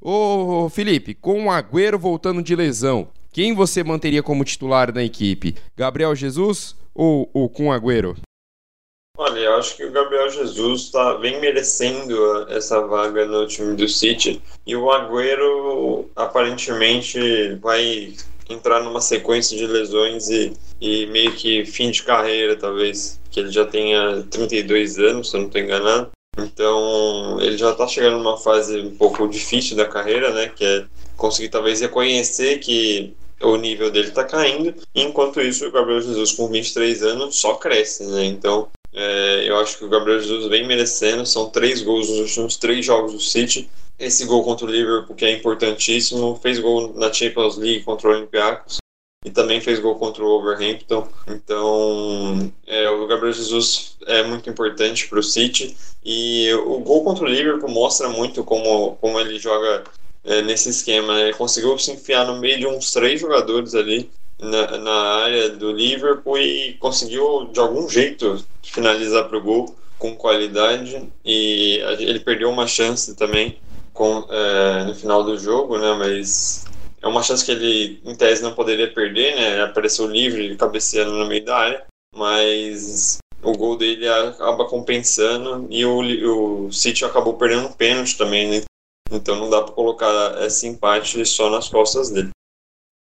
Ô 0.00 0.68
Felipe, 0.68 1.14
com 1.14 1.46
o 1.46 1.50
Agüero 1.50 1.98
voltando 1.98 2.42
de 2.42 2.54
lesão, 2.54 3.08
quem 3.32 3.54
você 3.54 3.82
manteria 3.82 4.22
como 4.22 4.44
titular 4.44 4.94
na 4.94 5.02
equipe? 5.02 5.54
Gabriel 5.76 6.14
Jesus 6.14 6.76
ou 6.94 7.28
o 7.32 7.48
com 7.48 7.72
Agüero? 7.72 8.16
Olha, 9.18 9.38
eu 9.38 9.54
acho 9.56 9.76
que 9.76 9.84
o 9.84 9.90
Gabriel 9.90 10.28
Jesus 10.28 10.82
está 10.82 11.16
bem 11.18 11.40
merecendo 11.40 12.46
essa 12.50 12.86
vaga 12.86 13.24
no 13.24 13.46
time 13.46 13.74
do 13.74 13.88
City. 13.88 14.42
E 14.66 14.76
o 14.76 14.90
Agüero 14.90 16.10
aparentemente 16.14 17.54
vai 17.56 18.14
entrar 18.48 18.82
numa 18.82 19.00
sequência 19.00 19.56
de 19.56 19.66
lesões 19.66 20.28
e, 20.28 20.52
e 20.80 21.06
meio 21.06 21.32
que 21.32 21.64
fim 21.64 21.90
de 21.90 22.02
carreira, 22.02 22.56
talvez. 22.56 23.20
Que 23.30 23.40
ele 23.40 23.50
já 23.50 23.64
tenha 23.64 24.22
32 24.30 24.98
anos, 24.98 25.30
se 25.30 25.36
eu 25.36 25.40
não 25.40 25.46
estou 25.48 25.60
enganado. 25.60 26.10
Então, 26.38 27.38
ele 27.40 27.56
já 27.56 27.70
está 27.70 27.86
chegando 27.88 28.18
numa 28.18 28.36
fase 28.36 28.78
um 28.80 28.94
pouco 28.96 29.26
difícil 29.26 29.76
da 29.76 29.86
carreira, 29.86 30.32
né? 30.32 30.48
Que 30.54 30.64
é 30.64 30.84
conseguir 31.16 31.48
talvez 31.48 31.80
reconhecer 31.80 32.58
que 32.58 33.14
o 33.40 33.56
nível 33.56 33.90
dele 33.90 34.08
está 34.08 34.24
caindo. 34.24 34.74
Enquanto 34.94 35.40
isso, 35.40 35.66
o 35.66 35.70
Gabriel 35.70 36.00
Jesus, 36.00 36.32
com 36.32 36.48
23 36.48 37.02
anos, 37.02 37.36
só 37.36 37.54
cresce, 37.54 38.04
né? 38.04 38.24
Então, 38.24 38.68
é, 38.92 39.44
eu 39.46 39.56
acho 39.58 39.78
que 39.78 39.84
o 39.84 39.88
Gabriel 39.88 40.20
Jesus 40.20 40.46
vem 40.48 40.66
merecendo. 40.66 41.26
São 41.26 41.50
três 41.50 41.82
gols 41.82 42.08
nos 42.08 42.20
últimos 42.20 42.56
três 42.56 42.84
jogos 42.84 43.12
do 43.12 43.20
City. 43.20 43.68
Esse 43.98 44.26
gol 44.26 44.44
contra 44.44 44.66
o 44.66 44.70
Liverpool, 44.70 45.16
que 45.16 45.24
é 45.24 45.32
importantíssimo, 45.32 46.38
fez 46.42 46.58
gol 46.58 46.92
na 46.94 47.12
Champions 47.12 47.56
League 47.56 47.84
contra 47.84 48.08
o 48.08 48.12
Olympiacos 48.12 48.76
e 49.24 49.30
também 49.30 49.60
fez 49.60 49.80
gol 49.80 49.96
contra 49.96 50.22
o 50.22 50.28
Overhampton. 50.28 51.08
Então, 51.26 52.52
é, 52.66 52.88
o 52.90 53.06
Gabriel 53.06 53.32
Jesus 53.32 53.96
é 54.06 54.22
muito 54.22 54.48
importante 54.48 55.08
para 55.08 55.18
o 55.18 55.22
City. 55.22 55.76
E 56.04 56.52
o 56.54 56.78
gol 56.78 57.02
contra 57.02 57.24
o 57.24 57.28
Liverpool 57.28 57.70
mostra 57.70 58.08
muito 58.08 58.44
como, 58.44 58.96
como 58.96 59.18
ele 59.18 59.38
joga 59.38 59.82
é, 60.24 60.42
nesse 60.42 60.68
esquema. 60.68 61.14
Né? 61.14 61.22
Ele 61.22 61.34
conseguiu 61.34 61.76
se 61.78 61.90
enfiar 61.90 62.26
no 62.26 62.38
meio 62.38 62.58
de 62.58 62.66
uns 62.66 62.92
três 62.92 63.20
jogadores 63.20 63.74
ali 63.74 64.10
na, 64.38 64.78
na 64.78 64.94
área 65.22 65.48
do 65.50 65.72
Liverpool 65.72 66.38
e 66.38 66.74
conseguiu 66.74 67.46
de 67.46 67.58
algum 67.58 67.88
jeito 67.88 68.44
finalizar 68.62 69.28
para 69.28 69.38
o 69.38 69.42
gol 69.42 69.74
com 69.98 70.14
qualidade 70.14 71.10
e 71.24 71.78
ele 71.98 72.20
perdeu 72.20 72.50
uma 72.50 72.66
chance 72.66 73.14
também 73.14 73.58
com, 73.96 74.24
é, 74.30 74.84
no 74.84 74.94
final 74.94 75.24
do 75.24 75.36
jogo, 75.38 75.78
né? 75.78 75.94
Mas 75.94 76.64
é 77.02 77.08
uma 77.08 77.22
chance 77.22 77.44
que 77.44 77.50
ele, 77.50 78.00
em 78.04 78.14
tese, 78.14 78.42
não 78.42 78.54
poderia 78.54 78.92
perder, 78.92 79.34
né? 79.34 79.62
Apareceu 79.62 80.06
livre, 80.06 80.56
cabeceando 80.56 81.12
no 81.12 81.26
meio 81.26 81.44
da 81.44 81.56
área, 81.56 81.86
mas 82.14 83.18
o 83.42 83.52
gol 83.52 83.76
dele 83.76 84.08
acaba 84.08 84.66
compensando 84.66 85.66
e 85.70 85.84
o, 85.84 86.66
o 86.66 86.72
City 86.72 87.04
acabou 87.04 87.34
perdendo 87.34 87.68
um 87.68 87.72
pênalti 87.72 88.16
também, 88.16 88.48
né? 88.48 88.62
Então 89.10 89.36
não 89.36 89.48
dá 89.48 89.62
para 89.62 89.72
colocar 89.74 90.42
esse 90.44 90.66
empate 90.66 91.24
só 91.24 91.50
nas 91.50 91.68
costas 91.68 92.10
dele. 92.10 92.30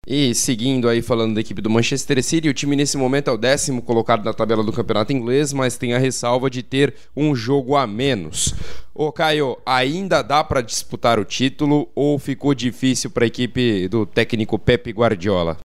E 0.06 0.32
seguindo 0.36 0.88
aí 0.88 1.02
falando 1.02 1.34
da 1.34 1.40
equipe 1.40 1.60
do 1.60 1.68
Manchester 1.68 2.22
City, 2.22 2.48
o 2.48 2.54
time 2.54 2.76
nesse 2.76 2.96
momento 2.96 3.28
é 3.28 3.32
o 3.32 3.36
décimo 3.36 3.82
colocado 3.82 4.24
na 4.24 4.32
tabela 4.32 4.62
do 4.62 4.72
campeonato 4.72 5.12
inglês, 5.12 5.52
mas 5.52 5.76
tem 5.76 5.94
a 5.94 5.98
ressalva 5.98 6.48
de 6.48 6.62
ter 6.62 6.94
um 7.16 7.34
jogo 7.34 7.74
a 7.74 7.88
menos. 7.88 8.54
Ô 8.94 9.10
Caio, 9.10 9.58
ainda 9.66 10.22
dá 10.22 10.44
para 10.44 10.60
disputar 10.60 11.18
o 11.18 11.24
título 11.24 11.90
ou 11.92 12.20
ficou 12.20 12.54
difícil 12.54 13.10
para 13.10 13.24
a 13.24 13.26
equipe 13.26 13.88
do 13.88 14.06
técnico 14.06 14.60
Pepe 14.60 14.92
Guardiola? 14.92 15.58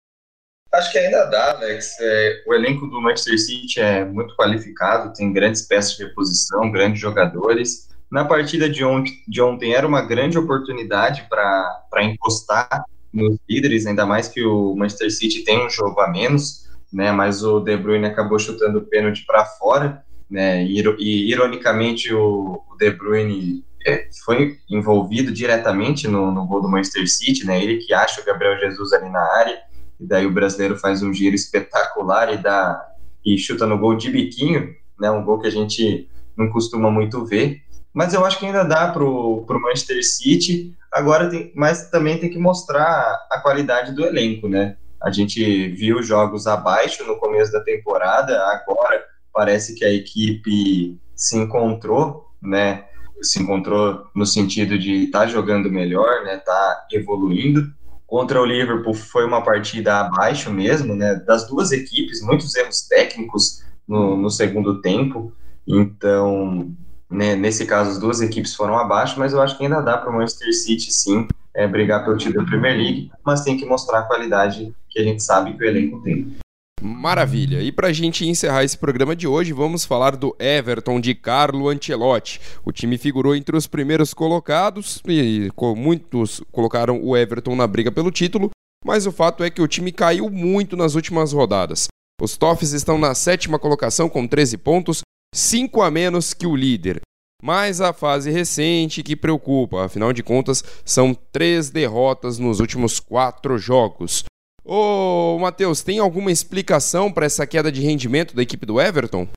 Acho 0.74 0.92
que 0.92 0.98
ainda 0.98 1.26
dá, 1.26 1.52
Alex. 1.52 2.00
É, 2.00 2.44
o 2.48 2.56
elenco 2.56 2.88
do 2.88 3.00
Manchester 3.00 3.38
City 3.38 3.80
é 3.80 4.04
muito 4.04 4.36
qualificado, 4.36 5.14
tem 5.14 5.32
grandes 5.32 5.62
peças 5.68 5.96
de 5.96 6.04
reposição, 6.04 6.72
grandes 6.72 7.00
jogadores. 7.00 7.90
Na 8.12 8.26
partida 8.26 8.68
de 8.68 8.84
ontem, 8.84 9.14
de 9.28 9.40
ontem 9.40 9.76
era 9.76 9.86
uma 9.86 10.02
grande 10.02 10.40
oportunidade 10.40 11.28
para 11.30 12.04
encostar 12.04 12.86
nos 13.14 13.38
líderes, 13.50 13.86
ainda 13.86 14.06
mais 14.06 14.28
que 14.28 14.44
o 14.44 14.76
Manchester 14.76 15.12
City 15.12 15.44
tem 15.44 15.66
um 15.66 15.70
jogo 15.70 16.00
a 16.00 16.10
menos, 16.10 16.70
né? 16.92 17.12
Mas 17.12 17.44
o 17.44 17.60
De 17.60 17.76
Bruyne 17.76 18.06
acabou 18.06 18.40
chutando 18.40 18.80
o 18.80 18.86
pênalti 18.86 19.26
para 19.26 19.46
fora, 19.46 20.04
né? 20.30 20.64
E, 20.64 20.82
e, 21.00 21.30
ironicamente 21.30 22.14
o, 22.14 22.64
o 22.70 22.76
De 22.78 22.92
Bruyne 22.92 23.64
é, 23.86 24.08
foi 24.26 24.58
envolvido 24.70 25.32
diretamente 25.32 26.08
no, 26.08 26.32
no, 26.32 26.46
gol 26.46 26.62
do 26.62 26.70
Manchester 26.70 27.10
City, 27.10 27.46
né? 27.46 27.62
Ele 27.62 27.78
que 27.78 27.94
acha 27.94 28.22
o 28.22 28.26
Gabriel 28.26 28.60
Jesus 28.60 28.94
ali 28.94 29.10
na 29.10 29.22
área, 29.22 29.58
e 30.00 30.06
daí 30.06 30.26
o 30.26 30.32
brasileiro 30.32 30.78
faz 30.78 31.04
um 31.04 31.14
giro 31.14 31.36
espetacular 31.36 32.34
e 32.34 32.38
dá 32.38 32.88
e 33.24 33.38
chuta 33.38 33.68
no 33.68 33.78
gol 33.78 33.96
de 33.96 34.10
biquinho, 34.10 34.74
né? 35.00 35.12
Um 35.12 35.24
gol 35.24 35.40
que 35.40 35.48
a 35.48 35.52
gente 35.52 36.10
não 36.36 36.50
costuma 36.50 36.90
muito 36.90 37.26
ver 37.26 37.62
mas 37.94 38.14
eu 38.14 38.26
acho 38.26 38.40
que 38.40 38.46
ainda 38.46 38.64
dá 38.64 38.88
para 38.88 39.04
o 39.04 39.46
Manchester 39.50 40.04
City. 40.06 40.76
Agora, 40.92 41.30
tem, 41.30 41.52
mas 41.56 41.90
também 41.90 42.20
tem 42.20 42.30
que 42.30 42.38
mostrar 42.38 43.18
a 43.32 43.40
qualidade 43.40 43.94
do 43.94 44.06
elenco, 44.06 44.50
né? 44.50 44.76
A 45.02 45.10
gente 45.10 45.70
viu 45.70 46.04
jogos 46.04 46.46
abaixo 46.46 47.06
no 47.06 47.18
começo 47.18 47.52
da 47.52 47.62
temporada, 47.62 48.38
agora 48.48 49.04
parece 49.34 49.74
que 49.74 49.86
a 49.86 49.92
equipe 49.92 51.00
se 51.16 51.38
encontrou, 51.38 52.26
né? 52.42 52.86
Se 53.22 53.42
encontrou 53.42 54.06
no 54.14 54.26
sentido 54.26 54.78
de 54.78 55.06
estar 55.06 55.22
tá 55.22 55.28
jogando 55.28 55.72
melhor, 55.72 56.24
né? 56.24 56.38
Tá 56.38 56.88
evoluindo. 56.92 57.72
Contra 58.06 58.42
o 58.42 58.46
Liverpool 58.46 58.94
foi 58.94 59.26
uma 59.26 59.42
partida 59.42 60.02
abaixo 60.02 60.52
mesmo, 60.52 60.94
né? 60.94 61.16
Das 61.16 61.48
duas 61.48 61.72
equipes, 61.72 62.22
muitos 62.22 62.54
erros 62.56 62.82
técnicos 62.82 63.64
no, 63.88 64.18
no 64.18 64.30
segundo 64.30 64.82
tempo. 64.82 65.34
Então, 65.66 66.76
né, 67.12 67.36
nesse 67.36 67.66
caso, 67.66 67.92
as 67.92 68.00
duas 68.00 68.22
equipes 68.22 68.56
foram 68.56 68.78
abaixo, 68.78 69.20
mas 69.20 69.34
eu 69.34 69.42
acho 69.42 69.58
que 69.58 69.64
ainda 69.64 69.82
dá 69.82 69.98
para 69.98 70.10
o 70.10 70.14
Manchester 70.14 70.54
City, 70.54 70.94
sim, 70.94 71.28
é, 71.54 71.68
brigar 71.68 72.06
pelo 72.06 72.18
título 72.18 72.46
da 72.46 72.50
Premier 72.50 72.78
League, 72.78 73.12
mas 73.26 73.44
tem 73.44 73.58
que 73.58 73.66
mostrar 73.66 74.00
a 74.00 74.04
qualidade 74.04 74.74
que 74.90 75.00
a 75.00 75.04
gente 75.04 75.22
sabe 75.22 75.54
que 75.54 75.64
o 75.64 75.68
elenco 75.68 76.02
tem. 76.02 76.38
Maravilha! 76.82 77.62
E 77.62 77.72
para 77.72 77.90
a 77.90 77.94
gente 77.94 78.28
encerrar 78.28 78.64
esse 78.64 78.78
programa 78.78 79.16
de 79.16 79.28
hoje, 79.28 79.54
vamos 79.54 79.86
falar 79.86 80.16
do 80.16 80.36
Everton 80.40 81.00
de 81.00 81.14
Carlo 81.14 81.70
Ancelotti. 81.70 82.42
O 82.66 82.72
time 82.72 82.98
figurou 82.98 83.36
entre 83.36 83.56
os 83.56 83.68
primeiros 83.68 84.16
colocados 84.16 85.00
e 85.08 85.52
muitos 85.76 86.42
colocaram 86.52 87.00
o 87.04 87.16
Everton 87.16 87.56
na 87.56 87.68
briga 87.68 87.92
pelo 87.92 88.10
título, 88.10 88.50
mas 88.84 89.06
o 89.06 89.12
fato 89.12 89.44
é 89.44 89.50
que 89.52 89.62
o 89.62 89.68
time 89.68 89.92
caiu 89.92 90.28
muito 90.30 90.76
nas 90.76 90.96
últimas 90.96 91.34
rodadas. 91.34 91.88
Os 92.20 92.36
Toffs 92.36 92.72
estão 92.72 92.98
na 92.98 93.14
sétima 93.14 93.60
colocação 93.60 94.10
com 94.10 94.26
13 94.26 94.58
pontos, 94.58 95.02
5 95.34 95.82
a 95.82 95.90
menos 95.90 96.34
que 96.34 96.46
o 96.46 96.56
líder. 96.56 97.02
Mas 97.42 97.80
a 97.80 97.94
fase 97.94 98.30
recente 98.30 99.02
que 99.02 99.16
preocupa, 99.16 99.86
afinal 99.86 100.12
de 100.12 100.22
contas, 100.22 100.64
são 100.86 101.14
três 101.14 101.70
derrotas 101.70 102.38
nos 102.38 102.60
últimos 102.60 103.00
quatro 103.00 103.58
jogos. 103.58 104.26
Ô, 104.64 105.40
Matheus, 105.40 105.82
tem 105.82 106.00
alguma 106.00 106.32
explicação 106.32 107.12
para 107.12 107.26
essa 107.26 107.48
queda 107.48 107.72
de 107.72 107.82
rendimento 107.82 108.36
da 108.36 108.44
equipe 108.44 108.66
do 108.66 108.80
Everton? 108.80 109.28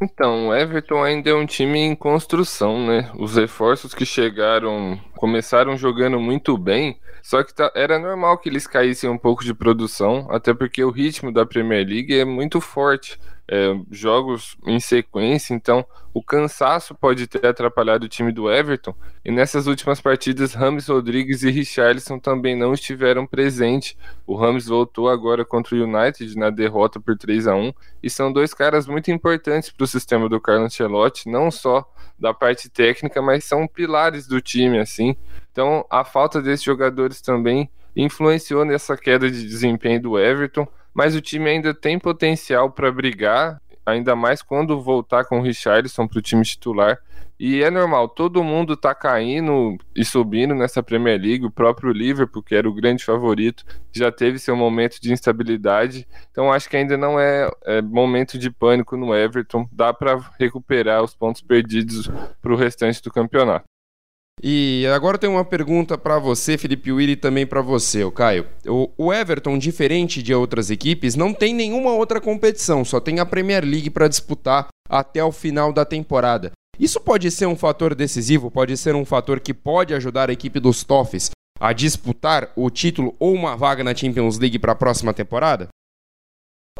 Então, 0.00 0.48
o 0.48 0.54
Everton 0.54 1.02
ainda 1.02 1.30
é 1.30 1.34
um 1.34 1.44
time 1.44 1.80
em 1.80 1.94
construção, 1.96 2.86
né? 2.86 3.10
Os 3.18 3.34
reforços 3.34 3.92
que 3.92 4.06
chegaram 4.06 4.98
começaram 5.16 5.76
jogando 5.76 6.20
muito 6.20 6.56
bem, 6.56 6.98
só 7.20 7.42
que 7.42 7.52
tá, 7.52 7.70
era 7.74 7.98
normal 7.98 8.38
que 8.38 8.48
eles 8.48 8.66
caíssem 8.66 9.10
um 9.10 9.18
pouco 9.18 9.44
de 9.44 9.52
produção, 9.52 10.28
até 10.30 10.54
porque 10.54 10.84
o 10.84 10.90
ritmo 10.90 11.32
da 11.32 11.44
Premier 11.44 11.84
League 11.84 12.16
é 12.16 12.24
muito 12.24 12.60
forte 12.60 13.18
é, 13.50 13.74
jogos 13.90 14.56
em 14.66 14.78
sequência, 14.78 15.54
então 15.54 15.84
o 16.12 16.22
cansaço 16.22 16.94
pode 16.94 17.26
ter 17.26 17.46
atrapalhado 17.46 18.04
o 18.04 18.08
time 18.08 18.30
do 18.30 18.50
Everton. 18.50 18.94
E 19.24 19.30
nessas 19.30 19.66
últimas 19.66 20.00
partidas, 20.00 20.52
Rames 20.52 20.88
Rodrigues 20.88 21.42
e 21.42 21.50
Richarlison 21.50 22.18
também 22.18 22.56
não 22.56 22.74
estiveram 22.74 23.26
presentes. 23.26 23.96
O 24.26 24.34
Rames 24.36 24.66
voltou 24.66 25.08
agora 25.08 25.44
contra 25.44 25.76
o 25.76 25.82
United 25.82 26.36
na 26.36 26.50
derrota 26.50 27.00
por 27.00 27.16
3 27.16 27.46
a 27.46 27.54
1 27.54 27.72
e 28.02 28.10
são 28.10 28.32
dois 28.32 28.52
caras 28.52 28.86
muito 28.86 29.10
importantes 29.10 29.70
para 29.70 29.84
o 29.84 29.88
sistema 29.88 30.28
do 30.28 30.40
Carlo 30.40 30.64
Ancelotti, 30.64 31.28
não 31.28 31.50
só 31.50 31.90
da 32.18 32.34
parte 32.34 32.68
técnica, 32.68 33.22
mas 33.22 33.44
são 33.44 33.66
pilares 33.66 34.26
do 34.26 34.40
time 34.40 34.78
assim. 34.78 35.16
Então, 35.52 35.86
a 35.88 36.04
falta 36.04 36.42
desses 36.42 36.64
jogadores 36.64 37.20
também 37.20 37.70
influenciou 37.96 38.64
nessa 38.64 38.96
queda 38.96 39.30
de 39.30 39.46
desempenho 39.46 40.00
do 40.00 40.18
Everton, 40.18 40.66
mas 40.98 41.14
o 41.14 41.20
time 41.20 41.48
ainda 41.48 41.72
tem 41.72 41.96
potencial 41.96 42.72
para 42.72 42.90
brigar, 42.90 43.62
ainda 43.86 44.16
mais 44.16 44.42
quando 44.42 44.82
voltar 44.82 45.24
com 45.26 45.38
o 45.38 45.42
Richarlison 45.42 46.08
para 46.08 46.18
o 46.18 46.20
time 46.20 46.42
titular. 46.42 46.98
E 47.38 47.62
é 47.62 47.70
normal, 47.70 48.08
todo 48.08 48.42
mundo 48.42 48.76
tá 48.76 48.92
caindo 48.92 49.78
e 49.94 50.04
subindo 50.04 50.56
nessa 50.56 50.82
Premier 50.82 51.20
League. 51.20 51.46
O 51.46 51.52
próprio 51.52 51.92
Liverpool, 51.92 52.42
que 52.42 52.52
era 52.52 52.68
o 52.68 52.74
grande 52.74 53.04
favorito, 53.04 53.64
já 53.92 54.10
teve 54.10 54.40
seu 54.40 54.56
momento 54.56 55.00
de 55.00 55.12
instabilidade. 55.12 56.04
Então 56.32 56.52
acho 56.52 56.68
que 56.68 56.76
ainda 56.76 56.96
não 56.96 57.20
é, 57.20 57.48
é 57.64 57.80
momento 57.80 58.36
de 58.36 58.50
pânico 58.50 58.96
no 58.96 59.14
Everton. 59.14 59.68
Dá 59.70 59.94
para 59.94 60.18
recuperar 60.36 61.04
os 61.04 61.14
pontos 61.14 61.40
perdidos 61.40 62.10
para 62.42 62.52
o 62.52 62.56
restante 62.56 63.00
do 63.00 63.12
campeonato. 63.12 63.66
E 64.42 64.86
agora 64.94 65.18
tem 65.18 65.28
uma 65.28 65.44
pergunta 65.44 65.98
para 65.98 66.18
você, 66.18 66.56
Felipe 66.56 66.92
Willi, 66.92 67.12
e 67.12 67.16
também 67.16 67.46
para 67.46 67.60
você, 67.60 68.04
o 68.04 68.12
Caio. 68.12 68.46
O, 68.96 69.12
Everton, 69.12 69.58
diferente 69.58 70.22
de 70.22 70.32
outras 70.32 70.70
equipes, 70.70 71.16
não 71.16 71.34
tem 71.34 71.52
nenhuma 71.52 71.92
outra 71.92 72.20
competição, 72.20 72.84
só 72.84 73.00
tem 73.00 73.18
a 73.18 73.26
Premier 73.26 73.64
League 73.64 73.90
para 73.90 74.08
disputar 74.08 74.68
até 74.88 75.22
o 75.24 75.32
final 75.32 75.72
da 75.72 75.84
temporada. 75.84 76.52
Isso 76.78 77.00
pode 77.00 77.30
ser 77.30 77.46
um 77.46 77.56
fator 77.56 77.94
decisivo, 77.94 78.50
pode 78.50 78.76
ser 78.76 78.94
um 78.94 79.04
fator 79.04 79.40
que 79.40 79.52
pode 79.52 79.92
ajudar 79.94 80.30
a 80.30 80.32
equipe 80.32 80.60
dos 80.60 80.84
Toffs 80.84 81.30
a 81.58 81.72
disputar 81.72 82.52
o 82.54 82.70
título 82.70 83.16
ou 83.18 83.32
uma 83.32 83.56
vaga 83.56 83.82
na 83.82 83.92
Champions 83.92 84.38
League 84.38 84.60
para 84.60 84.72
a 84.72 84.76
próxima 84.76 85.12
temporada? 85.12 85.68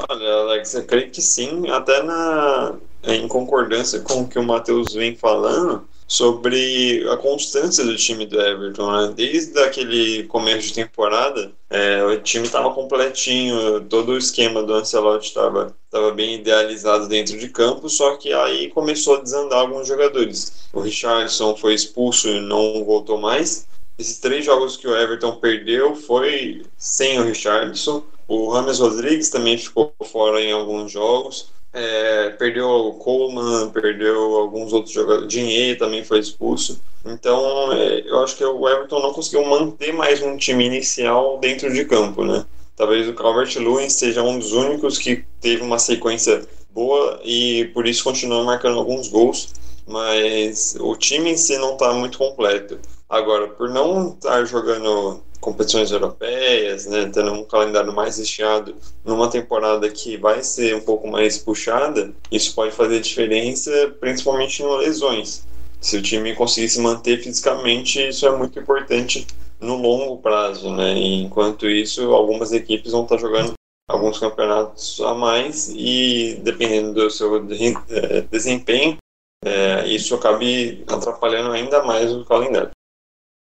Olha, 0.09 0.33
Alex, 0.35 0.73
eu 0.75 0.85
creio 0.85 1.11
que 1.11 1.21
sim, 1.21 1.69
até 1.69 2.01
na, 2.01 2.77
em 3.03 3.27
concordância 3.27 3.99
com 3.99 4.21
o 4.21 4.27
que 4.29 4.39
o 4.39 4.43
Matheus 4.43 4.93
vem 4.93 5.17
falando 5.17 5.85
sobre 6.09 7.07
a 7.07 7.15
constância 7.15 7.85
do 7.85 7.95
time 7.95 8.25
do 8.25 8.41
Everton. 8.41 8.91
Né? 8.91 9.13
Desde 9.15 9.57
aquele 9.59 10.23
começo 10.23 10.67
de 10.69 10.73
temporada, 10.73 11.51
é, 11.69 12.03
o 12.03 12.19
time 12.19 12.45
estava 12.45 12.73
completinho, 12.73 13.81
todo 13.81 14.13
o 14.13 14.17
esquema 14.17 14.63
do 14.63 14.73
Ancelotti 14.73 15.27
estava 15.27 15.73
estava 15.85 16.11
bem 16.11 16.35
idealizado 16.35 17.07
dentro 17.07 17.37
de 17.37 17.49
campo, 17.49 17.89
só 17.89 18.15
que 18.15 18.31
aí 18.31 18.69
começou 18.69 19.15
a 19.15 19.21
desandar 19.21 19.59
alguns 19.59 19.87
jogadores. 19.87 20.67
O 20.71 20.81
Richardson 20.81 21.55
foi 21.55 21.73
expulso 21.73 22.27
e 22.27 22.39
não 22.39 22.83
voltou 22.83 23.17
mais. 23.17 23.67
Esses 23.97 24.19
três 24.19 24.45
jogos 24.45 24.77
que 24.77 24.87
o 24.87 24.95
Everton 24.95 25.35
perdeu 25.37 25.95
foi 25.95 26.63
sem 26.77 27.19
o 27.19 27.23
Richardson. 27.23 28.03
O 28.27 28.49
Rames 28.49 28.79
Rodrigues 28.79 29.29
também 29.29 29.57
ficou 29.57 29.91
fora 30.05 30.39
em 30.39 30.51
alguns 30.51 30.91
jogos. 30.91 31.51
É, 31.71 32.29
perdeu 32.31 32.67
o 32.67 32.93
Coleman, 32.95 33.69
perdeu 33.69 34.35
alguns 34.35 34.73
outros 34.73 34.93
jogadores. 34.93 35.27
Dinheiro 35.27 35.77
também 35.77 36.03
foi 36.03 36.19
expulso. 36.19 36.81
Então, 37.05 37.71
é, 37.73 38.01
eu 38.05 38.19
acho 38.23 38.35
que 38.35 38.43
o 38.43 38.67
Everton 38.67 38.99
não 38.99 39.13
conseguiu 39.13 39.45
manter 39.45 39.93
mais 39.93 40.21
um 40.21 40.35
time 40.35 40.65
inicial 40.65 41.37
dentro 41.37 41.71
de 41.71 41.85
campo, 41.85 42.25
né? 42.25 42.45
Talvez 42.75 43.07
o 43.07 43.13
Calvert-Lewin 43.13 43.89
seja 43.89 44.23
um 44.23 44.39
dos 44.39 44.53
únicos 44.53 44.97
que 44.97 45.23
teve 45.41 45.61
uma 45.61 45.77
sequência 45.77 46.47
boa 46.71 47.19
e 47.23 47.65
por 47.73 47.85
isso 47.85 48.03
continua 48.03 48.43
marcando 48.43 48.79
alguns 48.79 49.07
gols, 49.09 49.53
mas 49.85 50.75
o 50.79 50.95
time 50.95 51.31
em 51.31 51.37
si 51.37 51.57
não 51.57 51.73
está 51.73 51.93
muito 51.93 52.17
completo. 52.17 52.79
Agora, 53.09 53.47
por 53.47 53.69
não 53.69 54.09
estar 54.13 54.45
jogando 54.45 55.21
competições 55.39 55.91
europeias, 55.91 56.85
né, 56.85 57.09
tendo 57.13 57.31
um 57.31 57.45
calendário 57.45 57.93
mais 57.93 58.17
recheado 58.17 58.75
numa 59.05 59.29
temporada 59.29 59.89
que 59.89 60.17
vai 60.17 60.43
ser 60.43 60.75
um 60.75 60.81
pouco 60.81 61.07
mais 61.07 61.37
puxada, 61.37 62.13
isso 62.31 62.53
pode 62.53 62.73
fazer 62.73 62.99
diferença, 62.99 63.71
principalmente 63.99 64.61
em 64.61 64.77
lesões. 64.77 65.47
Se 65.79 65.97
o 65.97 66.01
time 66.01 66.35
conseguir 66.35 66.69
se 66.69 66.81
manter 66.81 67.21
fisicamente, 67.21 68.05
isso 68.09 68.27
é 68.27 68.35
muito 68.35 68.59
importante 68.59 69.25
no 69.59 69.77
longo 69.77 70.17
prazo, 70.17 70.73
né? 70.73 70.93
E 70.93 71.23
enquanto 71.23 71.69
isso, 71.69 72.13
algumas 72.13 72.51
equipes 72.51 72.91
vão 72.91 73.03
estar 73.03 73.17
jogando 73.17 73.53
alguns 73.89 74.19
campeonatos 74.19 74.99
a 75.01 75.13
mais 75.13 75.69
e 75.69 76.39
dependendo 76.43 76.93
do 76.93 77.09
seu 77.09 77.37
eh, 77.37 78.21
desempenho, 78.29 78.97
é, 79.43 79.87
isso 79.87 80.13
acabe 80.13 80.83
atrapalhando 80.87 81.51
ainda 81.51 81.83
mais 81.83 82.11
o 82.11 82.25
calendário. 82.25 82.71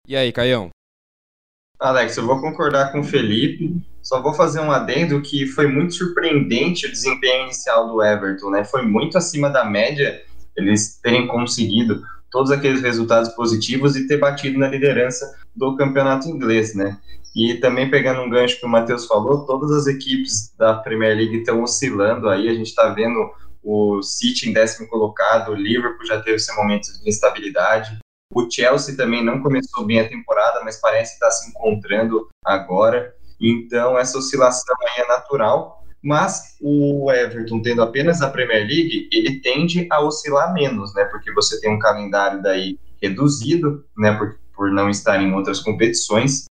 E 0.08 0.16
aí, 0.16 0.32
Caião? 0.32 0.70
Alex, 1.82 2.16
eu 2.16 2.28
vou 2.28 2.40
concordar 2.40 2.92
com 2.92 3.00
o 3.00 3.04
Felipe. 3.04 3.76
Só 4.04 4.22
vou 4.22 4.36
fazer 4.36 4.60
um 4.60 4.72
adendo 4.72 5.20
que 5.20 5.48
foi 5.48 5.66
muito 5.66 5.96
surpreendente 5.96 6.86
o 6.86 6.92
desempenho 6.92 7.46
inicial 7.46 7.88
do 7.88 8.04
Everton, 8.04 8.52
né? 8.52 8.64
Foi 8.64 8.84
muito 8.84 9.18
acima 9.18 9.50
da 9.50 9.66
média 9.66 10.22
eles 10.56 11.00
terem 11.02 11.26
conseguido 11.28 12.04
todos 12.30 12.52
aqueles 12.52 12.82
resultados 12.82 13.30
positivos 13.30 13.96
e 13.96 14.08
ter 14.08 14.18
batido 14.18 14.60
na 14.60 14.68
liderança 14.68 15.26
do 15.56 15.76
campeonato 15.76 16.30
inglês, 16.30 16.76
né? 16.76 17.00
E 17.36 17.56
também 17.56 17.90
pegando 17.90 18.22
um 18.22 18.30
gancho 18.30 18.60
que 18.60 18.66
o 18.66 18.70
Matheus 18.70 19.08
falou, 19.08 19.46
todas 19.48 19.72
as 19.72 19.88
equipes 19.88 20.54
da 20.58 20.76
Premier 20.76 21.16
League 21.16 21.38
estão 21.38 21.64
oscilando 21.64 22.30
aí, 22.30 22.48
a 22.48 22.54
gente 22.54 22.68
está 22.68 22.90
vendo 22.90 23.18
o 23.64 24.04
City 24.04 24.50
em 24.50 24.54
décimo 24.54 24.88
colocado, 24.88 25.52
o 25.52 25.56
Liverpool 25.56 26.06
já 26.06 26.22
teve 26.22 26.38
seu 26.38 26.56
momento 26.56 26.88
de 27.02 27.10
instabilidade, 27.10 27.98
o 28.34 28.50
Chelsea 28.50 28.96
também 28.96 29.24
não 29.24 29.42
começou 29.42 29.86
bem 29.86 30.00
a 30.00 30.08
temporada, 30.08 30.62
mas 30.64 30.80
parece 30.80 31.14
estar 31.14 31.30
se 31.32 31.50
encontrando 31.50 32.30
agora. 32.46 33.14
Então, 33.40 33.98
essa 33.98 34.18
oscilação 34.18 34.76
aí 34.82 35.04
é 35.04 35.08
natural. 35.08 35.82
Mas 36.04 36.56
o 36.60 37.12
Everton, 37.12 37.62
tendo 37.62 37.84
apenas 37.84 38.22
a 38.22 38.30
Premier 38.30 38.66
League, 38.66 39.08
ele 39.12 39.40
tende 39.40 39.88
a 39.92 40.02
oscilar 40.02 40.52
menos, 40.52 40.96
né? 40.96 41.06
Porque 41.06 41.32
você 41.32 41.60
tem 41.60 41.72
um 41.72 41.78
calendário 41.78 42.42
daí 42.42 42.80
reduzido, 43.00 43.86
né? 43.96 44.12
Por, 44.14 44.40
por 44.56 44.72
não 44.72 44.90
estar 44.90 45.22
em 45.22 45.32
outras 45.34 45.60
competições. 45.60 46.46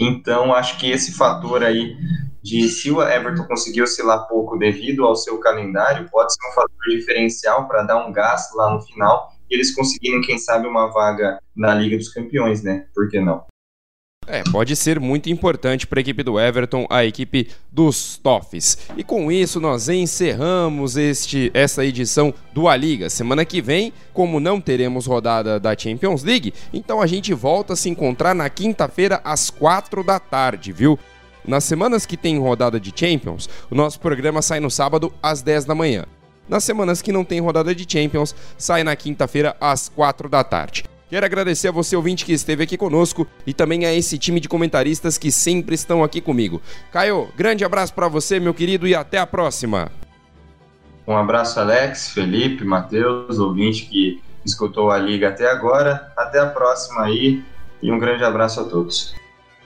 Então, 0.00 0.52
acho 0.52 0.78
que 0.78 0.90
esse 0.90 1.12
fator 1.12 1.62
aí 1.62 1.96
de 2.42 2.68
se 2.68 2.90
o 2.90 3.02
Everton 3.02 3.44
conseguir 3.44 3.82
oscilar 3.82 4.26
pouco 4.26 4.58
devido 4.58 5.04
ao 5.04 5.14
seu 5.14 5.38
calendário, 5.38 6.08
pode 6.10 6.32
ser 6.32 6.48
um 6.48 6.54
fator 6.54 6.88
diferencial 6.90 7.68
para 7.68 7.82
dar 7.82 8.04
um 8.04 8.12
gás 8.12 8.48
lá 8.54 8.74
no 8.74 8.80
final 8.82 9.35
eles 9.50 9.74
conseguirem, 9.74 10.20
quem 10.20 10.38
sabe, 10.38 10.66
uma 10.66 10.86
vaga 10.88 11.38
na 11.54 11.74
Liga 11.74 11.96
dos 11.96 12.12
Campeões, 12.12 12.62
né? 12.62 12.86
Por 12.94 13.08
que 13.08 13.20
não? 13.20 13.44
É, 14.28 14.42
pode 14.50 14.74
ser 14.74 14.98
muito 14.98 15.30
importante 15.30 15.86
para 15.86 16.00
a 16.00 16.02
equipe 16.02 16.22
do 16.22 16.38
Everton, 16.38 16.84
a 16.90 17.04
equipe 17.04 17.48
dos 17.70 18.16
Toffs. 18.16 18.76
E 18.96 19.04
com 19.04 19.30
isso 19.30 19.60
nós 19.60 19.88
encerramos 19.88 20.96
este 20.96 21.50
essa 21.54 21.84
edição 21.84 22.34
do 22.52 22.68
A 22.68 22.76
Liga. 22.76 23.08
Semana 23.08 23.44
que 23.44 23.62
vem, 23.62 23.92
como 24.12 24.40
não 24.40 24.60
teremos 24.60 25.06
rodada 25.06 25.60
da 25.60 25.78
Champions 25.78 26.24
League, 26.24 26.52
então 26.72 27.00
a 27.00 27.06
gente 27.06 27.32
volta 27.32 27.74
a 27.74 27.76
se 27.76 27.88
encontrar 27.88 28.34
na 28.34 28.50
quinta-feira 28.50 29.20
às 29.22 29.48
quatro 29.48 30.02
da 30.02 30.18
tarde, 30.18 30.72
viu? 30.72 30.98
Nas 31.46 31.62
semanas 31.62 32.04
que 32.04 32.16
tem 32.16 32.40
rodada 32.40 32.80
de 32.80 32.92
Champions, 32.94 33.48
o 33.70 33.74
nosso 33.76 34.00
programa 34.00 34.42
sai 34.42 34.58
no 34.58 34.70
sábado 34.70 35.12
às 35.22 35.42
10 35.42 35.64
da 35.64 35.74
manhã. 35.76 36.04
Nas 36.48 36.64
semanas 36.64 37.02
que 37.02 37.12
não 37.12 37.24
tem 37.24 37.40
rodada 37.40 37.74
de 37.74 37.86
Champions, 37.90 38.34
sai 38.56 38.84
na 38.84 38.94
quinta-feira 38.94 39.56
às 39.60 39.88
4 39.88 40.28
da 40.28 40.44
tarde. 40.44 40.84
Quero 41.08 41.24
agradecer 41.24 41.68
a 41.68 41.72
você, 41.72 41.94
ouvinte, 41.94 42.24
que 42.24 42.32
esteve 42.32 42.64
aqui 42.64 42.76
conosco 42.76 43.26
e 43.46 43.54
também 43.54 43.84
a 43.84 43.94
esse 43.94 44.18
time 44.18 44.40
de 44.40 44.48
comentaristas 44.48 45.16
que 45.16 45.30
sempre 45.30 45.74
estão 45.74 46.02
aqui 46.02 46.20
comigo. 46.20 46.60
Caio, 46.90 47.28
grande 47.36 47.64
abraço 47.64 47.94
para 47.94 48.08
você, 48.08 48.40
meu 48.40 48.52
querido, 48.52 48.88
e 48.88 48.94
até 48.94 49.18
a 49.18 49.26
próxima. 49.26 49.90
Um 51.06 51.16
abraço, 51.16 51.60
Alex, 51.60 52.08
Felipe, 52.08 52.64
Matheus, 52.64 53.38
ouvinte 53.38 53.86
que 53.86 54.20
escutou 54.44 54.90
a 54.90 54.98
liga 54.98 55.28
até 55.28 55.48
agora. 55.48 56.12
Até 56.16 56.40
a 56.40 56.46
próxima 56.46 57.04
aí 57.04 57.44
e 57.80 57.92
um 57.92 57.98
grande 57.98 58.24
abraço 58.24 58.60
a 58.60 58.64
todos. 58.64 59.14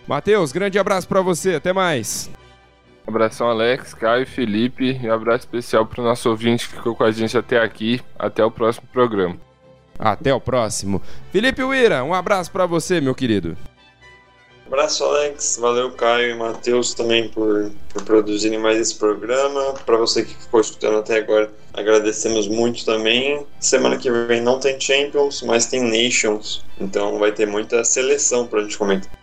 Matheus, 0.06 0.52
grande 0.52 0.78
abraço 0.78 1.08
para 1.08 1.22
você, 1.22 1.54
até 1.54 1.72
mais. 1.72 2.30
Abração, 3.10 3.48
Alex, 3.50 3.92
Caio, 3.92 4.26
Felipe 4.26 4.98
e 5.02 5.08
um 5.08 5.12
abraço 5.12 5.40
especial 5.40 5.84
para 5.84 6.00
o 6.00 6.04
nosso 6.04 6.30
ouvinte 6.30 6.68
que 6.68 6.76
ficou 6.76 6.94
com 6.94 7.04
a 7.04 7.10
gente 7.10 7.36
até 7.36 7.58
aqui. 7.58 8.00
Até 8.18 8.44
o 8.44 8.50
próximo 8.50 8.86
programa. 8.92 9.36
Até 9.98 10.32
o 10.32 10.40
próximo. 10.40 11.02
Felipe 11.30 11.62
Uira, 11.62 12.02
um 12.02 12.14
abraço 12.14 12.50
para 12.50 12.64
você, 12.64 13.00
meu 13.00 13.14
querido. 13.14 13.56
Abraço, 14.66 15.04
Alex. 15.04 15.58
Valeu, 15.60 15.90
Caio 15.90 16.30
e 16.30 16.38
Matheus 16.38 16.94
também 16.94 17.28
por, 17.28 17.72
por 17.92 18.04
produzirem 18.04 18.58
mais 18.58 18.78
esse 18.78 18.94
programa. 18.94 19.74
Para 19.84 19.96
você 19.96 20.24
que 20.24 20.32
ficou 20.32 20.60
escutando 20.60 20.98
até 20.98 21.18
agora, 21.18 21.52
agradecemos 21.74 22.46
muito 22.46 22.84
também. 22.84 23.44
Semana 23.58 23.96
que 23.96 24.08
vem 24.08 24.40
não 24.40 24.60
tem 24.60 24.80
Champions, 24.80 25.42
mas 25.42 25.66
tem 25.66 25.82
Nations. 25.82 26.64
Então 26.80 27.18
vai 27.18 27.32
ter 27.32 27.46
muita 27.46 27.82
seleção 27.82 28.46
para 28.46 28.60
a 28.60 28.62
gente 28.62 28.78
comentar. 28.78 29.19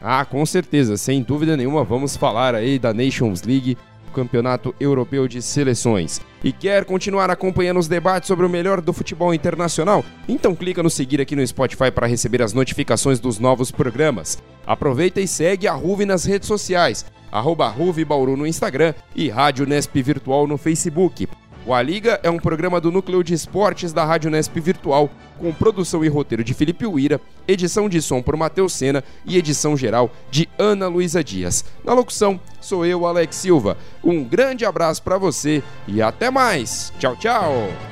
Ah, 0.00 0.24
com 0.24 0.44
certeza, 0.46 0.96
sem 0.96 1.22
dúvida 1.22 1.56
nenhuma, 1.56 1.84
vamos 1.84 2.16
falar 2.16 2.54
aí 2.54 2.78
da 2.78 2.94
Nations 2.94 3.42
League, 3.42 3.76
Campeonato 4.14 4.74
Europeu 4.80 5.28
de 5.28 5.42
Seleções. 5.42 6.20
E 6.42 6.52
quer 6.52 6.84
continuar 6.84 7.30
acompanhando 7.30 7.78
os 7.78 7.86
debates 7.86 8.26
sobre 8.26 8.46
o 8.46 8.48
melhor 8.48 8.80
do 8.80 8.92
futebol 8.92 9.34
internacional? 9.34 10.04
Então 10.28 10.54
clica 10.54 10.82
no 10.82 10.90
seguir 10.90 11.20
aqui 11.20 11.36
no 11.36 11.46
Spotify 11.46 11.90
para 11.90 12.06
receber 12.06 12.42
as 12.42 12.52
notificações 12.52 13.20
dos 13.20 13.38
novos 13.38 13.70
programas. 13.70 14.42
Aproveita 14.66 15.20
e 15.20 15.28
segue 15.28 15.68
a 15.68 15.74
Ruve 15.74 16.06
nas 16.06 16.24
redes 16.24 16.48
sociais, 16.48 17.04
arroba 17.30 17.68
Ruve 17.68 18.04
Bauru 18.04 18.36
no 18.36 18.46
Instagram 18.46 18.94
e 19.14 19.28
Rádio 19.28 19.66
Nesp 19.66 20.02
Virtual 20.02 20.46
no 20.46 20.56
Facebook. 20.56 21.28
O 21.66 21.74
A 21.74 21.82
Liga 21.82 22.18
é 22.22 22.30
um 22.30 22.38
programa 22.38 22.80
do 22.80 22.90
Núcleo 22.90 23.22
de 23.22 23.34
Esportes 23.34 23.92
da 23.92 24.04
Rádio 24.04 24.30
Nesp 24.30 24.58
Virtual, 24.58 25.10
com 25.38 25.52
produção 25.52 26.04
e 26.04 26.08
roteiro 26.08 26.42
de 26.42 26.54
Felipe 26.54 26.86
Uira, 26.86 27.20
edição 27.46 27.88
de 27.88 28.00
som 28.00 28.22
por 28.22 28.36
Matheus 28.36 28.72
Sena 28.72 29.04
e 29.26 29.36
edição 29.36 29.76
geral 29.76 30.10
de 30.30 30.48
Ana 30.58 30.88
Luísa 30.88 31.22
Dias. 31.22 31.64
Na 31.84 31.92
locução, 31.92 32.40
sou 32.60 32.84
eu, 32.86 33.06
Alex 33.06 33.36
Silva. 33.36 33.76
Um 34.02 34.24
grande 34.24 34.64
abraço 34.64 35.02
para 35.02 35.18
você 35.18 35.62
e 35.86 36.00
até 36.00 36.30
mais. 36.30 36.92
Tchau, 36.98 37.14
tchau. 37.16 37.89